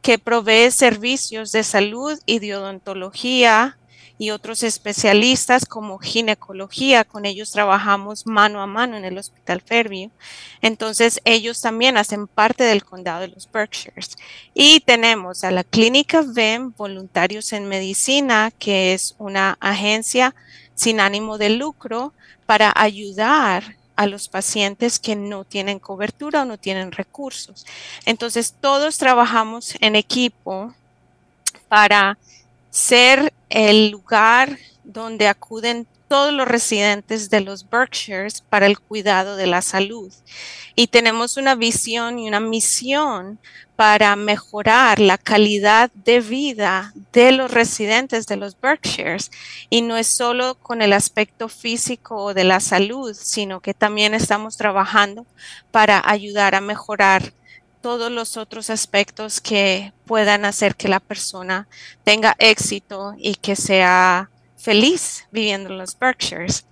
que 0.00 0.18
provee 0.18 0.70
servicios 0.70 1.52
de 1.52 1.62
salud 1.62 2.18
y 2.26 2.38
de 2.38 2.56
odontología 2.56 3.76
y 4.22 4.30
otros 4.30 4.62
especialistas 4.62 5.66
como 5.66 5.98
ginecología. 5.98 7.02
Con 7.02 7.26
ellos 7.26 7.50
trabajamos 7.50 8.24
mano 8.24 8.62
a 8.62 8.68
mano 8.68 8.96
en 8.96 9.04
el 9.04 9.18
Hospital 9.18 9.60
Fairview. 9.60 10.12
Entonces, 10.60 11.20
ellos 11.24 11.60
también 11.60 11.96
hacen 11.96 12.28
parte 12.28 12.62
del 12.62 12.84
condado 12.84 13.22
de 13.22 13.26
los 13.26 13.50
Berkshires. 13.50 14.16
Y 14.54 14.78
tenemos 14.78 15.42
a 15.42 15.50
la 15.50 15.64
Clínica 15.64 16.22
VEM, 16.24 16.72
Voluntarios 16.76 17.52
en 17.52 17.66
Medicina, 17.66 18.52
que 18.60 18.94
es 18.94 19.16
una 19.18 19.56
agencia 19.58 20.36
sin 20.76 21.00
ánimo 21.00 21.36
de 21.36 21.50
lucro 21.50 22.12
para 22.46 22.72
ayudar 22.76 23.74
a 23.96 24.06
los 24.06 24.28
pacientes 24.28 25.00
que 25.00 25.16
no 25.16 25.42
tienen 25.42 25.80
cobertura 25.80 26.42
o 26.42 26.44
no 26.44 26.58
tienen 26.58 26.92
recursos. 26.92 27.66
Entonces, 28.06 28.54
todos 28.60 28.98
trabajamos 28.98 29.74
en 29.80 29.96
equipo 29.96 30.72
para 31.66 32.18
ser 32.72 33.34
el 33.50 33.90
lugar 33.90 34.58
donde 34.82 35.28
acuden 35.28 35.86
todos 36.08 36.32
los 36.32 36.48
residentes 36.48 37.28
de 37.30 37.42
los 37.42 37.68
Berkshires 37.68 38.40
para 38.40 38.66
el 38.66 38.78
cuidado 38.78 39.36
de 39.36 39.46
la 39.46 39.62
salud. 39.62 40.10
Y 40.74 40.86
tenemos 40.88 41.36
una 41.36 41.54
visión 41.54 42.18
y 42.18 42.28
una 42.28 42.40
misión 42.40 43.38
para 43.76 44.16
mejorar 44.16 45.00
la 45.00 45.18
calidad 45.18 45.90
de 45.92 46.20
vida 46.20 46.94
de 47.12 47.32
los 47.32 47.50
residentes 47.50 48.26
de 48.26 48.36
los 48.36 48.58
Berkshires. 48.58 49.30
Y 49.68 49.82
no 49.82 49.96
es 49.96 50.06
solo 50.06 50.54
con 50.54 50.80
el 50.80 50.94
aspecto 50.94 51.48
físico 51.48 52.32
de 52.32 52.44
la 52.44 52.60
salud, 52.60 53.14
sino 53.14 53.60
que 53.60 53.74
también 53.74 54.14
estamos 54.14 54.56
trabajando 54.56 55.26
para 55.70 56.02
ayudar 56.04 56.54
a 56.54 56.60
mejorar 56.62 57.34
todos 57.82 58.10
los 58.10 58.36
otros 58.36 58.70
aspectos 58.70 59.40
que 59.40 59.92
puedan 60.06 60.44
hacer 60.44 60.76
que 60.76 60.88
la 60.88 61.00
persona 61.00 61.68
tenga 62.04 62.34
éxito 62.38 63.14
y 63.18 63.34
que 63.34 63.56
sea 63.56 64.30
feliz 64.56 65.26
viviendo 65.32 65.70
en 65.70 65.78
los 65.78 65.98
Berkshires. 65.98 66.64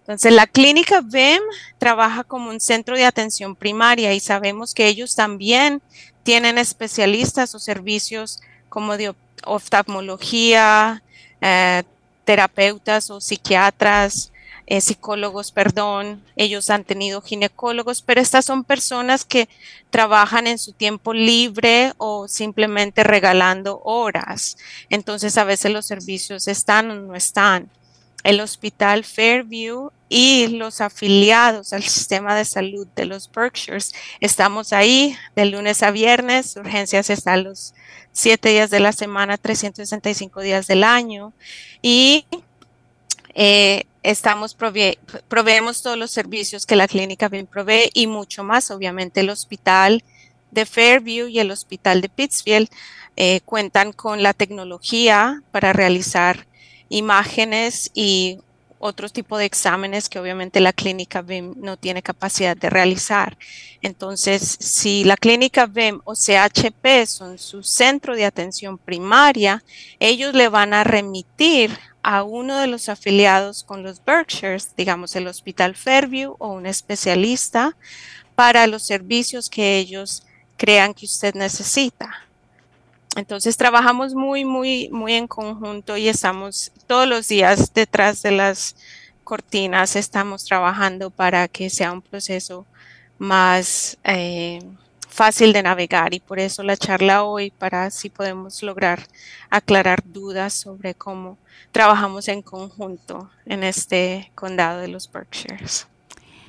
Entonces, 0.00 0.32
la 0.32 0.48
clínica 0.48 1.00
BEM 1.00 1.40
trabaja 1.78 2.24
como 2.24 2.50
un 2.50 2.60
centro 2.60 2.96
de 2.96 3.04
atención 3.04 3.54
primaria 3.54 4.12
y 4.12 4.18
sabemos 4.18 4.74
que 4.74 4.88
ellos 4.88 5.14
también 5.14 5.80
tienen 6.24 6.58
especialistas 6.58 7.54
o 7.54 7.60
servicios 7.60 8.40
como 8.68 8.96
de 8.96 9.14
oftalmología, 9.44 11.02
eh, 11.40 11.84
terapeutas 12.24 13.10
o 13.10 13.20
psiquiatras, 13.20 14.31
eh, 14.72 14.80
psicólogos, 14.80 15.52
perdón, 15.52 16.22
ellos 16.34 16.70
han 16.70 16.84
tenido 16.84 17.20
ginecólogos, 17.20 18.00
pero 18.00 18.22
estas 18.22 18.46
son 18.46 18.64
personas 18.64 19.26
que 19.26 19.46
trabajan 19.90 20.46
en 20.46 20.58
su 20.58 20.72
tiempo 20.72 21.12
libre 21.12 21.92
o 21.98 22.26
simplemente 22.26 23.04
regalando 23.04 23.82
horas. 23.84 24.56
Entonces 24.88 25.36
a 25.36 25.44
veces 25.44 25.72
los 25.72 25.84
servicios 25.84 26.48
están 26.48 26.90
o 26.90 26.94
no 26.94 27.14
están. 27.14 27.68
El 28.24 28.40
hospital 28.40 29.04
Fairview 29.04 29.90
y 30.08 30.46
los 30.46 30.80
afiliados 30.80 31.74
al 31.74 31.82
sistema 31.82 32.34
de 32.34 32.46
salud 32.46 32.86
de 32.96 33.04
los 33.04 33.30
Berkshires, 33.30 33.92
estamos 34.20 34.72
ahí 34.72 35.18
de 35.36 35.44
lunes 35.44 35.82
a 35.82 35.90
viernes, 35.90 36.56
urgencias 36.56 37.10
están 37.10 37.44
los 37.44 37.74
siete 38.12 38.48
días 38.48 38.70
de 38.70 38.80
la 38.80 38.92
semana, 38.92 39.36
365 39.36 40.40
días 40.40 40.66
del 40.66 40.82
año 40.82 41.34
y 41.82 42.24
eh, 43.34 43.84
estamos 44.02 44.56
proveemos 45.28 45.82
todos 45.82 45.96
los 45.96 46.10
servicios 46.10 46.66
que 46.66 46.76
la 46.76 46.88
clínica 46.88 47.28
bien 47.28 47.46
provee 47.46 47.90
y 47.94 48.06
mucho 48.06 48.44
más. 48.44 48.70
Obviamente 48.70 49.20
el 49.20 49.30
hospital 49.30 50.02
de 50.50 50.66
Fairview 50.66 51.28
y 51.28 51.38
el 51.38 51.50
hospital 51.50 52.00
de 52.00 52.08
Pittsfield 52.08 52.68
eh, 53.16 53.40
cuentan 53.44 53.92
con 53.92 54.22
la 54.22 54.32
tecnología 54.34 55.42
para 55.50 55.72
realizar 55.72 56.46
imágenes 56.88 57.90
y 57.94 58.38
otro 58.78 59.08
tipo 59.08 59.38
de 59.38 59.44
exámenes 59.44 60.08
que 60.08 60.18
obviamente 60.18 60.58
la 60.60 60.72
clínica 60.72 61.22
BIM 61.22 61.54
no 61.56 61.76
tiene 61.76 62.02
capacidad 62.02 62.56
de 62.56 62.68
realizar. 62.68 63.38
Entonces, 63.80 64.42
si 64.58 65.04
la 65.04 65.16
clínica 65.16 65.66
BIM 65.66 66.00
o 66.04 66.14
CHP 66.14 67.06
son 67.06 67.38
su 67.38 67.62
centro 67.62 68.16
de 68.16 68.24
atención 68.24 68.78
primaria, 68.78 69.62
ellos 70.00 70.34
le 70.34 70.48
van 70.48 70.74
a 70.74 70.82
remitir 70.82 71.78
a 72.02 72.22
uno 72.24 72.58
de 72.58 72.66
los 72.66 72.88
afiliados 72.88 73.62
con 73.62 73.82
los 73.82 74.04
Berkshires, 74.04 74.74
digamos 74.76 75.14
el 75.16 75.26
Hospital 75.26 75.74
Fairview 75.76 76.36
o 76.38 76.48
un 76.48 76.66
especialista 76.66 77.76
para 78.34 78.66
los 78.66 78.82
servicios 78.82 79.48
que 79.48 79.78
ellos 79.78 80.24
crean 80.56 80.94
que 80.94 81.06
usted 81.06 81.34
necesita. 81.34 82.10
Entonces 83.14 83.56
trabajamos 83.56 84.14
muy, 84.14 84.44
muy, 84.44 84.88
muy 84.88 85.12
en 85.14 85.28
conjunto 85.28 85.96
y 85.96 86.08
estamos 86.08 86.72
todos 86.86 87.06
los 87.06 87.28
días 87.28 87.72
detrás 87.74 88.22
de 88.22 88.32
las 88.32 88.74
cortinas, 89.22 89.96
estamos 89.96 90.44
trabajando 90.44 91.10
para 91.10 91.46
que 91.46 91.68
sea 91.70 91.92
un 91.92 92.02
proceso 92.02 92.66
más 93.18 93.98
eh, 94.04 94.60
fácil 95.12 95.52
de 95.52 95.62
navegar 95.62 96.14
y 96.14 96.20
por 96.20 96.40
eso 96.40 96.62
la 96.62 96.76
charla 96.76 97.24
hoy 97.24 97.50
para 97.50 97.90
si 97.90 98.08
podemos 98.08 98.62
lograr 98.62 99.00
aclarar 99.50 100.02
dudas 100.04 100.54
sobre 100.54 100.94
cómo 100.94 101.36
trabajamos 101.70 102.28
en 102.28 102.40
conjunto 102.40 103.30
en 103.44 103.62
este 103.62 104.32
condado 104.34 104.80
de 104.80 104.88
los 104.88 105.10
Berkshires. 105.12 105.86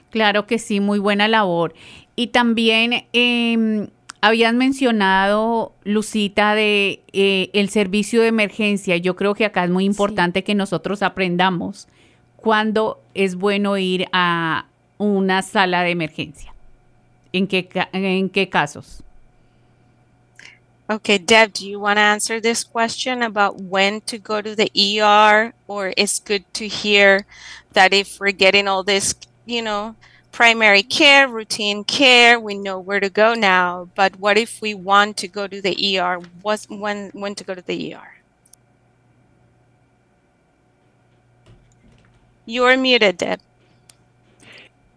Claro 0.10 0.48
que 0.48 0.60
sí, 0.60 0.80
muy 0.80 1.00
buena 1.00 1.28
labor. 1.28 1.74
Y 2.16 2.28
también 2.28 3.06
eh, 3.12 3.90
habían 4.22 4.58
mencionado, 4.58 5.74
Lucita, 5.84 6.56
de 6.56 7.02
eh, 7.12 7.50
el 7.54 7.70
servicio 7.70 8.22
de 8.22 8.28
emergencia. 8.28 8.96
Yo 8.96 9.16
creo 9.16 9.34
que 9.34 9.46
acá 9.46 9.66
es 9.66 9.72
muy 9.72 9.84
importante 9.84 10.44
que 10.44 10.56
nosotros 10.56 11.04
aprendamos 11.04 11.90
cuándo 12.38 13.02
es 13.14 13.36
bueno 13.36 13.78
ir 13.78 14.08
a 14.14 14.68
una 14.98 15.42
sala 15.42 15.84
de 15.84 15.92
emergencia. 15.92 16.53
¿En 17.34 17.48
qué, 17.48 17.68
en 17.92 18.30
qué 18.30 18.48
casos? 18.48 19.02
Okay, 20.88 21.18
Deb, 21.18 21.54
do 21.54 21.68
you 21.68 21.80
want 21.80 21.98
to 21.98 22.02
answer 22.02 22.40
this 22.40 22.64
question 22.64 23.24
about 23.24 23.60
when 23.60 24.02
to 24.02 24.20
go 24.20 24.42
to 24.42 24.56
the 24.56 24.70
ER? 24.76 25.54
Or 25.68 25.94
it's 25.98 26.20
good 26.20 26.44
to 26.54 26.68
hear 26.68 27.26
that 27.72 27.94
if 27.94 28.20
we're 28.20 28.32
getting 28.32 28.68
all 28.68 28.84
this, 28.84 29.16
you 29.46 29.64
know, 29.64 29.96
primary 30.32 30.84
care, 30.84 31.28
routine 31.28 31.84
care, 31.84 32.40
we 32.40 32.54
know 32.54 32.78
where 32.80 33.00
to 33.00 33.10
go 33.10 33.34
now. 33.34 33.90
But 33.96 34.20
what 34.20 34.38
if 34.38 34.62
we 34.62 34.76
want 34.76 35.18
to 35.18 35.28
go 35.28 35.48
to 35.48 35.60
the 35.60 35.98
ER? 35.98 36.22
What's, 36.44 36.70
when, 36.70 37.10
when 37.14 37.34
to 37.36 37.44
go 37.44 37.56
to 37.56 37.62
the 37.62 37.96
ER? 37.96 38.14
You're 42.46 42.78
muted, 42.78 43.18
Deb. 43.18 43.40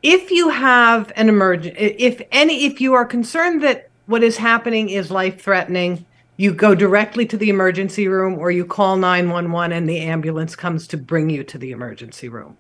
If 0.09 0.31
you 0.31 0.51
have 0.51 1.13
an 1.17 1.29
emergent, 1.29 1.77
if 1.79 2.23
any, 2.31 2.65
if 2.65 2.81
you 2.81 2.95
are 2.95 3.05
concerned 3.05 3.65
that 3.65 3.89
what 4.07 4.23
is 4.23 4.37
happening 4.37 4.89
is 4.89 5.11
life 5.11 5.43
threatening, 5.43 6.07
you 6.37 6.55
go 6.55 6.77
directly 6.77 7.27
to 7.27 7.37
the 7.37 7.49
emergency 7.49 8.07
room 8.07 8.39
or 8.39 8.53
you 8.53 8.65
call 8.65 8.97
911 8.99 9.77
and 9.77 9.89
the 9.89 9.99
ambulance 9.99 10.55
comes 10.55 10.87
to 10.87 10.97
bring 10.97 11.29
you 11.29 11.43
to 11.43 11.59
the 11.59 11.73
emergency 11.73 12.29
room. 12.29 12.57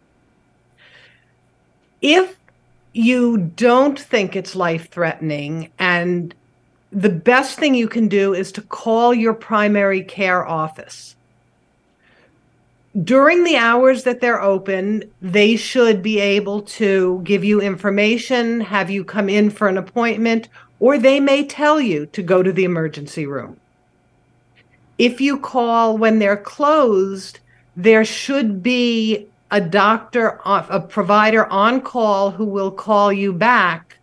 If 2.02 2.36
you 2.92 3.38
don't 3.38 3.96
think 3.96 4.34
it's 4.34 4.56
life 4.56 4.90
threatening 4.90 5.70
and 5.78 6.34
the 6.90 7.10
best 7.10 7.60
thing 7.60 7.76
you 7.76 7.86
can 7.86 8.08
do 8.08 8.34
is 8.34 8.50
to 8.52 8.62
call 8.62 9.14
your 9.14 9.34
primary 9.34 10.02
care 10.02 10.44
office. 10.44 11.14
During 13.04 13.44
the 13.44 13.56
hours 13.56 14.04
that 14.04 14.20
they're 14.20 14.40
open, 14.40 15.02
they 15.20 15.56
should 15.56 16.02
be 16.02 16.18
able 16.18 16.62
to 16.62 17.20
give 17.24 17.44
you 17.44 17.60
information, 17.60 18.60
have 18.60 18.90
you 18.90 19.04
come 19.04 19.28
in 19.28 19.50
for 19.50 19.68
an 19.68 19.76
appointment, 19.76 20.48
or 20.80 20.98
they 20.98 21.20
may 21.20 21.44
tell 21.44 21.80
you 21.80 22.06
to 22.06 22.22
go 22.22 22.42
to 22.42 22.52
the 22.52 22.64
emergency 22.64 23.26
room. 23.26 23.58
If 24.98 25.20
you 25.20 25.38
call 25.38 25.98
when 25.98 26.18
they're 26.18 26.36
closed, 26.38 27.40
there 27.76 28.04
should 28.04 28.62
be 28.62 29.26
a 29.50 29.60
doctor, 29.60 30.40
uh, 30.46 30.66
a 30.70 30.80
provider 30.80 31.46
on 31.46 31.82
call 31.82 32.30
who 32.30 32.46
will 32.46 32.70
call 32.70 33.12
you 33.12 33.32
back 33.32 33.98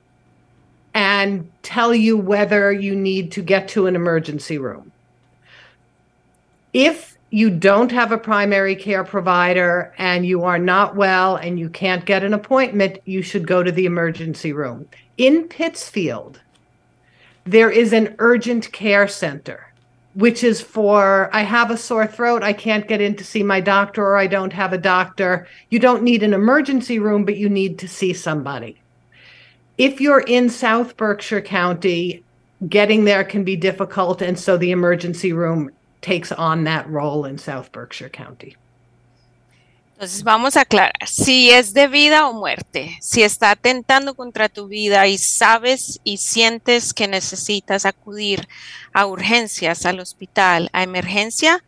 and 0.93 1.51
tell 1.63 1.95
you 1.95 2.15
whether 2.15 2.71
you 2.71 2.95
need 2.95 3.31
to 3.31 3.41
get 3.41 3.67
to 3.69 3.87
an 3.87 3.95
emergency 3.95 4.59
room. 4.59 4.91
If 6.73 7.12
you 7.33 7.49
don't 7.49 7.91
have 7.91 8.11
a 8.11 8.17
primary 8.17 8.75
care 8.75 9.03
provider 9.03 9.91
and 9.97 10.23
you 10.23 10.43
are 10.43 10.59
not 10.59 10.95
well 10.95 11.35
and 11.35 11.57
you 11.57 11.67
can't 11.67 12.05
get 12.05 12.23
an 12.23 12.31
appointment, 12.31 12.99
you 13.05 13.23
should 13.23 13.47
go 13.47 13.63
to 13.63 13.71
the 13.71 13.87
emergency 13.87 14.53
room. 14.53 14.87
In 15.17 15.47
Pittsfield, 15.47 16.39
there 17.43 17.71
is 17.71 17.91
an 17.91 18.15
urgent 18.19 18.71
care 18.71 19.07
center 19.07 19.73
which 20.13 20.43
is 20.43 20.61
for 20.61 21.31
I 21.33 21.41
have 21.41 21.71
a 21.71 21.77
sore 21.77 22.05
throat, 22.05 22.43
I 22.43 22.53
can't 22.53 22.87
get 22.87 23.01
in 23.01 23.15
to 23.15 23.23
see 23.23 23.41
my 23.41 23.61
doctor, 23.61 24.05
or 24.05 24.15
I 24.15 24.27
don't 24.27 24.53
have 24.53 24.71
a 24.71 24.77
doctor. 24.77 25.47
You 25.71 25.79
don't 25.79 26.03
need 26.03 26.21
an 26.21 26.35
emergency 26.35 26.99
room, 26.99 27.25
but 27.25 27.37
you 27.37 27.49
need 27.49 27.79
to 27.79 27.87
see 27.87 28.13
somebody. 28.13 28.79
If 29.79 29.99
you're 29.99 30.19
in 30.19 30.51
South 30.51 30.97
Berkshire 30.97 31.41
County, 31.41 32.23
getting 32.69 33.05
there 33.05 33.23
can 33.23 33.43
be 33.43 33.55
difficult, 33.55 34.21
and 34.21 34.37
so 34.37 34.55
the 34.55 34.69
emergency 34.69 35.33
room 35.33 35.71
takes 36.03 36.31
on 36.31 36.65
that 36.65 36.85
role 36.87 37.25
in 37.25 37.37
South 37.37 37.71
Berkshire 37.71 38.09
County. 38.09 38.55
Entonces 39.93 40.23
vamos 40.23 40.57
a 40.57 40.61
aclarar, 40.61 40.91
si 41.05 41.51
es 41.51 41.73
de 41.73 41.87
vida 41.87 42.27
o 42.27 42.33
muerte, 42.33 42.97
si 42.99 43.23
está 43.23 43.51
atentando 43.51 44.15
contra 44.15 44.49
tu 44.49 44.67
vida 44.67 45.07
y 45.07 45.17
sabes 45.17 46.01
y 46.03 46.17
sientes 46.17 46.93
que 46.93 47.07
necesitas 47.07 47.85
acudir 47.85 48.47
a 48.91 49.05
urgencias, 49.05 49.85
al 49.85 50.01
hospital, 50.01 50.69
a 50.73 50.83
emergencia, 50.83 51.63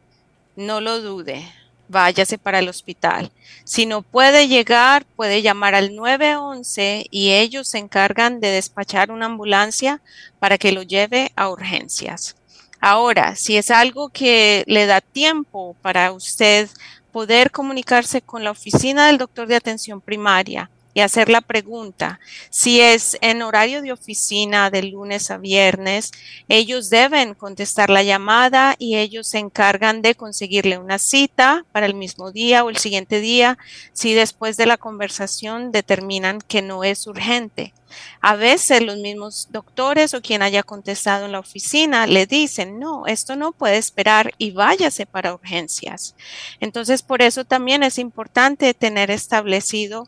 no 0.57 0.81
lo 0.81 1.01
dude, 1.01 1.49
váyase 1.87 2.37
para 2.37 2.59
el 2.59 2.67
hospital. 2.67 3.31
Si 3.63 3.85
no 3.85 4.01
puede 4.01 4.49
llegar, 4.49 5.05
puede 5.15 5.41
llamar 5.41 5.75
al 5.75 5.95
911 5.95 7.05
y 7.09 7.31
ellos 7.31 7.69
se 7.69 7.77
encargan 7.77 8.41
de 8.41 8.49
despachar 8.49 9.11
una 9.11 9.27
ambulancia 9.27 10.01
para 10.39 10.57
que 10.57 10.73
lo 10.73 10.81
lleve 10.81 11.31
a 11.37 11.47
urgencias. 11.49 12.35
Ahora, 12.87 13.35
si 13.35 13.57
es 13.57 13.71
algo 13.71 14.09
que 14.09 14.63
le 14.67 14.85
da 14.85 15.01
tiempo 15.01 15.75
para 15.81 16.11
usted 16.11 16.69
poder 17.11 17.49
comunicarse 17.49 18.21
con 18.21 18.43
la 18.43 18.51
oficina 18.51 19.07
del 19.07 19.17
doctor 19.17 19.47
de 19.47 19.55
atención 19.55 20.01
primaria 20.01 20.69
y 20.93 20.99
hacer 20.99 21.29
la 21.29 21.41
pregunta. 21.41 22.19
Si 22.51 22.81
es 22.81 23.17
en 23.21 23.41
horario 23.41 23.81
de 23.81 23.91
oficina 23.91 24.69
de 24.69 24.83
lunes 24.83 25.31
a 25.31 25.39
viernes, 25.39 26.11
ellos 26.47 26.91
deben 26.91 27.33
contestar 27.33 27.89
la 27.89 28.03
llamada 28.03 28.75
y 28.77 28.97
ellos 28.97 29.29
se 29.29 29.39
encargan 29.39 30.03
de 30.03 30.13
conseguirle 30.13 30.77
una 30.77 30.99
cita 30.99 31.65
para 31.71 31.87
el 31.87 31.95
mismo 31.95 32.31
día 32.31 32.63
o 32.63 32.69
el 32.69 32.77
siguiente 32.77 33.19
día 33.19 33.57
si 33.93 34.13
después 34.13 34.57
de 34.57 34.67
la 34.67 34.77
conversación 34.77 35.71
determinan 35.71 36.39
que 36.39 36.61
no 36.61 36.83
es 36.83 37.07
urgente. 37.07 37.73
A 38.21 38.35
veces 38.35 38.81
los 38.81 38.97
mismos 38.97 39.47
doctores 39.51 40.13
o 40.13 40.21
quien 40.21 40.41
haya 40.41 40.63
contestado 40.63 41.25
en 41.25 41.31
la 41.31 41.39
oficina 41.39 42.07
le 42.07 42.25
dicen, 42.25 42.79
no, 42.79 43.05
esto 43.05 43.35
no 43.35 43.51
puede 43.51 43.77
esperar 43.77 44.33
y 44.37 44.51
váyase 44.51 45.05
para 45.05 45.33
urgencias. 45.33 46.15
Entonces, 46.59 47.03
por 47.03 47.21
eso 47.21 47.45
también 47.45 47.83
es 47.83 47.97
importante 47.97 48.73
tener 48.73 49.11
establecido 49.11 50.07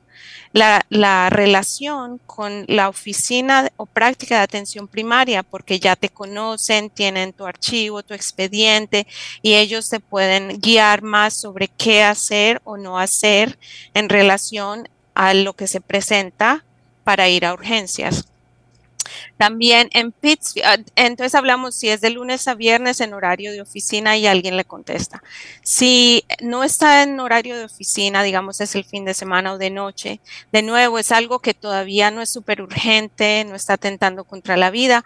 la, 0.53 0.85
la, 0.89 1.29
relación 1.29 2.19
con 2.25 2.65
la 2.67 2.89
oficina 2.89 3.69
o 3.77 3.85
práctica 3.85 4.37
de 4.37 4.43
atención 4.43 4.87
primaria, 4.87 5.43
porque 5.43 5.79
ya 5.79 5.95
te 5.95 6.09
conocen, 6.09 6.89
tienen 6.89 7.33
tu 7.33 7.45
archivo, 7.45 8.03
tu 8.03 8.13
expediente 8.13 9.07
y 9.41 9.53
ellos 9.53 9.89
te 9.89 9.99
pueden 9.99 10.59
guiar 10.59 11.01
más 11.01 11.35
sobre 11.35 11.67
qué 11.67 12.03
hacer 12.03 12.61
o 12.63 12.77
no 12.77 12.97
hacer 12.97 13.59
en 13.93 14.09
relación 14.09 14.89
a 15.13 15.33
lo 15.33 15.53
que 15.53 15.67
se 15.67 15.81
presenta 15.81 16.63
para 17.07 17.29
ir 17.29 17.45
a 17.45 17.53
urgencias. 17.53 18.25
También 19.37 19.87
en 19.93 20.11
Pittsfield, 20.11 20.91
entonces 20.97 21.35
hablamos 21.35 21.73
si 21.73 21.87
es 21.87 22.01
de 22.01 22.09
lunes 22.09 22.49
a 22.49 22.53
viernes 22.53 22.99
en 22.99 23.13
horario 23.13 23.53
de 23.53 23.61
oficina 23.61 24.17
y 24.17 24.27
alguien 24.27 24.57
le 24.57 24.65
contesta. 24.65 25.23
Si 25.63 26.25
no 26.41 26.65
está 26.65 27.03
en 27.03 27.17
horario 27.21 27.55
de 27.55 27.63
oficina, 27.63 28.23
digamos 28.23 28.59
es 28.59 28.75
el 28.75 28.83
fin 28.83 29.05
de 29.05 29.13
semana 29.13 29.53
o 29.53 29.57
de 29.57 29.69
noche, 29.69 30.19
de 30.51 30.63
nuevo 30.63 30.99
es 30.99 31.13
algo 31.13 31.39
que 31.39 31.53
todavía 31.53 32.11
no 32.11 32.21
es 32.21 32.29
súper 32.29 32.61
urgente, 32.61 33.45
no 33.47 33.55
está 33.55 33.75
atentando 33.75 34.25
contra 34.25 34.57
la 34.57 34.69
vida. 34.69 35.05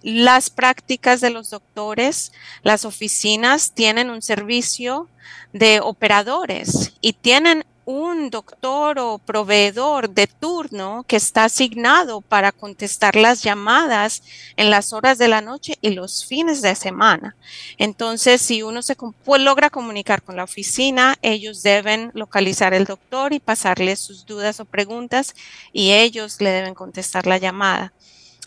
Las 0.00 0.48
prácticas 0.48 1.20
de 1.20 1.28
los 1.28 1.50
doctores, 1.50 2.32
las 2.62 2.86
oficinas 2.86 3.72
tienen 3.72 4.08
un 4.08 4.22
servicio 4.22 5.06
de 5.52 5.80
operadores 5.80 6.94
y 7.02 7.12
tienen 7.12 7.66
un 7.84 8.30
doctor 8.30 8.98
o 8.98 9.18
proveedor 9.18 10.10
de 10.10 10.26
turno 10.26 11.04
que 11.06 11.16
está 11.16 11.44
asignado 11.44 12.20
para 12.20 12.52
contestar 12.52 13.16
las 13.16 13.42
llamadas 13.42 14.22
en 14.56 14.70
las 14.70 14.92
horas 14.92 15.18
de 15.18 15.28
la 15.28 15.40
noche 15.40 15.78
y 15.80 15.90
los 15.90 16.24
fines 16.24 16.62
de 16.62 16.74
semana. 16.74 17.36
Entonces, 17.78 18.40
si 18.40 18.62
uno 18.62 18.82
se 18.82 18.96
pues, 18.96 19.42
logra 19.42 19.70
comunicar 19.70 20.22
con 20.22 20.36
la 20.36 20.44
oficina, 20.44 21.16
ellos 21.22 21.62
deben 21.62 22.10
localizar 22.14 22.74
el 22.74 22.84
doctor 22.84 23.32
y 23.32 23.40
pasarle 23.40 23.96
sus 23.96 24.26
dudas 24.26 24.60
o 24.60 24.64
preguntas 24.64 25.34
y 25.72 25.92
ellos 25.92 26.40
le 26.40 26.50
deben 26.50 26.74
contestar 26.74 27.26
la 27.26 27.38
llamada. 27.38 27.92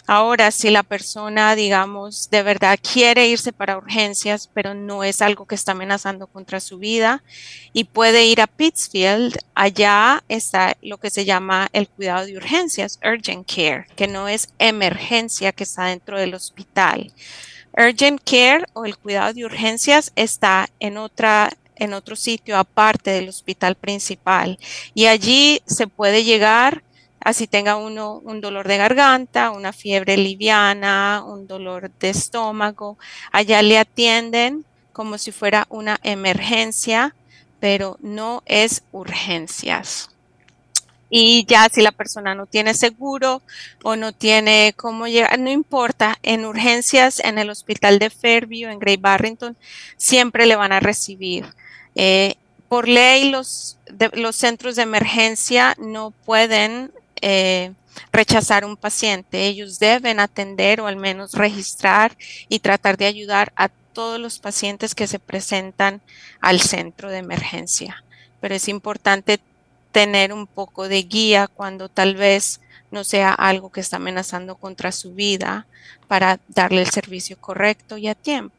Ahora, 0.07 0.51
si 0.51 0.69
la 0.69 0.83
persona, 0.83 1.55
digamos, 1.55 2.29
de 2.29 2.43
verdad 2.43 2.77
quiere 2.81 3.27
irse 3.27 3.51
para 3.51 3.77
urgencias, 3.77 4.49
pero 4.53 4.75
no 4.75 5.03
es 5.03 5.21
algo 5.21 5.45
que 5.47 5.55
está 5.55 5.71
amenazando 5.71 6.27
contra 6.27 6.59
su 6.59 6.77
vida 6.77 7.23
y 7.73 7.85
puede 7.85 8.25
ir 8.25 8.39
a 8.41 8.47
Pittsfield, 8.47 9.35
allá 9.55 10.23
está 10.29 10.77
lo 10.83 10.99
que 10.99 11.09
se 11.09 11.25
llama 11.25 11.69
el 11.73 11.89
cuidado 11.89 12.25
de 12.27 12.37
urgencias, 12.37 12.99
urgent 13.03 13.51
care, 13.51 13.87
que 13.95 14.07
no 14.07 14.27
es 14.27 14.49
emergencia 14.59 15.51
que 15.51 15.63
está 15.63 15.85
dentro 15.85 16.19
del 16.19 16.35
hospital. 16.35 17.11
Urgent 17.75 18.21
care 18.23 18.65
o 18.73 18.85
el 18.85 18.97
cuidado 18.97 19.33
de 19.33 19.43
urgencias 19.43 20.11
está 20.15 20.69
en 20.79 20.97
otra 20.97 21.51
en 21.77 21.93
otro 21.93 22.15
sitio 22.15 22.57
aparte 22.57 23.11
del 23.11 23.27
hospital 23.27 23.75
principal 23.75 24.57
y 24.93 25.07
allí 25.07 25.61
se 25.65 25.87
puede 25.87 26.23
llegar 26.23 26.84
así 27.25 27.47
tenga 27.47 27.75
uno 27.75 28.21
un 28.23 28.39
dolor 28.39 28.67
de 28.67 28.77
garganta, 28.77 29.49
una 29.49 29.73
fiebre 29.73 30.15
liviana, 30.15 31.23
un 31.25 31.47
dolor 31.47 31.89
de 31.99 32.11
estómago, 32.11 32.99
allá 33.31 33.63
le 33.63 33.79
atienden 33.79 34.63
como 34.93 35.17
si 35.17 35.31
fuera 35.31 35.65
una 35.69 35.99
emergencia, 36.03 37.15
pero 37.59 37.97
no 37.99 38.43
es 38.45 38.83
urgencias. 38.91 40.11
Y 41.09 41.45
ya 41.45 41.67
si 41.71 41.81
la 41.81 41.91
persona 41.91 42.35
no 42.35 42.45
tiene 42.45 42.75
seguro 42.75 43.41
o 43.81 43.95
no 43.95 44.13
tiene 44.13 44.75
cómo 44.77 45.07
llegar, 45.07 45.39
no 45.39 45.49
importa, 45.49 46.17
en 46.21 46.45
urgencias 46.45 47.19
en 47.19 47.39
el 47.39 47.49
hospital 47.49 47.97
de 47.97 48.11
Fairview, 48.11 48.69
en 48.69 48.77
Great 48.77 49.01
Barrington, 49.01 49.57
siempre 49.97 50.45
le 50.45 50.55
van 50.55 50.73
a 50.73 50.79
recibir. 50.79 51.45
Eh, 51.95 52.35
por 52.69 52.87
ley, 52.87 53.31
los, 53.31 53.79
los 54.13 54.35
centros 54.35 54.75
de 54.75 54.83
emergencia 54.83 55.75
no 55.79 56.11
pueden 56.11 56.91
eh, 57.27 57.73
rechazar 58.11 58.65
un 58.65 58.77
paciente. 58.77 59.47
Ellos 59.47 59.79
deben 59.79 60.19
atender 60.19 60.79
o 60.79 60.85
al 60.85 60.95
menos 60.95 61.33
registrar 61.33 62.15
y 62.49 62.59
tratar 62.59 62.97
de 62.97 63.07
ayudar 63.07 63.51
a 63.55 63.69
todos 63.93 64.19
los 64.19 64.37
pacientes 64.37 64.93
que 64.93 65.07
se 65.07 65.17
presentan 65.17 66.01
al 66.39 66.61
centro 66.61 67.09
de 67.09 67.17
emergencia. 67.17 68.03
Pero 68.41 68.53
es 68.53 68.67
importante 68.67 69.39
tener 69.91 70.33
un 70.33 70.45
poco 70.45 70.87
de 70.87 71.01
guía 71.01 71.47
cuando 71.47 71.89
tal 71.89 72.13
vez 72.15 72.61
no 72.91 73.03
sea 73.03 73.33
algo 73.33 73.71
que 73.71 73.81
está 73.81 73.95
amenazando 73.95 74.53
contra 74.55 74.91
su 74.91 75.15
vida 75.15 75.65
para 76.07 76.39
darle 76.47 76.81
el 76.81 76.91
servicio 76.91 77.37
correcto 77.41 77.97
y 77.97 78.07
a 78.07 78.13
tiempo. 78.13 78.53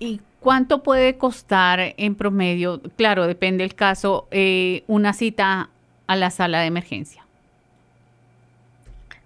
¿Y 0.00 0.20
cuánto 0.40 0.82
puede 0.82 1.16
costar 1.16 1.94
en 1.96 2.16
promedio? 2.16 2.82
Claro, 2.96 3.28
depende 3.28 3.62
del 3.62 3.76
caso, 3.76 4.26
eh, 4.32 4.82
una 4.88 5.12
cita 5.12 5.70
a 6.08 6.16
la 6.16 6.28
sala 6.28 6.58
de 6.58 6.70
emergencia. 6.70 7.20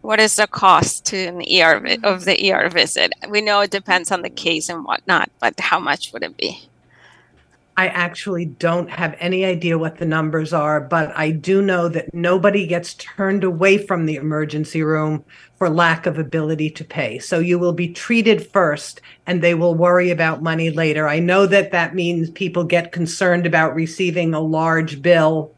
What 0.01 0.21
is 0.21 0.37
the 0.37 0.47
cost 0.47 1.07
to 1.07 1.17
an 1.17 1.43
ER 1.43 1.99
of 2.05 2.25
the 2.25 2.53
ER 2.53 2.69
visit? 2.71 3.13
We 3.29 3.41
know 3.41 3.61
it 3.61 3.71
depends 3.71 4.13
on 4.13 4.23
the 4.23 4.31
case 4.31 4.69
and 4.69 4.85
whatnot, 4.85 5.31
but 5.41 5.59
how 5.59 5.81
much 5.81 6.13
would 6.13 6.23
it 6.23 6.37
be? 6.37 6.69
I 7.77 7.87
actually 7.87 8.45
don't 8.45 8.91
have 8.91 9.17
any 9.21 9.45
idea 9.45 9.79
what 9.79 9.99
the 9.99 10.05
numbers 10.05 10.53
are, 10.53 10.81
but 10.81 11.17
I 11.17 11.31
do 11.31 11.63
know 11.63 11.89
that 11.89 12.13
nobody 12.13 12.67
gets 12.67 12.95
turned 12.95 13.45
away 13.45 13.79
from 13.79 14.05
the 14.05 14.17
emergency 14.17 14.83
room 14.83 15.25
for 15.59 15.71
lack 15.71 16.07
of 16.07 16.19
ability 16.19 16.71
to 16.71 16.85
pay. 16.85 17.21
So 17.21 17.39
you 17.39 17.57
will 17.57 17.73
be 17.73 17.93
treated 17.93 18.51
first 18.51 19.01
and 19.27 19.43
they 19.43 19.55
will 19.55 19.77
worry 19.77 20.11
about 20.11 20.43
money 20.43 20.71
later. 20.71 21.07
I 21.07 21.21
know 21.21 21.47
that 21.47 21.71
that 21.71 21.95
means 21.95 22.31
people 22.31 22.65
get 22.65 22.91
concerned 22.91 23.47
about 23.47 23.77
receiving 23.77 24.35
a 24.35 24.41
large 24.41 25.01
bill 25.01 25.55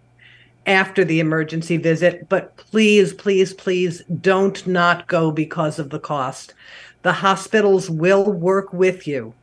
after 0.70 1.04
the 1.04 1.18
emergency 1.18 1.76
visit, 1.76 2.28
but 2.28 2.56
please, 2.56 3.12
please, 3.12 3.52
please 3.52 4.02
don't 4.20 4.64
not 4.66 5.08
go 5.08 5.32
because 5.32 5.80
of 5.80 5.90
the 5.90 5.98
cost. 5.98 6.54
The 7.02 7.12
hospitals 7.12 7.90
will 7.90 8.30
work 8.30 8.72
with 8.72 9.06
you 9.06 9.34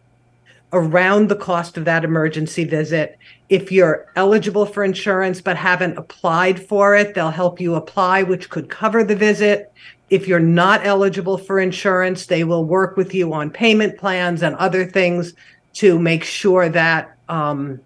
around 0.71 1.27
the 1.27 1.35
cost 1.35 1.75
of 1.77 1.83
that 1.85 2.05
emergency 2.05 2.63
visit. 2.63 3.17
If 3.49 3.71
you're 3.73 4.09
eligible 4.15 4.65
for 4.65 4.85
insurance 4.85 5.41
but 5.41 5.57
haven't 5.57 5.97
applied 5.97 6.65
for 6.65 6.95
it, 6.95 7.13
they'll 7.13 7.29
help 7.29 7.59
you 7.59 7.75
apply, 7.75 8.23
which 8.23 8.49
could 8.49 8.69
cover 8.69 9.03
the 9.03 9.15
visit. 9.15 9.71
If 10.09 10.29
you're 10.29 10.39
not 10.39 10.85
eligible 10.85 11.37
for 11.37 11.59
insurance, 11.59 12.25
they 12.25 12.45
will 12.45 12.63
work 12.63 12.95
with 12.95 13.13
you 13.13 13.33
on 13.33 13.49
payment 13.49 13.97
plans 13.97 14.43
and 14.43 14.55
other 14.55 14.85
things 14.85 15.33
to 15.73 15.99
make 15.99 16.23
sure 16.23 16.69
that 16.69 17.17
um, 17.27 17.81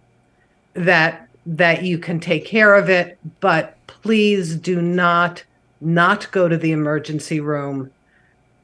that 0.75 1.27
that 1.45 1.83
you 1.83 1.97
can 1.97 2.19
take 2.19 2.45
care 2.45 2.75
of 2.75 2.89
it, 2.89 3.17
but 3.39 3.77
please 3.87 4.55
do 4.55 4.81
not 4.81 5.43
not 5.83 6.31
go 6.31 6.47
to 6.47 6.57
the 6.57 6.71
emergency 6.71 7.39
room 7.39 7.89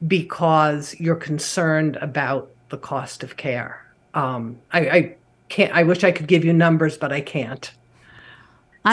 because 0.06 0.94
you're 1.00 1.16
concerned 1.16 1.96
about 1.96 2.48
the 2.68 2.78
cost 2.78 3.24
of 3.24 3.36
care. 3.36 3.84
Um, 4.14 4.58
I, 4.72 4.80
I 4.88 5.16
can't. 5.48 5.74
I 5.74 5.82
wish 5.82 6.04
I 6.04 6.12
could 6.12 6.28
give 6.28 6.44
you 6.44 6.52
numbers, 6.52 6.96
but 6.96 7.12
I 7.12 7.20
can't. 7.20 7.70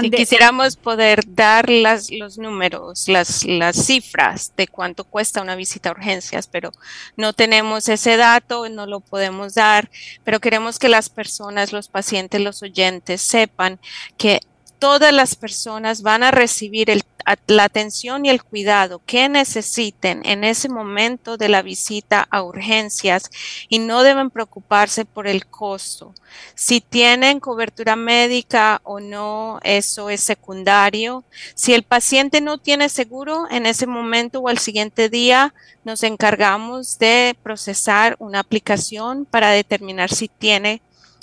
Si 0.02 0.12
quisiéramos 0.12 0.76
poder 0.76 1.22
dar 1.28 1.70
las, 1.70 2.10
los 2.12 2.38
números, 2.38 3.08
las, 3.08 3.46
las 3.46 3.86
cifras 3.86 4.52
de 4.56 4.68
cuánto 4.68 5.04
cuesta 5.04 5.42
una 5.42 5.56
visita 5.56 5.90
a 5.90 5.94
urgencias, 5.94 6.48
pero 6.48 6.72
no 7.16 7.34
tenemos 7.34 7.90
ese 7.90 8.18
dato, 8.18 8.68
no 8.70 8.86
lo 8.86 9.00
podemos 9.00 9.56
dar, 9.56 9.90
pero 10.24 10.40
queremos 10.40 10.80
que 10.80 10.90
las 10.90 11.10
personas, 11.10 11.74
los 11.74 11.88
pacientes, 11.88 12.42
los 12.42 12.64
oyentes 12.64 13.22
sepan 13.22 13.80
que 14.18 14.42
todas 14.80 15.14
las 15.14 15.36
personas 15.36 16.02
van 16.02 16.24
a 16.24 16.32
recibir 16.32 16.90
el 16.90 17.04
la 17.48 17.64
atención 17.64 18.26
y 18.26 18.30
el 18.30 18.44
cuidado 18.44 19.02
que 19.06 19.28
necesiten 19.30 20.22
en 20.26 20.44
ese 20.44 20.70
momento 20.70 21.38
de 21.38 21.50
la 21.50 21.62
visita 21.62 22.28
a 22.30 22.44
urgencias 22.44 23.30
y 23.68 23.80
no 23.80 24.04
deben 24.04 24.30
preocuparse 24.30 25.06
por 25.06 25.28
el 25.28 25.46
costo. 25.48 26.14
Si 26.54 26.82
tienen 26.82 27.40
cobertura 27.40 27.96
médica 27.96 28.82
o 28.84 29.00
no, 29.00 29.60
eso 29.64 30.10
es 30.10 30.22
secundario. 30.22 31.24
Si 31.56 31.74
el 31.74 31.84
paciente 31.84 32.42
no 32.42 32.58
tiene 32.58 32.90
seguro 32.90 33.46
en 33.50 33.66
ese 33.66 33.88
momento 33.88 34.40
o 34.40 34.48
al 34.48 34.60
siguiente 34.60 35.10
día, 35.10 35.54
nos 35.84 36.04
encargamos 36.04 37.00
de 37.00 37.36
procesar 37.42 38.16
una 38.20 38.40
aplicación 38.40 39.26
para 39.26 39.50
determinar 39.50 40.12
si 40.12 40.28
tiene 40.28 40.82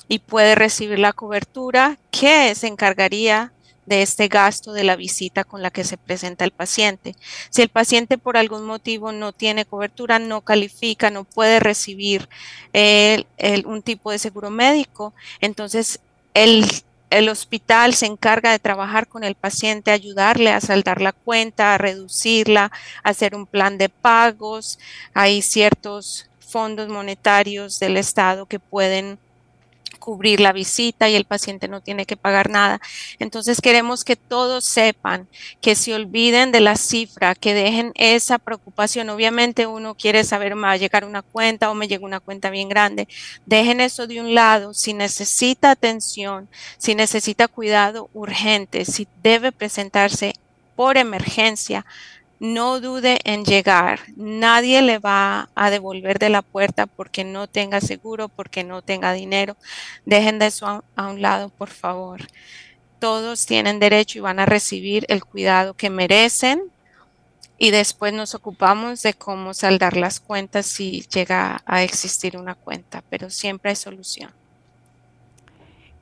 y 0.09 0.19
puede 0.19 0.55
recibir 0.55 0.99
la 0.99 1.13
cobertura 1.13 1.99
que 2.11 2.55
se 2.55 2.67
encargaría 2.67 3.53
de 3.87 4.03
este 4.03 4.29
gasto 4.29 4.73
de 4.73 4.85
la 4.85 4.97
visita 4.97 5.45
con 5.45 5.63
la 5.63 5.71
que 5.71 5.85
se 5.85 5.97
presenta 5.97 6.45
el 6.45 6.53
paciente. 6.53 7.17
Si 7.51 7.63
el 7.63 7.69
paciente 7.69 8.19
por 8.19 8.37
algún 8.37 8.65
motivo 8.65 9.13
no 9.13 9.33
tiene 9.33 9.65
cobertura, 9.65 10.19
no 10.19 10.41
califica, 10.41 11.11
no 11.11 11.25
puede 11.25 11.61
recibir 11.61 12.29
un 13.65 13.83
tipo 13.83 14.11
de 14.11 14.19
seguro 14.19 14.51
médico, 14.51 15.13
entonces 15.41 16.01
el, 16.35 16.65
el 17.11 17.29
hospital 17.29 17.95
se 17.95 18.07
encarga 18.07 18.53
de 18.53 18.59
trabajar 18.59 19.07
con 19.07 19.25
el 19.25 19.35
paciente, 19.35 19.91
ayudarle 19.91 20.51
a 20.51 20.61
saldar 20.61 21.01
la 21.01 21.13
cuenta, 21.13 21.75
a 21.75 21.79
reducirla, 21.79 22.73
hacer 23.03 23.35
un 23.35 23.47
plan 23.47 23.79
de 23.79 23.89
pagos. 23.89 24.79
Hay 25.13 25.43
ciertos 25.43 26.29
fondos 26.39 26.89
monetarios 26.89 27.79
del 27.79 27.97
Estado 27.97 28.47
que 28.47 28.59
pueden 28.61 29.19
cubrir 30.03 30.41
la 30.41 30.53
visita 30.53 31.09
y 31.09 31.15
el 31.15 31.27
paciente 31.27 31.69
no 31.69 31.81
tiene 31.81 32.07
que 32.07 32.17
pagar 32.17 32.51
nada. 32.51 32.81
Entonces 33.21 33.61
queremos 33.61 34.03
que 34.03 34.17
todos 34.17 34.65
sepan, 34.65 35.29
que 35.61 35.77
se 35.77 35.95
olviden 35.95 36.51
de 36.51 36.59
la 36.59 36.75
cifra, 36.75 37.37
que 37.37 37.55
dejen 37.55 37.93
esa 37.95 38.39
preocupación. 38.39 39.11
Obviamente 39.11 39.69
uno 39.69 39.95
quiere 39.95 40.25
saber, 40.25 40.57
me 40.57 40.63
va 40.63 40.73
a 40.73 40.77
llegar 40.77 41.05
una 41.05 41.23
cuenta 41.23 41.71
o 41.71 41.75
me 41.75 41.87
llega 41.87 42.05
una 42.05 42.19
cuenta 42.19 42.51
bien 42.51 42.69
grande. 42.69 43.07
Dejen 43.47 43.81
eso 43.81 44.09
de 44.09 44.21
un 44.21 44.35
lado. 44.35 44.75
Si 44.75 44.93
necesita 44.93 45.71
atención, 45.71 46.49
si 46.79 46.97
necesita 46.97 47.47
cuidado 47.47 48.11
urgente, 48.13 48.85
si 48.85 49.07
debe 49.23 49.53
presentarse 49.53 50.35
por 50.75 50.97
emergencia, 50.97 51.87
no 52.43 52.81
dude 52.81 53.21
en 53.23 53.45
llegar. 53.45 54.01
Nadie 54.17 54.83
le 54.83 54.99
va 54.99 55.49
a 55.55 55.71
devolver 55.71 56.19
de 56.19 56.29
la 56.29 56.43
puerta 56.43 56.87
porque 56.87 57.23
no 57.23 57.47
tenga 57.47 57.81
seguro, 57.81 58.29
porque 58.29 58.65
no 58.65 58.83
tenga 58.83 59.13
dinero. 59.13 59.57
Dejen 60.07 60.41
de 60.41 60.47
eso 60.47 60.83
a, 60.97 61.07
un 61.07 61.23
lado, 61.23 61.51
por 61.51 61.71
favor. 61.71 62.23
Todos 62.99 63.47
tienen 63.47 63.79
derecho 63.79 64.19
y 64.19 64.23
van 64.23 64.41
a 64.41 64.47
recibir 64.47 65.07
el 65.09 65.25
cuidado 65.25 65.75
que 65.75 65.89
merecen. 65.89 66.65
Y 67.59 67.71
después 67.71 68.13
nos 68.13 68.35
ocupamos 68.35 69.03
de 69.03 69.15
cómo 69.15 69.55
saldar 69.55 69.97
las 69.97 70.19
cuentas 70.19 70.67
si 70.67 71.03
llega 71.03 71.63
a 71.65 71.85
existir 71.85 72.37
una 72.37 72.57
cuenta, 72.57 73.05
pero 73.09 73.31
siempre 73.31 73.71
hay 73.71 73.77
solución. 73.77 74.33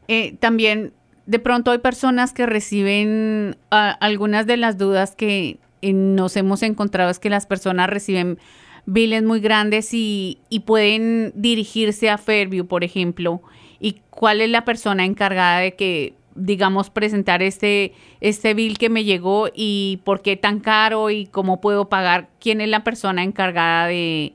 Eh, 0.09 0.37
también 0.41 0.95
de 1.27 1.39
pronto 1.39 1.71
hay 1.71 1.79
personas 1.79 2.33
que 2.33 2.47
reciben 2.47 3.59
uh, 3.71 3.93
algunas 4.01 4.47
de 4.47 4.57
las 4.57 4.79
dudas 4.79 5.15
que 5.15 5.59
nos 5.83 6.37
hemos 6.37 6.63
encontrado 6.63 7.11
es 7.11 7.19
que 7.19 7.31
las 7.31 7.47
personas 7.47 7.89
reciben 7.89 8.39
biles 8.87 9.23
muy 9.23 9.41
grandes 9.41 9.91
y, 9.93 10.39
pueden 10.67 11.33
dirigirse 11.35 12.11
a 12.11 12.19
Fairview, 12.19 12.67
por 12.67 12.85
ejemplo. 12.85 13.43
¿Y 13.79 14.01
cuál 14.11 14.41
es 14.41 14.51
la 14.51 14.65
persona 14.65 15.05
encargada 15.05 15.61
de 15.61 15.75
que, 15.75 16.15
digamos, 16.35 16.91
presentar 16.91 17.43
este, 17.43 17.93
este 18.21 18.55
bill 18.55 18.79
que 18.79 18.91
me 18.91 19.05
llegó 19.05 19.49
y 19.55 20.01
por 20.05 20.23
qué 20.23 20.37
tan 20.37 20.61
caro 20.61 21.11
y 21.11 21.27
cómo 21.27 21.61
puedo 21.61 21.89
pagar? 21.89 22.29
¿Quién 22.41 22.61
es 22.61 22.69
la 22.69 22.85
persona 22.85 23.23
encargada 23.23 23.87
de 23.87 24.35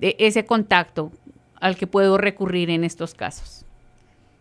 ese 0.00 0.44
contacto 0.44 1.10
al 1.60 1.76
que 1.76 1.86
puedo 1.86 2.18
recurrir 2.18 2.70
en 2.70 2.84
estos 2.84 3.14
casos? 3.14 3.57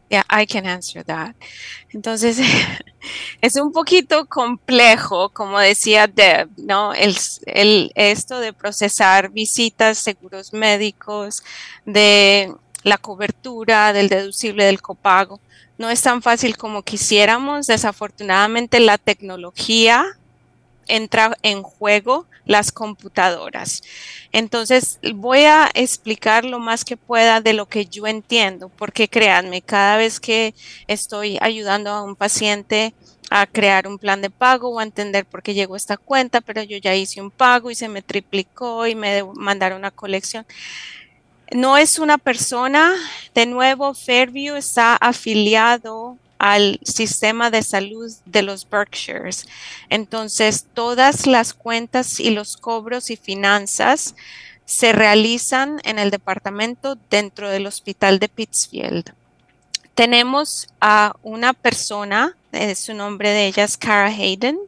Yeah, 0.10 0.24
I 0.30 0.46
can 0.46 0.66
answer 0.66 1.04
that. 1.04 1.36
Entonces, 1.92 2.40
es 3.42 3.56
un 3.58 3.74
poquito 3.74 4.26
complejo, 4.26 5.30
como 5.30 5.60
decía 5.60 6.08
Deb, 6.08 6.50
¿no? 6.58 6.94
El, 6.94 7.92
esto 7.96 8.40
de 8.40 8.54
procesar 8.54 9.30
visitas, 9.30 9.98
seguros 9.98 10.54
médicos, 10.54 11.44
de 11.86 12.54
la 12.84 12.98
cobertura, 12.98 13.92
del 13.92 14.08
deducible, 14.08 14.64
del 14.64 14.82
copago. 14.82 15.42
No 15.78 15.90
es 15.90 16.02
tan 16.02 16.22
fácil 16.22 16.58
como 16.58 16.84
quisiéramos. 16.84 17.68
Desafortunadamente, 17.68 18.80
la 18.80 18.98
tecnología 18.98 20.06
entra 20.88 21.38
en 21.42 21.64
juego 21.64 22.26
las 22.46 22.72
computadoras. 22.72 23.84
Entonces, 24.32 25.00
voy 25.16 25.44
a 25.44 25.70
explicar 25.74 26.46
lo 26.46 26.60
más 26.60 26.86
que 26.86 26.98
pueda 26.98 27.42
de 27.42 27.54
lo 27.54 27.68
que 27.68 27.86
yo 27.86 28.08
entiendo, 28.08 28.70
porque 28.70 29.08
créanme, 29.08 29.62
cada 29.62 29.98
vez 29.98 30.20
que 30.20 30.54
estoy 30.88 31.38
ayudando 31.42 31.92
a 31.92 32.04
un 32.04 32.16
paciente 32.16 32.94
a 33.30 33.46
crear 33.46 33.88
un 33.88 33.98
plan 33.98 34.22
de 34.22 34.30
pago 34.30 34.70
o 34.70 34.80
a 34.80 34.84
entender 34.84 35.26
por 35.26 35.44
qué 35.44 35.54
llegó 35.54 35.76
esta 35.76 35.98
cuenta, 35.98 36.42
pero 36.42 36.64
yo 36.64 36.78
ya 36.78 36.96
hice 36.96 37.22
un 37.22 37.32
pago 37.32 37.70
y 37.70 37.76
se 37.76 37.90
me 37.90 38.02
triplicó 38.02 38.88
y 38.88 38.96
me 38.96 39.24
mandaron 39.36 39.80
una 39.80 39.92
colección. 39.92 40.46
No 41.52 41.78
es 41.78 42.00
una 42.00 42.18
persona, 42.18 42.94
de 43.34 43.46
nuevo, 43.46 43.94
Fairview 43.94 44.56
está 44.56 44.96
afiliado 44.96 46.18
al 46.40 46.80
sistema 46.84 47.50
de 47.52 47.64
salud 47.64 48.12
de 48.26 48.42
los 48.42 48.70
Berkshires. 48.70 49.48
Entonces, 49.90 50.66
todas 50.74 51.28
las 51.28 51.54
cuentas 51.54 52.20
y 52.20 52.32
los 52.32 52.58
cobros 52.58 53.10
y 53.10 53.18
finanzas 53.18 54.16
se 54.66 54.92
realizan 54.92 55.80
en 55.84 55.98
el 55.98 56.12
departamento 56.12 56.98
dentro 57.10 57.50
del 57.50 57.68
hospital 57.68 58.20
de 58.20 58.28
Pittsfield. 58.28 59.14
Tenemos 59.96 60.68
a 60.82 61.16
una 61.24 61.54
persona, 61.54 62.36
eh, 62.52 62.76
su 62.76 62.94
nombre 62.94 63.32
de 63.32 63.48
ella 63.48 63.64
es 63.64 63.78
Cara 63.78 64.08
Hayden. 64.08 64.60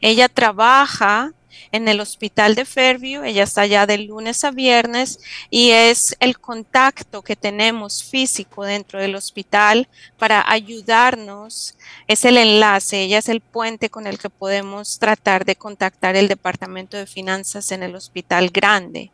Ella 0.00 0.28
trabaja 0.28 1.32
en 1.72 1.88
el 1.88 2.00
hospital 2.00 2.54
de 2.54 2.64
Fairview. 2.64 3.24
Ella 3.24 3.42
está 3.42 3.62
allá 3.62 3.86
de 3.86 3.98
lunes 3.98 4.44
a 4.44 4.50
viernes 4.50 5.20
y 5.50 5.70
es 5.70 6.16
el 6.20 6.38
contacto 6.38 7.22
que 7.22 7.36
tenemos 7.36 8.04
físico 8.04 8.64
dentro 8.64 9.00
del 9.00 9.14
hospital 9.14 9.88
para 10.18 10.44
ayudarnos. 10.50 11.76
Es 12.08 12.24
el 12.24 12.36
enlace, 12.36 13.02
ella 13.02 13.18
es 13.18 13.28
el 13.28 13.40
puente 13.40 13.90
con 13.90 14.06
el 14.06 14.18
que 14.18 14.30
podemos 14.30 14.98
tratar 14.98 15.44
de 15.44 15.56
contactar 15.56 16.16
el 16.16 16.28
departamento 16.28 16.96
de 16.96 17.06
finanzas 17.06 17.72
en 17.72 17.82
el 17.82 17.94
hospital 17.94 18.50
grande. 18.50 19.10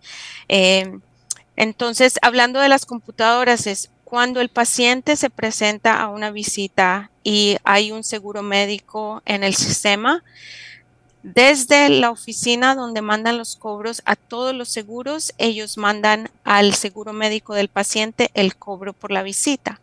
Eh, 0.48 0.98
entonces, 1.56 2.18
hablando 2.22 2.58
de 2.58 2.68
las 2.70 2.86
computadoras, 2.86 3.66
es 3.66 3.90
cuando 4.10 4.40
el 4.40 4.48
paciente 4.48 5.14
se 5.14 5.30
presenta 5.30 6.00
a 6.00 6.08
una 6.08 6.30
visita 6.30 7.10
y 7.22 7.58
hay 7.62 7.92
un 7.92 8.02
seguro 8.02 8.42
médico 8.42 9.22
en 9.24 9.44
el 9.44 9.54
sistema, 9.54 10.24
desde 11.22 11.90
la 11.90 12.10
oficina 12.10 12.74
donde 12.74 13.02
mandan 13.02 13.36
los 13.36 13.54
cobros 13.54 14.00
a 14.06 14.16
todos 14.16 14.54
los 14.54 14.70
seguros, 14.70 15.34
ellos 15.36 15.76
mandan 15.76 16.30
al 16.44 16.72
seguro 16.72 17.12
médico 17.12 17.54
del 17.54 17.68
paciente 17.68 18.30
el 18.32 18.56
cobro 18.56 18.94
por 18.94 19.10
la 19.10 19.22
visita. 19.22 19.80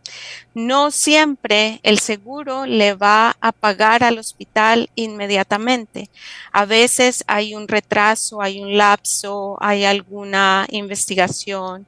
No 0.56 0.90
siempre 0.90 1.80
el 1.84 2.00
seguro 2.00 2.66
le 2.66 2.96
va 2.96 3.38
a 3.40 3.52
pagar 3.52 4.04
al 4.04 4.18
hospital 4.18 4.90
inmediatamente. 4.96 6.10
A 6.52 6.66
veces 6.66 7.24
hay 7.28 7.54
un 7.54 7.68
retraso, 7.68 8.42
hay 8.42 8.60
un 8.60 8.76
lapso, 8.76 9.58
hay 9.62 9.86
alguna 9.86 10.66
investigación. 10.72 11.86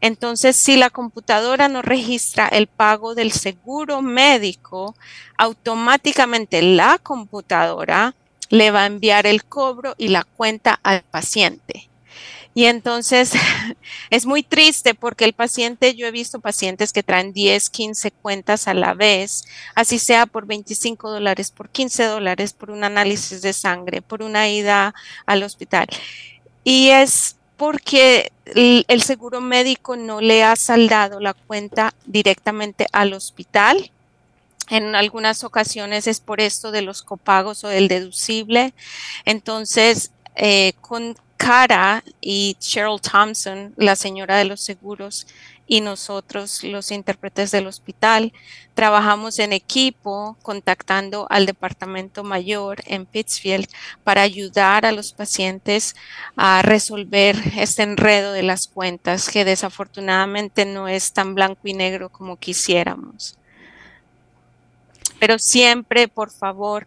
Entonces, 0.00 0.54
si 0.54 0.76
la 0.76 0.90
computadora 0.90 1.66
no 1.66 1.82
registra 1.82 2.46
el 2.46 2.68
pago 2.68 3.16
del 3.16 3.32
seguro 3.32 4.00
médico, 4.00 4.94
automáticamente 5.36 6.62
la 6.62 6.98
computadora 6.98 8.14
le 8.52 8.70
va 8.70 8.82
a 8.82 8.86
enviar 8.86 9.26
el 9.26 9.44
cobro 9.46 9.94
y 9.96 10.08
la 10.08 10.24
cuenta 10.24 10.78
al 10.82 11.00
paciente. 11.04 11.88
Y 12.52 12.66
entonces 12.66 13.32
es 14.10 14.26
muy 14.26 14.42
triste 14.42 14.94
porque 14.94 15.24
el 15.24 15.32
paciente, 15.32 15.94
yo 15.94 16.06
he 16.06 16.10
visto 16.10 16.38
pacientes 16.38 16.92
que 16.92 17.02
traen 17.02 17.32
10, 17.32 17.70
15 17.70 18.10
cuentas 18.10 18.68
a 18.68 18.74
la 18.74 18.92
vez, 18.92 19.46
así 19.74 19.98
sea 19.98 20.26
por 20.26 20.44
25 20.44 21.10
dólares, 21.10 21.50
por 21.50 21.70
15 21.70 22.04
dólares, 22.04 22.52
por 22.52 22.70
un 22.70 22.84
análisis 22.84 23.40
de 23.40 23.54
sangre, 23.54 24.02
por 24.02 24.22
una 24.22 24.50
ida 24.50 24.94
al 25.24 25.44
hospital. 25.44 25.86
Y 26.62 26.90
es 26.90 27.36
porque 27.56 28.32
el 28.44 29.02
seguro 29.02 29.40
médico 29.40 29.96
no 29.96 30.20
le 30.20 30.44
ha 30.44 30.56
saldado 30.56 31.20
la 31.20 31.32
cuenta 31.32 31.94
directamente 32.04 32.86
al 32.92 33.14
hospital 33.14 33.90
en 34.70 34.94
algunas 34.94 35.44
ocasiones 35.44 36.06
es 36.06 36.20
por 36.20 36.40
esto 36.40 36.70
de 36.70 36.82
los 36.82 37.02
copagos 37.02 37.64
o 37.64 37.68
del 37.68 37.88
deducible. 37.88 38.74
Entonces, 39.24 40.12
eh, 40.36 40.74
con 40.80 41.16
Cara 41.36 42.04
y 42.20 42.56
Cheryl 42.60 43.00
Thompson, 43.00 43.74
la 43.76 43.96
señora 43.96 44.36
de 44.36 44.44
los 44.44 44.60
seguros, 44.60 45.26
y 45.66 45.80
nosotros, 45.80 46.64
los 46.64 46.90
intérpretes 46.90 47.50
del 47.50 47.66
hospital, 47.66 48.32
trabajamos 48.74 49.38
en 49.38 49.52
equipo 49.52 50.36
contactando 50.42 51.26
al 51.30 51.46
departamento 51.46 52.24
mayor 52.24 52.82
en 52.86 53.06
Pittsfield 53.06 53.66
para 54.04 54.22
ayudar 54.22 54.84
a 54.84 54.92
los 54.92 55.12
pacientes 55.12 55.96
a 56.36 56.62
resolver 56.62 57.36
este 57.56 57.84
enredo 57.84 58.32
de 58.32 58.42
las 58.42 58.66
cuentas 58.68 59.30
que 59.30 59.44
desafortunadamente 59.44 60.66
no 60.66 60.88
es 60.88 61.12
tan 61.12 61.34
blanco 61.34 61.60
y 61.64 61.72
negro 61.72 62.10
como 62.10 62.36
quisiéramos 62.36 63.38
pero 65.22 65.38
siempre, 65.38 66.08
por 66.08 66.32
favor, 66.32 66.84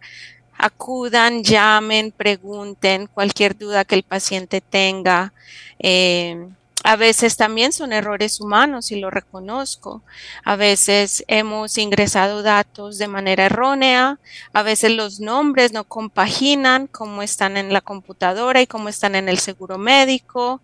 acudan, 0.58 1.42
llamen, 1.42 2.12
pregunten 2.12 3.08
cualquier 3.08 3.58
duda 3.58 3.86
que 3.86 3.96
el 3.96 4.04
paciente 4.04 4.60
tenga. 4.60 5.32
Eh, 5.80 6.50
a 6.86 6.98
veces 6.98 7.36
también 7.36 7.74
son 7.74 7.94
errores 7.94 8.40
humanos 8.40 8.92
y 8.92 9.00
lo 9.00 9.10
reconozco. 9.10 10.04
A 10.44 10.56
veces 10.56 11.24
hemos 11.28 11.80
ingresado 11.80 12.44
datos 12.44 13.00
de 13.00 13.08
manera 13.08 13.46
errónea, 13.48 14.20
a 14.54 14.62
veces 14.62 14.92
los 14.92 15.20
nombres 15.20 15.74
no 15.74 15.86
compaginan 15.86 16.86
como 16.86 17.24
están 17.24 17.58
en 17.58 17.74
la 17.74 17.82
computadora 17.82 18.62
y 18.62 18.68
como 18.68 18.88
están 18.88 19.16
en 19.16 19.30
el 19.30 19.40
seguro 19.40 19.80
médico. 19.80 20.62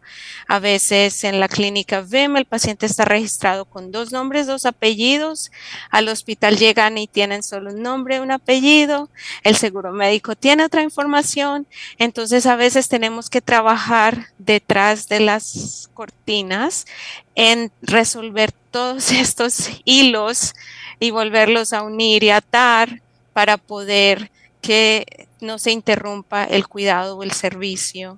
A 0.47 0.59
veces 0.59 1.23
en 1.23 1.39
la 1.39 1.47
clínica 1.47 2.01
VIM 2.01 2.37
el 2.37 2.45
paciente 2.45 2.85
está 2.85 3.03
registrado 3.03 3.65
con 3.65 3.91
dos 3.91 4.11
nombres, 4.11 4.45
dos 4.45 4.67
apellidos. 4.67 5.51
Al 5.89 6.07
hospital 6.07 6.55
llegan 6.55 6.99
y 6.99 7.07
tienen 7.07 7.41
solo 7.41 7.71
un 7.71 7.81
nombre, 7.81 8.21
un 8.21 8.29
apellido. 8.29 9.09
El 9.41 9.55
seguro 9.55 9.91
médico 9.91 10.35
tiene 10.35 10.65
otra 10.65 10.83
información. 10.83 11.65
Entonces 11.97 12.45
a 12.45 12.55
veces 12.55 12.89
tenemos 12.89 13.31
que 13.31 13.41
trabajar 13.41 14.27
detrás 14.37 15.07
de 15.07 15.21
las 15.21 15.89
cortinas 15.95 16.10
en 17.35 17.71
resolver 17.81 18.51
todos 18.71 19.11
estos 19.25 19.69
hilos 19.83 20.53
y 20.99 21.11
volverlos 21.11 21.73
a 21.73 21.83
unir 21.83 22.23
y 22.23 22.29
atar 22.29 23.01
para 23.33 23.57
poder 23.57 24.31
que 24.61 25.27
no 25.41 25.57
se 25.57 25.71
interrumpa 25.71 26.43
el 26.43 26.67
cuidado 26.67 27.17
o 27.17 27.23
el 27.23 27.31
servicio. 27.31 28.17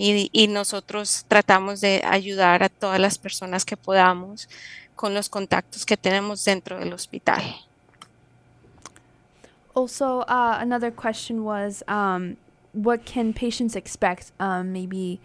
Y, 0.00 0.46
nosotros 0.48 1.24
tratamos 1.26 1.80
de 1.80 2.02
ayudar 2.04 2.62
a 2.62 2.68
todas 2.68 3.00
las 3.00 3.18
personas 3.18 3.64
que 3.64 3.76
podamos 3.76 4.48
con 4.94 5.12
los 5.12 5.28
contactos 5.28 5.84
que 5.84 5.96
tenemos 5.96 6.44
dentro 6.44 6.78
del 6.78 6.92
hospital. 6.92 7.42
Also, 9.74 10.20
uh, 10.28 10.58
another 10.60 10.92
question 10.92 11.44
was 11.44 11.82
um, 11.88 12.36
what 12.72 13.00
can 13.04 13.32
patients 13.32 13.74
expect? 13.74 14.32
Um, 14.38 14.72
maybe 14.72 15.18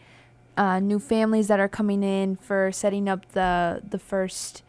uh, 0.58 0.80
new 0.80 1.00
families 1.00 1.48
that 1.48 1.60
are 1.60 1.68
coming 1.68 2.04
in 2.04 2.36
for 2.36 2.72
setting 2.72 3.10
up 3.10 3.32
the 3.34 3.82
the 3.88 4.00
first 4.00 4.64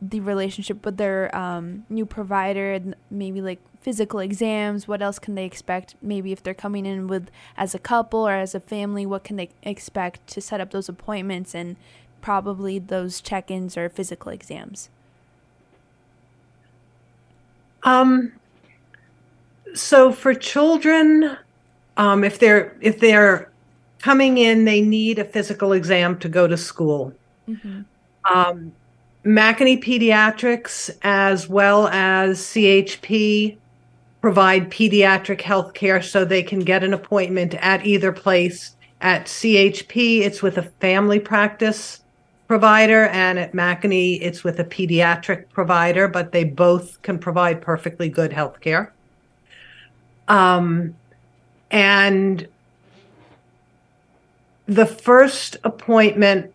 the 0.00 0.20
relationship 0.20 0.84
with 0.84 0.98
their 0.98 1.34
um, 1.34 1.86
new 1.88 2.04
provider 2.04 2.72
and 2.72 2.94
maybe 3.10 3.40
like 3.40 3.58
physical 3.80 4.20
exams. 4.20 4.86
What 4.86 5.00
else 5.00 5.18
can 5.18 5.34
they 5.34 5.44
expect? 5.44 5.94
Maybe 6.02 6.32
if 6.32 6.42
they're 6.42 6.54
coming 6.54 6.84
in 6.84 7.06
with 7.06 7.30
as 7.56 7.74
a 7.74 7.78
couple 7.78 8.26
or 8.26 8.32
as 8.32 8.54
a 8.54 8.60
family 8.60 9.06
what 9.06 9.24
can 9.24 9.36
they 9.36 9.50
expect 9.62 10.26
to 10.28 10.40
set 10.40 10.60
up 10.60 10.70
those 10.70 10.88
appointments 10.88 11.54
and 11.54 11.76
probably 12.20 12.78
those 12.78 13.20
check-ins 13.20 13.76
or 13.76 13.88
physical 13.88 14.32
exams? 14.32 14.90
Um 17.82 18.32
so 19.74 20.10
for 20.12 20.34
children 20.34 21.36
um, 21.96 22.24
if 22.24 22.38
they're 22.38 22.76
if 22.80 23.00
they're 23.00 23.50
coming 24.06 24.38
in, 24.38 24.64
they 24.64 24.80
need 24.80 25.18
a 25.18 25.24
physical 25.24 25.72
exam 25.72 26.16
to 26.16 26.28
go 26.28 26.46
to 26.46 26.56
school. 26.56 27.12
Mm-hmm. 27.48 27.80
Um, 28.32 28.72
Pediatrics, 29.24 30.96
as 31.02 31.48
well 31.48 31.88
as 31.88 32.38
CHP, 32.38 33.56
provide 34.20 34.70
pediatric 34.70 35.40
health 35.40 35.74
care 35.74 36.00
so 36.00 36.24
they 36.24 36.44
can 36.44 36.60
get 36.60 36.84
an 36.84 36.94
appointment 36.94 37.54
at 37.54 37.84
either 37.84 38.12
place. 38.12 38.76
At 39.00 39.24
CHP, 39.24 40.20
it's 40.20 40.40
with 40.40 40.56
a 40.56 40.62
family 40.62 41.18
practice 41.18 42.00
provider, 42.46 43.06
and 43.06 43.40
at 43.40 43.54
McAney, 43.54 44.20
it's 44.22 44.44
with 44.44 44.60
a 44.60 44.64
pediatric 44.64 45.48
provider, 45.50 46.06
but 46.06 46.30
they 46.30 46.44
both 46.44 47.02
can 47.02 47.18
provide 47.18 47.60
perfectly 47.60 48.08
good 48.08 48.32
health 48.32 48.60
care. 48.60 48.92
Um, 50.28 50.94
and 51.72 52.46
the 54.66 54.86
first 54.86 55.56
appointment 55.64 56.52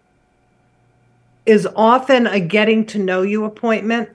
is 1.45 1.67
often 1.75 2.27
a 2.27 2.39
getting 2.39 2.85
to 2.85 2.99
know 2.99 3.21
you 3.21 3.45
appointment, 3.45 4.09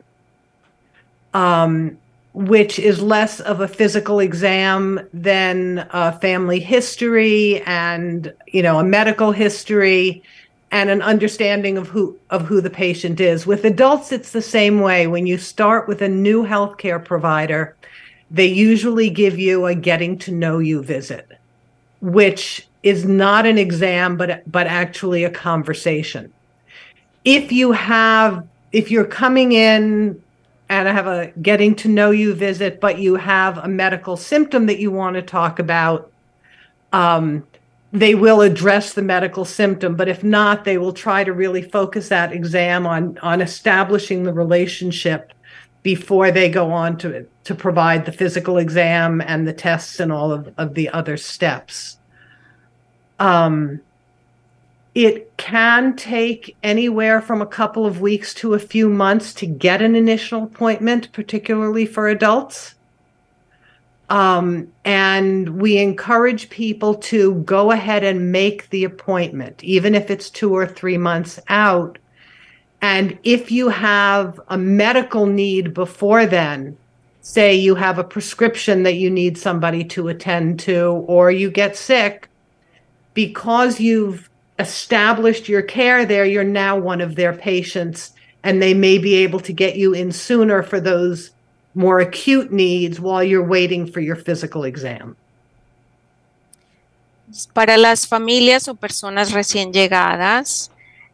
um, 1.34 1.98
which 2.34 2.78
is 2.78 3.00
less 3.00 3.40
of 3.40 3.60
a 3.60 3.68
physical 3.68 4.20
exam 4.20 5.00
than 5.12 5.86
a 5.90 6.12
family 6.20 6.60
history 6.60 7.62
and 7.62 8.32
you 8.46 8.62
know 8.62 8.78
a 8.78 8.84
medical 8.84 9.32
history 9.32 10.22
and 10.70 10.90
an 10.90 11.00
understanding 11.00 11.78
of 11.78 11.88
who 11.88 12.16
of 12.30 12.42
who 12.42 12.60
the 12.60 12.70
patient 12.70 13.20
is. 13.20 13.46
With 13.46 13.64
adults, 13.64 14.12
it's 14.12 14.32
the 14.32 14.42
same 14.42 14.80
way. 14.80 15.06
When 15.06 15.26
you 15.26 15.38
start 15.38 15.88
with 15.88 16.02
a 16.02 16.08
new 16.08 16.44
healthcare 16.44 17.02
provider, 17.02 17.74
they 18.30 18.46
usually 18.46 19.08
give 19.08 19.38
you 19.38 19.66
a 19.66 19.74
getting 19.74 20.18
to 20.18 20.32
know 20.32 20.58
you 20.58 20.82
visit, 20.82 21.26
which 22.00 22.68
is 22.86 23.04
not 23.04 23.46
an 23.46 23.58
exam 23.58 24.16
but 24.16 24.48
but 24.50 24.68
actually 24.68 25.24
a 25.24 25.30
conversation. 25.30 26.32
If 27.24 27.50
you 27.50 27.72
have 27.72 28.46
if 28.70 28.92
you're 28.92 29.04
coming 29.04 29.50
in 29.50 30.22
and 30.68 30.88
I 30.88 30.92
have 30.92 31.08
a 31.08 31.32
getting 31.42 31.74
to 31.76 31.88
know 31.88 32.12
you 32.12 32.32
visit 32.32 32.80
but 32.80 33.00
you 33.00 33.16
have 33.16 33.58
a 33.58 33.66
medical 33.66 34.16
symptom 34.16 34.66
that 34.66 34.78
you 34.78 34.92
want 34.92 35.14
to 35.16 35.22
talk 35.22 35.58
about 35.58 36.12
um, 36.92 37.44
they 37.90 38.14
will 38.14 38.40
address 38.40 38.92
the 38.92 39.02
medical 39.02 39.44
symptom 39.44 39.96
but 39.96 40.06
if 40.06 40.22
not 40.22 40.62
they 40.62 40.78
will 40.78 40.92
try 40.92 41.24
to 41.24 41.32
really 41.32 41.62
focus 41.62 42.08
that 42.08 42.32
exam 42.32 42.86
on 42.86 43.18
on 43.18 43.40
establishing 43.40 44.22
the 44.22 44.32
relationship 44.32 45.32
before 45.82 46.30
they 46.30 46.48
go 46.48 46.70
on 46.70 46.96
to 46.98 47.26
to 47.42 47.52
provide 47.52 48.04
the 48.04 48.12
physical 48.12 48.58
exam 48.58 49.20
and 49.22 49.48
the 49.48 49.52
tests 49.52 49.98
and 49.98 50.12
all 50.12 50.30
of, 50.30 50.54
of 50.56 50.74
the 50.74 50.88
other 50.90 51.16
steps 51.16 51.98
um, 53.18 53.80
it 54.94 55.36
can 55.36 55.94
take 55.94 56.56
anywhere 56.62 57.20
from 57.20 57.42
a 57.42 57.46
couple 57.46 57.84
of 57.84 58.00
weeks 58.00 58.32
to 58.34 58.54
a 58.54 58.58
few 58.58 58.88
months 58.88 59.34
to 59.34 59.46
get 59.46 59.82
an 59.82 59.94
initial 59.94 60.44
appointment, 60.44 61.12
particularly 61.12 61.84
for 61.84 62.08
adults. 62.08 62.74
Um, 64.08 64.72
and 64.84 65.60
we 65.60 65.78
encourage 65.78 66.48
people 66.48 66.94
to 66.94 67.34
go 67.34 67.72
ahead 67.72 68.04
and 68.04 68.32
make 68.32 68.70
the 68.70 68.84
appointment, 68.84 69.62
even 69.62 69.94
if 69.94 70.10
it's 70.10 70.30
two 70.30 70.54
or 70.54 70.66
three 70.66 70.96
months 70.96 71.40
out. 71.48 71.98
And 72.80 73.18
if 73.22 73.50
you 73.50 73.68
have 73.68 74.40
a 74.48 74.56
medical 74.56 75.26
need 75.26 75.74
before 75.74 76.24
then, 76.24 76.78
say 77.20 77.54
you 77.54 77.74
have 77.74 77.98
a 77.98 78.04
prescription 78.04 78.84
that 78.84 78.94
you 78.94 79.10
need 79.10 79.36
somebody 79.36 79.84
to 79.84 80.08
attend 80.08 80.60
to, 80.60 81.04
or 81.06 81.30
you 81.30 81.50
get 81.50 81.76
sick, 81.76 82.28
because 83.16 83.80
you've 83.80 84.28
established 84.60 85.48
your 85.48 85.62
care 85.62 86.04
there, 86.06 86.24
you're 86.24 86.44
now 86.44 86.78
one 86.78 87.00
of 87.00 87.16
their 87.16 87.32
patients, 87.32 88.12
and 88.44 88.62
they 88.62 88.74
may 88.74 88.98
be 88.98 89.16
able 89.16 89.40
to 89.40 89.52
get 89.52 89.76
you 89.76 89.92
in 89.94 90.12
sooner 90.12 90.62
for 90.62 90.78
those 90.78 91.32
more 91.74 91.98
acute 91.98 92.52
needs 92.52 93.00
while 93.00 93.24
you're 93.24 93.44
waiting 93.44 93.86
for 93.90 94.00
your 94.00 94.16
physical 94.16 94.64
exam. 94.64 95.16
Para 97.54 97.76
las 97.76 98.06
familias 98.06 98.68
o 98.68 98.74
personas 98.74 99.32
recién 99.32 99.72
llegadas, 99.72 100.70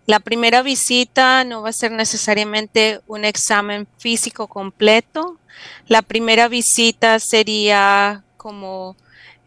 la 0.06 0.18
primera 0.18 0.62
visita 0.62 1.44
no 1.44 1.62
va 1.62 1.70
a 1.70 1.72
ser 1.72 1.92
necesariamente 1.92 3.00
un 3.06 3.24
examen 3.24 3.86
físico 3.98 4.46
completo. 4.46 5.38
La 5.86 6.02
primera 6.02 6.48
visita 6.48 7.18
sería 7.18 8.24
como 8.36 8.96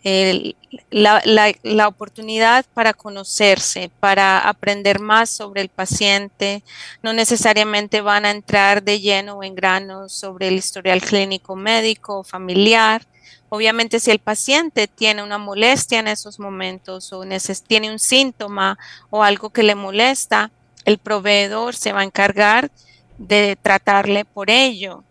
el, 0.06 0.56
la, 0.91 1.19
la, 1.26 1.52
la, 1.64 1.88
oportunidad 1.88 2.64
para 2.76 2.94
conocerse, 2.94 3.90
para 3.99 4.38
aprender 4.38 4.99
más 4.99 5.32
sobre 5.32 5.61
el 5.61 5.69
paciente. 5.69 6.64
No 7.02 7.11
necesariamente 7.11 8.02
van 8.02 8.26
a 8.26 8.32
entrar 8.32 8.84
de 8.84 8.99
lleno 8.99 9.38
o 9.38 9.44
en 9.44 9.56
grano 9.56 10.07
sobre 10.07 10.48
el 10.48 10.56
historial 10.56 11.02
clínico 11.02 11.56
médico, 11.56 12.23
familiar. 12.23 13.02
Obviamente 13.49 13.99
si 13.99 14.11
el 14.11 14.19
paciente 14.19 14.88
tiene 14.88 15.23
una 15.23 15.40
molestia 15.40 15.99
en 15.99 16.07
esos 16.07 16.40
momentos 16.40 17.11
o 17.11 17.23
tiene 17.68 17.91
un 17.91 17.99
síntoma 17.99 18.77
o 19.10 19.23
algo 19.23 19.49
que 19.49 19.64
le 19.64 19.73
molesta, 19.73 20.52
el 20.86 20.99
proveedor 20.99 21.76
se 21.76 21.94
va 21.94 22.02
a 22.02 22.06
encargar 22.06 22.69
de 23.18 23.57
tratarle 23.60 24.23
por 24.23 24.52
ello 24.52 25.03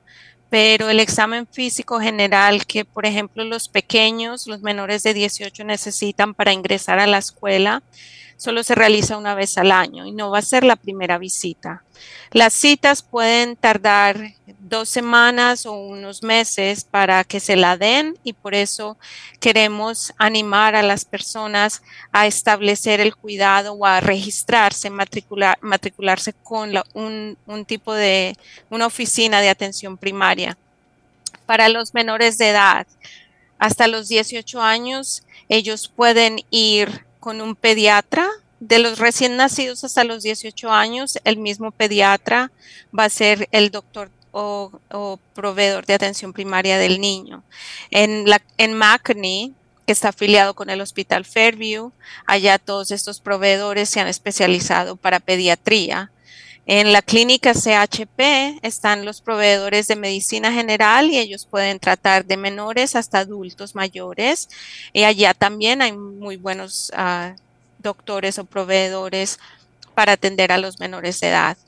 pero 0.51 0.89
el 0.91 1.01
examen 1.01 1.47
físico 1.47 2.01
general 2.01 2.67
que, 2.67 2.85
por 2.85 3.07
ejemplo, 3.07 3.45
los 3.45 3.69
pequeños, 3.69 4.47
los 4.47 4.61
menores 4.63 5.03
de 5.03 5.15
18 5.15 5.65
necesitan 5.65 6.35
para 6.35 6.53
ingresar 6.53 6.99
a 6.99 7.07
la 7.07 7.19
escuela, 7.19 7.83
solo 8.45 8.63
se 8.63 8.75
realiza 8.75 9.17
una 9.17 9.35
vez 9.35 9.57
al 9.57 9.73
año 9.73 10.05
y 10.05 10.13
no 10.13 10.31
va 10.31 10.39
a 10.39 10.43
ser 10.43 10.65
la 10.65 10.77
primera 10.77 11.17
visita. 11.17 11.83
Las 12.31 12.53
citas 12.53 13.03
pueden 13.03 13.57
tardar 13.57 14.35
dos 14.59 14.91
semanas 14.91 15.65
o 15.65 15.73
unos 15.73 16.23
meses 16.23 16.85
para 16.85 17.25
que 17.25 17.41
se 17.41 17.57
la 17.57 17.79
den 17.79 18.19
y 18.23 18.35
por 18.35 18.55
eso 18.55 18.99
queremos 19.41 20.13
animar 20.19 20.75
a 20.75 20.83
las 20.83 21.07
personas 21.07 21.83
a 22.13 22.27
establecer 22.27 23.01
el 23.01 23.17
cuidado 23.17 23.73
o 23.73 23.87
a 23.87 24.01
registrarse, 24.01 24.91
matricular, 24.91 25.57
matricularse 25.63 26.35
con 26.35 26.71
un, 26.93 27.39
un 27.47 27.65
tipo 27.65 27.95
de, 27.95 28.37
una 28.69 28.87
oficina 28.87 29.41
de 29.41 29.49
atención 29.49 29.97
primaria. 29.97 30.59
Para 31.47 31.71
los 31.71 31.95
menores 31.95 32.37
de 32.37 32.51
edad, 32.51 32.87
hasta 33.59 33.89
los 33.89 34.09
18 34.09 34.61
años, 34.61 35.23
ellos 35.49 35.89
pueden 35.89 36.41
ir 36.51 37.07
con 37.25 37.41
un 37.41 37.57
pediatra 37.57 38.29
de 38.61 38.79
los 38.79 38.99
recién 38.99 39.39
nacidos 39.39 39.83
hasta 39.83 40.05
los 40.05 40.23
18 40.23 40.71
años, 40.71 41.19
el 41.25 41.39
mismo 41.39 41.71
pediatra 41.71 42.53
va 42.97 43.05
a 43.05 43.09
ser 43.09 43.49
el 43.51 43.71
doctor 43.71 44.11
o, 44.31 44.71
proveedor 45.35 45.87
de 45.87 45.95
atención 45.95 46.35
primaria 46.35 46.77
del 46.77 47.01
niño. 47.01 47.43
En, 47.91 48.29
la, 48.29 48.43
en 48.59 48.79
que 49.87 49.93
está 49.93 50.11
afiliado 50.11 50.53
con 50.53 50.69
el 50.69 50.83
Hospital 50.83 51.25
Fairview, 51.25 51.93
allá 52.27 52.59
todos 52.59 52.91
estos 52.91 53.21
proveedores 53.21 53.89
se 53.89 54.01
han 54.01 54.09
especializado 54.09 54.97
para 54.97 55.19
pediatría. 55.19 56.11
En 56.67 56.95
la 56.95 57.03
clínica 57.03 57.53
CHP 57.53 58.59
están 58.63 59.05
los 59.05 59.21
proveedores 59.21 59.87
de 59.87 59.97
medicina 59.97 60.51
general 60.51 61.11
y 61.11 61.19
ellos 61.19 61.47
pueden 61.47 61.79
tratar 61.79 62.25
de 62.25 62.39
menores 62.39 62.97
hasta 62.97 63.19
adultos 63.19 63.75
mayores. 63.75 64.49
Y 64.95 65.05
allá 65.05 65.35
también 65.35 65.83
hay 65.83 65.93
muy 65.93 66.37
buenos 66.37 66.91
uh, 66.97 67.37
doctores 67.81 68.39
o 68.39 68.45
proveedores 68.47 69.39
para 69.95 70.13
atender 70.13 70.53
a 70.53 70.59
los 70.59 70.81
menores 70.81 71.21
de 71.21 71.29
edad. 71.29 71.59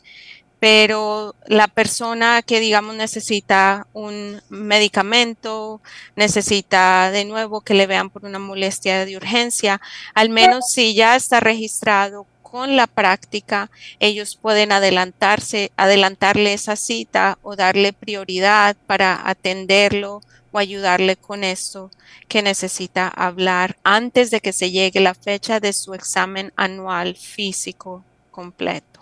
Pero 0.59 1.35
la 1.47 1.69
persona 1.69 2.41
que, 2.41 2.61
digamos, 2.61 2.95
necesita 2.95 3.87
un 3.93 4.41
medicamento, 4.49 5.83
necesita 6.17 7.11
de 7.11 7.27
nuevo 7.27 7.61
que 7.61 7.75
le 7.75 7.87
vean 7.87 8.09
por 8.09 8.25
una 8.25 8.39
molestia 8.39 9.05
de 9.05 9.19
urgencia, 9.19 9.83
al 10.15 10.31
menos 10.31 10.71
si 10.71 10.95
ya 10.95 11.15
está 11.15 11.41
registrado 11.41 12.27
con 12.57 12.75
la 12.75 12.87
práctica, 12.87 13.71
ellos 14.01 14.35
pueden 14.35 14.73
adelantarse, 14.73 15.73
adelantarle 15.77 16.55
esa 16.55 16.75
cita 16.75 17.37
o 17.43 17.55
darle 17.55 17.93
prioridad 17.93 18.79
para 18.87 19.29
atenderlo 19.29 20.23
o 20.53 20.59
ayudarle 20.59 21.17
con 21.17 21.45
esto 21.45 21.91
que 22.29 22.41
necesita 22.41 23.09
hablar 23.09 23.77
antes 23.85 24.31
de 24.31 24.41
que 24.41 24.55
se 24.55 24.71
llegue 24.71 25.01
la 25.01 25.13
fecha 25.13 25.61
de 25.61 25.75
su 25.75 25.93
examen 25.93 26.51
anual 26.57 27.15
físico 27.17 28.03
completo. 28.31 29.01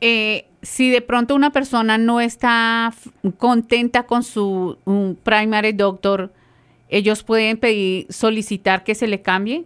Eh, 0.00 0.46
si 0.62 0.90
de 0.90 1.00
pronto 1.00 1.34
una 1.34 1.50
persona 1.50 1.98
no 1.98 2.20
está 2.20 2.94
contenta 3.36 4.04
con 4.04 4.22
su 4.22 4.78
primary 5.24 5.72
doctor, 5.72 6.32
ellos 6.88 7.24
pueden 7.24 7.56
pedir, 7.56 8.06
solicitar 8.12 8.84
que 8.84 8.94
se 8.94 9.08
le 9.08 9.22
cambie. 9.22 9.64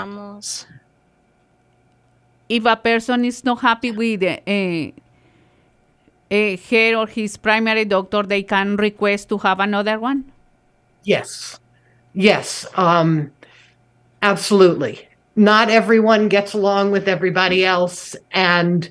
Vamos. 0.00 0.66
If 2.48 2.64
a 2.64 2.76
person 2.76 3.24
is 3.24 3.44
not 3.44 3.60
happy 3.60 3.90
with 3.90 4.22
uh, 4.22 4.40
uh, 6.30 6.56
her 6.70 6.96
or 6.96 7.06
his 7.06 7.36
primary 7.36 7.84
doctor, 7.84 8.22
they 8.22 8.42
can 8.42 8.76
request 8.76 9.28
to 9.28 9.38
have 9.38 9.60
another 9.60 10.00
one. 10.00 10.24
Yes. 11.04 11.60
Yes. 12.14 12.66
Um, 12.76 13.30
absolutely. 14.22 15.06
Not 15.36 15.70
everyone 15.70 16.28
gets 16.28 16.54
along 16.54 16.90
with 16.90 17.08
everybody 17.08 17.64
else. 17.64 18.16
And 18.32 18.90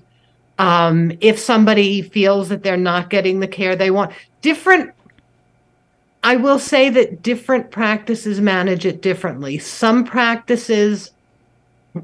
um, 0.58 1.12
if 1.22 1.40
somebody 1.40 2.02
feels 2.02 2.50
that 2.50 2.64
they're 2.64 2.78
not 2.78 3.10
getting 3.10 3.40
the 3.40 3.48
care 3.48 3.76
they 3.76 3.92
want, 3.92 4.12
different. 4.42 4.92
I 6.24 6.36
will 6.36 6.60
say 6.60 6.90
that 6.90 7.22
different 7.24 7.72
practices 7.72 8.42
manage 8.42 8.86
it 8.86 9.02
differently. 9.02 9.58
Some 9.58 10.04
practices 10.04 11.12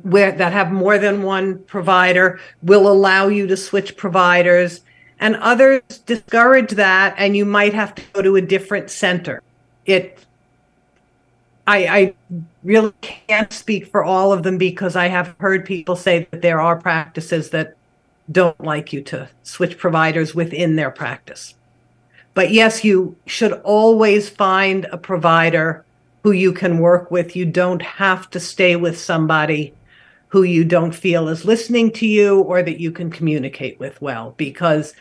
where 0.02 0.32
that 0.32 0.54
have 0.54 0.72
more 0.72 0.98
than 0.98 1.24
one 1.24 1.60
provider 1.64 2.40
will 2.64 2.88
allow 2.88 3.28
you 3.28 3.48
to 3.48 3.58
switch 3.58 3.96
providers 3.98 4.82
and 5.20 5.36
others 5.38 5.82
discourage 6.06 6.72
that 6.72 7.16
and 7.18 7.38
you 7.38 7.46
might 7.46 7.74
have 7.74 7.94
to 7.96 8.02
go 8.14 8.22
to 8.22 8.36
a 8.36 8.42
different 8.42 8.90
center 8.90 9.42
it 9.86 10.26
I, 11.68 11.86
I 11.88 12.14
really 12.64 12.94
can't 13.02 13.52
speak 13.52 13.88
for 13.88 14.04
all 14.04 14.32
of 14.32 14.44
them 14.44 14.58
because 14.58 14.96
I 14.96 15.08
have 15.08 15.36
heard 15.40 15.66
people 15.66 15.96
say 15.96 16.28
that 16.30 16.42
there 16.42 16.62
are 16.62 16.76
practices 16.76 17.50
that 17.52 17.76
don't 18.32 18.60
like 18.64 18.94
you 18.94 19.02
to 19.04 19.30
switch 19.42 19.78
providers 19.78 20.36
within 20.36 20.76
their 20.76 20.92
practice. 20.92 21.56
But 22.36 22.52
yes, 22.52 22.84
you 22.84 23.16
should 23.26 23.54
always 23.64 24.30
find 24.30 24.86
a 24.92 24.98
provider 24.98 25.84
who 26.22 26.32
you 26.32 26.54
can 26.54 26.80
work 26.80 27.10
with. 27.10 27.36
You 27.36 27.46
don't 27.46 27.82
have 27.82 28.30
to 28.32 28.40
stay 28.40 28.76
with 28.76 29.00
somebody 29.00 29.74
who 30.28 30.44
you 30.44 30.66
don't 30.66 30.94
feel 30.94 31.30
is 31.30 31.46
listening 31.46 31.92
to 31.94 32.06
you 32.06 32.42
or 32.42 32.62
that 32.62 32.80
you 32.80 32.92
can 32.92 33.10
communicate 33.10 33.80
with 33.80 34.02
well, 34.02 34.34
because 34.38 34.94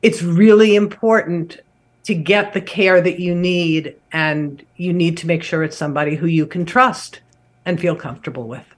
it's 0.00 0.22
really 0.22 0.76
important 0.76 1.60
to 2.04 2.14
get 2.14 2.52
the 2.52 2.60
care 2.60 3.00
that 3.00 3.18
you 3.18 3.34
need 3.34 3.96
and 4.12 4.64
you 4.76 4.92
need 4.92 5.16
to 5.16 5.26
make 5.26 5.42
sure 5.42 5.64
it's 5.64 5.76
somebody 5.76 6.14
who 6.14 6.26
you 6.26 6.46
can 6.46 6.64
trust 6.64 7.20
and 7.64 7.80
feel 7.80 7.96
comfortable 7.96 8.46
with. 8.46 8.73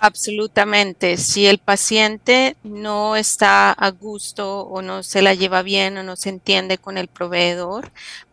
Absolutamente. 0.00 1.16
Si 1.16 1.46
el 1.46 1.58
paciente 1.58 2.56
no 2.62 3.16
está 3.16 3.72
a 3.72 3.90
gusto 3.90 4.60
o 4.60 4.80
no 4.80 5.02
se 5.02 5.22
la 5.22 5.34
lleva 5.34 5.62
bien 5.62 5.98
o 5.98 6.02
no 6.04 6.14
se 6.14 6.28
entiende 6.28 6.78
con 6.78 6.98
el 6.98 7.08
proveedor, 7.08 7.90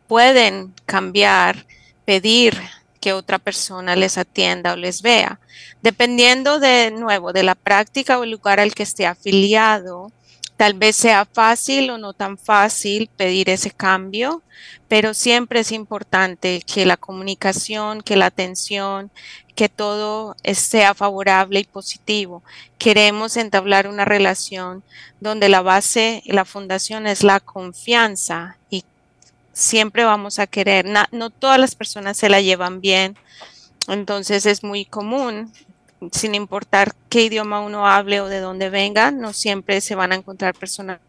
pueden 0.08 0.74
cambiar, 0.86 1.66
pedir 2.06 2.56
que 3.02 3.14
otra 3.14 3.40
persona 3.40 3.96
les 3.96 4.18
atienda 4.18 4.74
o 4.74 4.76
les 4.78 5.02
vea. 5.02 5.40
Dependiendo 5.82 6.60
de 6.60 6.92
nuevo 6.92 7.34
de 7.34 7.44
la 7.44 7.56
práctica 7.56 8.20
o 8.20 8.24
el 8.24 8.32
lugar 8.32 8.60
al 8.60 8.76
que 8.76 8.84
esté 8.84 9.08
afiliado, 9.08 10.12
Tal 10.57 10.73
vez 10.73 10.95
sea 10.95 11.26
fácil 11.26 11.90
o 11.90 11.98
no 11.98 12.14
tan 12.14 12.38
fácil 12.38 13.10
pedir 13.18 13.49
ese 13.49 13.72
cambio, 13.72 14.41
pero 14.88 15.14
siempre 15.14 15.60
es 15.60 15.72
importante 15.72 16.61
que 16.65 16.86
la 16.86 16.95
comunicación, 16.95 18.02
que 18.02 18.15
la 18.15 18.27
atención, 18.27 19.11
que 19.56 19.69
todo 19.69 20.36
sea 20.53 20.94
favorable 20.94 21.60
y 21.61 21.64
positivo. 21.64 22.44
Queremos 22.77 23.38
entablar 23.38 23.88
una 23.88 24.06
relación 24.06 24.84
donde 25.19 25.49
la 25.49 25.61
base 25.61 26.22
la 26.26 26.45
fundación 26.45 27.07
es 27.07 27.23
la 27.23 27.40
confianza 27.40 28.57
y 28.69 28.84
siempre 29.53 30.03
vamos 30.03 30.40
a 30.40 30.48
querer. 30.48 30.86
No, 31.11 31.30
todas 31.30 31.60
las 31.60 31.76
personas 31.76 32.18
se 32.18 32.30
la 32.30 32.41
llevan 32.41 32.82
bien, 32.82 33.18
entonces 33.88 34.45
es 34.45 34.64
muy 34.64 34.86
común 34.86 35.52
sin 36.11 36.35
importar 36.35 36.93
qué 37.09 37.23
idioma 37.23 37.61
uno 37.61 37.88
hable 37.88 38.22
o 38.22 38.27
de 38.27 38.39
dónde 38.39 38.69
venga, 38.69 39.11
no 39.11 39.34
siempre 39.34 39.81
se 39.81 39.95
van 39.95 40.11
a 40.11 40.15
encontrar 40.15 40.53
personas. 40.53 40.99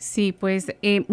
Sí, 0.00 0.32
pues 0.32 0.74
eh, 0.80 1.04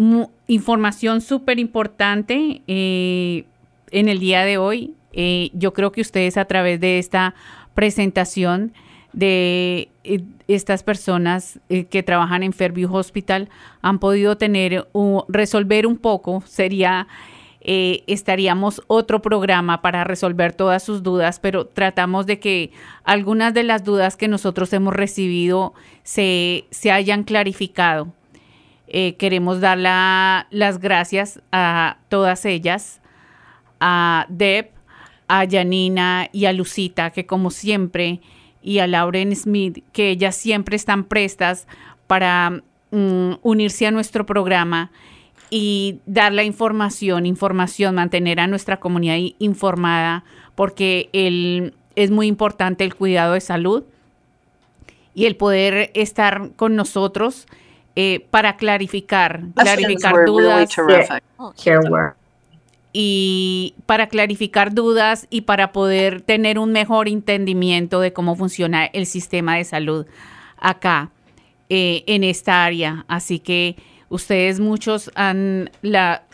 información 0.46 1.20
súper 1.20 1.58
importante 1.58 2.62
eh, 2.66 3.44
en 3.90 4.08
el 4.08 4.18
día 4.18 4.44
de 4.44 4.56
hoy. 4.56 4.94
Eh, 5.12 5.50
yo 5.52 5.74
creo 5.74 5.92
que 5.92 6.00
ustedes 6.00 6.38
a 6.38 6.46
través 6.46 6.80
de 6.80 6.98
esta 6.98 7.34
presentación 7.74 8.72
de 9.12 9.88
eh, 10.04 10.22
estas 10.48 10.82
personas 10.82 11.58
eh, 11.68 11.84
que 11.84 12.02
trabajan 12.02 12.42
en 12.42 12.52
Fairview 12.52 12.94
Hospital 12.94 13.48
han 13.82 13.98
podido 13.98 14.36
tener 14.36 14.88
resolver 15.28 15.86
un 15.86 15.96
poco 15.96 16.42
sería 16.46 17.08
eh, 17.60 18.04
estaríamos 18.06 18.82
otro 18.86 19.20
programa 19.20 19.82
para 19.82 20.04
resolver 20.04 20.52
todas 20.52 20.82
sus 20.82 21.02
dudas, 21.02 21.40
pero 21.40 21.66
tratamos 21.66 22.24
de 22.26 22.38
que 22.38 22.70
algunas 23.04 23.52
de 23.52 23.64
las 23.64 23.84
dudas 23.84 24.16
que 24.16 24.28
nosotros 24.28 24.72
hemos 24.72 24.94
recibido 24.94 25.74
se, 26.02 26.66
se 26.70 26.92
hayan 26.92 27.24
clarificado. 27.24 28.12
queremos 28.86 29.60
dar 29.60 29.76
las 29.78 30.78
gracias 30.78 31.42
a 31.52 31.98
todas 32.08 32.46
ellas, 32.46 33.00
a 33.80 34.24
Deb, 34.30 34.70
a 35.26 35.44
Janina 35.46 36.28
y 36.32 36.46
a 36.46 36.52
Lucita, 36.54 37.10
que 37.10 37.26
como 37.26 37.50
siempre 37.50 38.20
y 38.62 38.78
a 38.80 38.86
Lauren 38.86 39.34
Smith, 39.34 39.84
que 39.92 40.10
ellas 40.10 40.36
siempre 40.36 40.76
están 40.76 41.04
prestas 41.04 41.66
para 42.06 42.62
mm, 42.90 43.34
unirse 43.42 43.86
a 43.86 43.90
nuestro 43.90 44.26
programa 44.26 44.90
y 45.50 46.00
dar 46.06 46.32
la 46.32 46.44
información, 46.44 47.26
información, 47.26 47.94
mantener 47.94 48.40
a 48.40 48.46
nuestra 48.46 48.78
comunidad 48.78 49.16
informada, 49.38 50.24
porque 50.54 51.08
el, 51.12 51.74
es 51.96 52.10
muy 52.10 52.26
importante 52.26 52.84
el 52.84 52.94
cuidado 52.94 53.34
de 53.34 53.40
salud 53.40 53.84
y 55.14 55.26
el 55.26 55.36
poder 55.36 55.90
estar 55.94 56.50
con 56.56 56.76
nosotros 56.76 57.46
eh, 57.96 58.26
para 58.30 58.56
clarificar, 58.56 59.42
clarificar 59.54 60.24
dudas 60.26 60.76
y 62.92 63.74
para 63.86 64.08
clarificar 64.08 64.74
dudas 64.74 65.26
y 65.30 65.42
para 65.42 65.72
poder 65.72 66.22
tener 66.22 66.58
un 66.58 66.72
mejor 66.72 67.08
entendimiento 67.08 68.00
de 68.00 68.12
cómo 68.12 68.34
funciona 68.34 68.86
el 68.86 69.06
sistema 69.06 69.56
de 69.56 69.64
salud 69.64 70.06
acá 70.56 71.10
eh, 71.68 72.04
en 72.06 72.24
esta 72.24 72.64
área. 72.64 73.04
Así 73.08 73.38
que 73.38 73.76
ustedes 74.08 74.58
muchos 74.58 75.10
han, 75.14 75.70
la, 75.82 76.24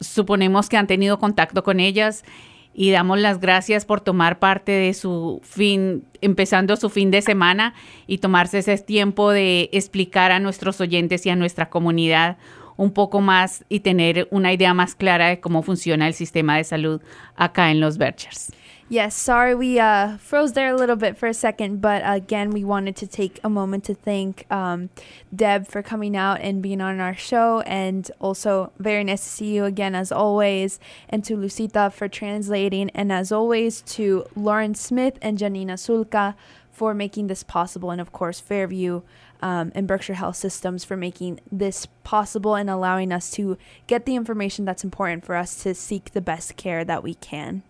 suponemos 0.00 0.68
que 0.68 0.76
han 0.76 0.86
tenido 0.86 1.18
contacto 1.18 1.62
con 1.62 1.80
ellas 1.80 2.24
y 2.72 2.90
damos 2.90 3.18
las 3.18 3.40
gracias 3.40 3.84
por 3.84 4.00
tomar 4.00 4.38
parte 4.38 4.72
de 4.72 4.94
su 4.94 5.40
fin, 5.42 6.04
empezando 6.20 6.76
su 6.76 6.88
fin 6.88 7.10
de 7.10 7.20
semana 7.20 7.74
y 8.06 8.18
tomarse 8.18 8.58
ese 8.58 8.78
tiempo 8.78 9.32
de 9.32 9.68
explicar 9.72 10.32
a 10.32 10.40
nuestros 10.40 10.80
oyentes 10.80 11.26
y 11.26 11.30
a 11.30 11.36
nuestra 11.36 11.68
comunidad 11.68 12.38
un 12.80 12.92
poco 12.92 13.20
más 13.20 13.62
y 13.68 13.80
tener 13.80 14.26
una 14.30 14.54
idea 14.54 14.72
más 14.72 14.94
clara 14.94 15.28
de 15.28 15.38
cómo 15.38 15.62
funciona 15.62 16.06
el 16.06 16.14
sistema 16.14 16.56
de 16.56 16.64
salud 16.64 17.02
acá 17.36 17.70
en 17.70 17.78
los 17.78 17.98
Berkshires. 17.98 18.52
Yes, 18.88 19.14
sorry 19.14 19.54
we 19.54 19.78
uh, 19.78 20.16
froze 20.16 20.54
there 20.54 20.70
a 20.70 20.76
little 20.76 20.96
bit 20.96 21.16
for 21.16 21.28
a 21.28 21.34
second, 21.34 21.80
but 21.80 22.02
again, 22.04 22.50
we 22.50 22.64
wanted 22.64 22.96
to 22.96 23.06
take 23.06 23.38
a 23.44 23.48
moment 23.48 23.84
to 23.84 23.94
thank 23.94 24.50
um, 24.50 24.88
Deb 25.32 25.68
for 25.68 25.80
coming 25.80 26.16
out 26.16 26.40
and 26.40 26.60
being 26.60 26.80
on 26.80 26.98
our 27.00 27.14
show, 27.14 27.60
and 27.66 28.10
also 28.18 28.72
very 28.78 29.04
nice 29.04 29.22
to 29.22 29.28
see 29.28 29.54
you 29.54 29.64
again 29.64 29.94
as 29.94 30.10
always, 30.10 30.80
and 31.08 31.22
to 31.24 31.36
Lucita 31.36 31.92
for 31.92 32.08
translating, 32.08 32.90
and 32.90 33.12
as 33.12 33.30
always 33.30 33.82
to 33.82 34.24
Lauren 34.34 34.74
Smith 34.74 35.18
and 35.22 35.38
Janina 35.38 35.74
Sulka 35.74 36.34
for 36.72 36.92
making 36.92 37.28
this 37.28 37.44
possible, 37.44 37.92
and 37.92 38.00
of 38.00 38.10
course 38.10 38.40
Fairview 38.40 39.02
um, 39.40 39.72
and 39.74 39.86
Berkshire 39.86 40.14
Health 40.14 40.36
Systems 40.36 40.84
for 40.84 40.96
making 40.96 41.40
this 41.50 41.86
possible 42.04 42.54
and 42.54 42.68
allowing 42.68 43.12
us 43.12 43.30
to 43.32 43.56
get 43.86 44.04
the 44.04 44.16
information 44.16 44.64
that's 44.64 44.84
important 44.84 45.24
for 45.24 45.36
us 45.36 45.62
to 45.62 45.74
seek 45.74 46.12
the 46.12 46.20
best 46.20 46.56
care 46.56 46.84
that 46.84 47.02
we 47.02 47.14
can. 47.14 47.62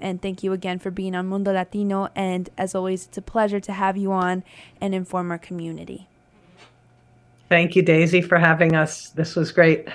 And 0.00 0.20
thank 0.20 0.42
you 0.42 0.52
again 0.52 0.78
for 0.78 0.90
being 0.90 1.14
on 1.14 1.26
Mundo 1.26 1.52
Latino. 1.52 2.08
And 2.14 2.50
as 2.58 2.74
always, 2.74 3.06
it's 3.06 3.18
a 3.18 3.22
pleasure 3.22 3.60
to 3.60 3.72
have 3.72 3.96
you 3.96 4.12
on 4.12 4.44
and 4.80 4.94
inform 4.94 5.30
our 5.30 5.38
community. 5.38 6.08
Thank 7.48 7.76
you, 7.76 7.82
Daisy, 7.82 8.20
for 8.20 8.38
having 8.38 8.74
us. 8.74 9.10
This 9.10 9.36
was 9.36 9.52
great. 9.52 9.88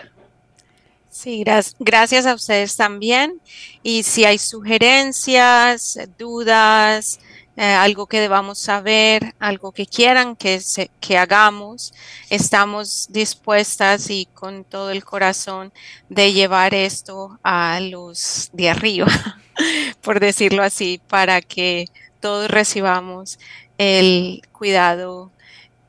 Sí, 1.12 1.44
gra- 1.44 1.64
gracias 1.80 2.26
a 2.26 2.34
ustedes 2.34 2.76
también. 2.78 3.40
Y 3.84 4.04
si 4.04 4.26
hay 4.26 4.38
sugerencias, 4.38 5.98
dudas, 6.18 7.20
eh, 7.60 7.74
algo 7.74 8.08
que 8.08 8.22
debamos 8.22 8.60
saber, 8.60 9.36
algo 9.40 9.74
que 9.74 9.86
quieran 9.86 10.36
que, 10.38 10.62
se- 10.62 10.92
que 11.02 11.18
hagamos, 11.18 11.94
estamos 12.30 13.08
dispuestas 13.12 14.10
y 14.10 14.28
con 14.34 14.64
todo 14.66 14.92
el 14.92 15.04
corazón 15.04 15.74
de 16.10 16.34
llevar 16.34 16.74
esto 16.74 17.40
a 17.44 17.80
los 17.82 18.50
de 18.54 18.70
arriba, 18.70 19.08
por 20.02 20.20
decirlo 20.20 20.64
así, 20.64 21.02
para 21.08 21.42
que 21.42 21.86
todos 22.22 22.50
recibamos 22.50 23.40
el 23.78 24.42
cuidado 24.52 25.32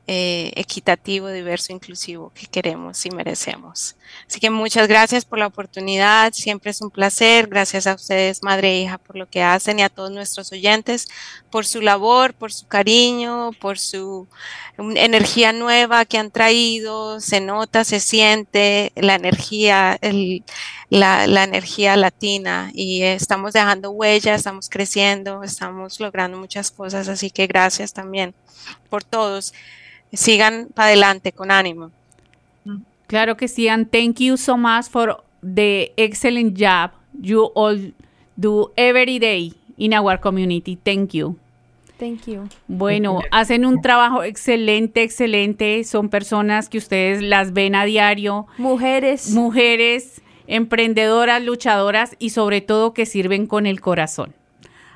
eh, 0.07 0.51
equitativo, 0.55 1.29
diverso, 1.29 1.71
inclusivo 1.71 2.31
que 2.33 2.47
queremos 2.47 3.05
y 3.05 3.11
merecemos. 3.11 3.95
Así 4.27 4.39
que 4.39 4.49
muchas 4.49 4.87
gracias 4.87 5.25
por 5.25 5.39
la 5.39 5.47
oportunidad, 5.47 6.33
siempre 6.33 6.71
es 6.71 6.81
un 6.81 6.89
placer. 6.89 7.47
Gracias 7.47 7.87
a 7.87 7.93
ustedes, 7.93 8.41
madre 8.43 8.71
e 8.71 8.81
hija, 8.81 8.97
por 8.97 9.15
lo 9.15 9.29
que 9.29 9.43
hacen 9.43 9.79
y 9.79 9.83
a 9.83 9.89
todos 9.89 10.11
nuestros 10.11 10.51
oyentes 10.51 11.07
por 11.51 11.65
su 11.65 11.81
labor, 11.81 12.33
por 12.33 12.51
su 12.51 12.67
cariño, 12.67 13.51
por 13.59 13.77
su 13.77 14.27
energía 14.77 15.53
nueva 15.53 16.05
que 16.05 16.17
han 16.17 16.31
traído. 16.31 17.21
Se 17.21 17.39
nota, 17.39 17.83
se 17.83 17.99
siente 17.99 18.91
la 18.95 19.15
energía, 19.15 19.99
la, 20.89 21.27
la 21.27 21.43
energía 21.43 21.95
latina 21.95 22.71
y 22.73 23.03
estamos 23.03 23.53
dejando 23.53 23.91
huella, 23.91 24.35
estamos 24.35 24.67
creciendo, 24.69 25.43
estamos 25.43 25.99
logrando 25.99 26.37
muchas 26.37 26.71
cosas. 26.71 27.07
Así 27.07 27.29
que 27.29 27.47
gracias 27.47 27.93
también 27.93 28.33
por 28.89 29.03
todos. 29.03 29.53
Sigan 30.13 30.67
para 30.73 30.87
adelante 30.89 31.31
con 31.31 31.51
ánimo. 31.51 31.91
Claro 33.07 33.35
que 33.35 33.47
sí, 33.47 33.67
and 33.67 33.89
thank 33.89 34.19
you 34.19 34.37
so 34.37 34.57
much 34.57 34.85
for 34.89 35.23
the 35.41 35.91
excellent 35.97 36.57
job 36.57 36.91
you 37.19 37.51
all 37.55 37.93
do 38.37 38.71
every 38.77 39.19
day 39.19 39.53
in 39.77 39.93
our 39.93 40.19
community. 40.19 40.77
Thank 40.81 41.13
you. 41.13 41.37
Thank 41.97 42.25
you. 42.25 42.47
Bueno, 42.67 43.21
hacen 43.29 43.65
un 43.65 43.81
trabajo 43.81 44.23
excelente, 44.23 45.03
excelente. 45.03 45.83
Son 45.83 46.09
personas 46.09 46.67
que 46.67 46.77
ustedes 46.77 47.21
las 47.21 47.53
ven 47.53 47.75
a 47.75 47.85
diario. 47.85 48.47
Mujeres. 48.57 49.31
Mujeres, 49.31 50.21
emprendedoras, 50.47 51.43
luchadoras 51.43 52.15
y 52.17 52.31
sobre 52.31 52.61
todo 52.61 52.93
que 52.93 53.05
sirven 53.05 53.45
con 53.45 53.67
el 53.67 53.81
corazón. 53.81 54.33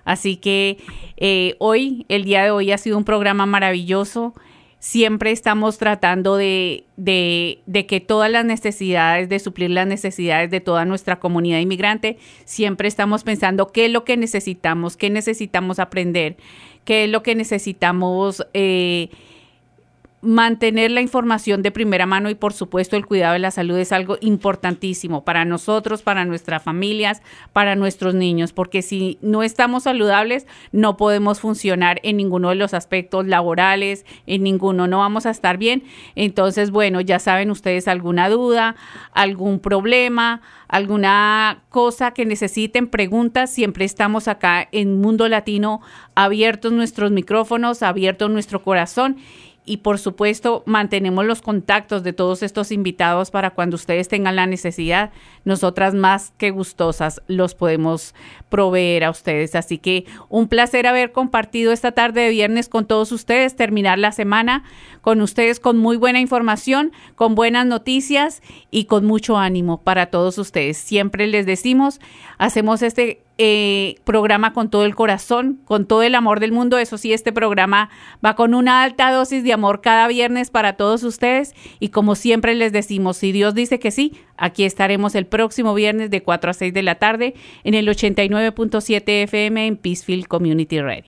Así 0.05 0.37
que 0.37 0.77
eh, 1.17 1.55
hoy, 1.59 2.05
el 2.07 2.23
día 2.23 2.43
de 2.43 2.51
hoy 2.51 2.71
ha 2.71 2.77
sido 2.77 2.97
un 2.97 3.03
programa 3.03 3.45
maravilloso. 3.45 4.33
Siempre 4.79 5.31
estamos 5.31 5.79
tratando 5.79 6.37
de, 6.37 6.85
que 6.95 8.03
todas 8.07 8.31
las 8.31 8.45
necesidades, 8.45 9.27
de 9.29 9.39
suplir 9.39 9.71
las 9.71 9.87
necesidades 9.87 10.51
de 10.51 10.61
toda 10.61 10.85
nuestra 10.85 11.19
comunidad 11.19 11.59
inmigrante, 11.59 12.19
siempre 12.45 12.87
estamos 12.87 13.23
pensando 13.23 13.71
qué 13.71 13.85
es 13.85 13.91
lo 13.91 14.05
que 14.05 14.15
necesitamos, 14.15 14.95
qué 14.95 15.09
necesitamos 15.09 15.79
aprender, 15.79 16.37
qué 16.83 17.05
es 17.05 17.09
lo 17.09 17.23
que 17.23 17.33
necesitamos 17.33 18.45
eh, 18.53 19.09
mantener 20.21 20.89
la 20.89 21.01
información 21.01 21.61
de 21.61 21.71
primera 21.71 22.05
mano 22.05 22.29
y 22.29 22.35
por 22.35 22.51
supuesto 22.53 22.95
el 22.95 23.05
cuidado 23.05 23.33
de 23.33 23.39
la 23.39 23.51
salud 23.51 23.77
es 23.77 23.91
algo 23.91 24.17
importantísimo 24.21 25.23
para 25.23 25.45
nosotros, 25.45 26.01
para 26.01 26.25
nuestras 26.25 26.63
familias, 26.63 27.21
para 27.53 27.75
nuestros 27.75 28.15
niños, 28.15 28.51
porque 28.51 28.81
si 28.81 29.19
no 29.21 29.43
estamos 29.43 29.83
saludables 29.83 30.47
no 30.71 30.97
podemos 30.97 31.39
funcionar 31.39 31.99
en 32.03 32.17
ninguno 32.17 32.49
de 32.49 32.55
los 32.55 32.73
aspectos 32.73 33.27
laborales, 33.27 34.05
en 34.25 34.43
ninguno 34.43 34.87
no 34.87 34.99
vamos 34.99 35.25
a 35.25 35.29
estar 35.29 35.57
bien. 35.57 35.83
Entonces, 36.15 36.71
bueno, 36.71 37.01
ya 37.01 37.19
saben 37.19 37.51
ustedes 37.51 37.87
alguna 37.87 38.29
duda, 38.29 38.75
algún 39.13 39.59
problema, 39.59 40.41
alguna 40.67 41.63
cosa 41.69 42.11
que 42.11 42.25
necesiten, 42.25 42.87
preguntas, 42.87 43.51
siempre 43.51 43.85
estamos 43.85 44.27
acá 44.27 44.67
en 44.71 44.99
Mundo 44.99 45.27
Latino 45.27 45.81
abiertos 46.15 46.71
nuestros 46.71 47.11
micrófonos, 47.11 47.83
abierto 47.83 48.29
nuestro 48.29 48.63
corazón 48.63 49.17
y 49.65 49.77
por 49.77 49.97
supuesto 49.97 50.63
mantenemos 50.65 51.25
los 51.25 51.41
contactos 51.41 52.03
de 52.03 52.13
todos 52.13 52.43
estos 52.43 52.71
invitados 52.71 53.31
para 53.31 53.51
cuando 53.51 53.75
ustedes 53.75 54.07
tengan 54.07 54.35
la 54.35 54.45
necesidad, 54.45 55.11
nosotras 55.43 55.93
más 55.93 56.33
que 56.37 56.51
gustosas 56.51 57.21
los 57.27 57.55
podemos 57.55 58.13
proveer 58.49 59.03
a 59.03 59.09
ustedes. 59.09 59.55
Así 59.55 59.79
que 59.79 60.05
un 60.29 60.47
placer 60.47 60.87
haber 60.87 61.11
compartido 61.11 61.71
esta 61.71 61.91
tarde 61.91 62.21
de 62.21 62.29
viernes 62.29 62.69
con 62.69 62.85
todos 62.85 63.11
ustedes, 63.11 63.55
terminar 63.55 63.97
la 63.97 64.11
semana 64.11 64.63
con 65.01 65.21
ustedes 65.21 65.59
con 65.59 65.77
muy 65.77 65.97
buena 65.97 66.19
información, 66.19 66.91
con 67.15 67.35
buenas 67.35 67.65
noticias 67.65 68.41
y 68.71 68.85
con 68.85 69.05
mucho 69.05 69.37
ánimo 69.37 69.81
para 69.81 70.07
todos 70.07 70.37
ustedes. 70.37 70.77
Siempre 70.77 71.27
les 71.27 71.45
decimos, 71.45 71.99
hacemos 72.37 72.81
este 72.81 73.24
eh, 73.37 73.95
programa 74.05 74.53
con 74.53 74.69
todo 74.69 74.85
el 74.85 74.95
corazón, 74.95 75.59
con 75.65 75.85
todo 75.85 76.03
el 76.03 76.15
amor 76.15 76.39
del 76.39 76.53
mundo. 76.53 76.77
Eso 76.77 76.97
sí, 76.97 77.11
este 77.11 77.33
programa 77.33 77.89
va 78.25 78.35
con 78.35 78.53
una 78.53 78.83
alta 78.83 79.11
dosis 79.11 79.43
de 79.43 79.51
amor 79.51 79.81
cada 79.81 80.07
viernes 80.07 80.49
para 80.49 80.73
todos 80.73 81.03
ustedes. 81.03 81.53
Y 81.79 81.89
como 81.89 82.15
siempre 82.15 82.55
les 82.55 82.71
decimos, 82.71 83.17
si 83.17 83.33
Dios 83.33 83.53
dice 83.53 83.77
que 83.77 83.91
sí, 83.91 84.13
aquí 84.37 84.63
estaremos 84.63 85.15
el 85.15 85.25
próximo 85.25 85.73
viernes 85.73 86.09
de 86.09 86.23
4 86.23 86.51
a 86.51 86.53
6 86.53 86.73
de 86.73 86.83
la 86.83 86.95
tarde 86.95 87.33
en 87.65 87.73
el 87.73 87.87
89.7 87.89 89.23
FM 89.23 89.67
en 89.67 89.77
Peacefield 89.77 90.27
Community 90.27 90.79
Radio. 90.79 91.03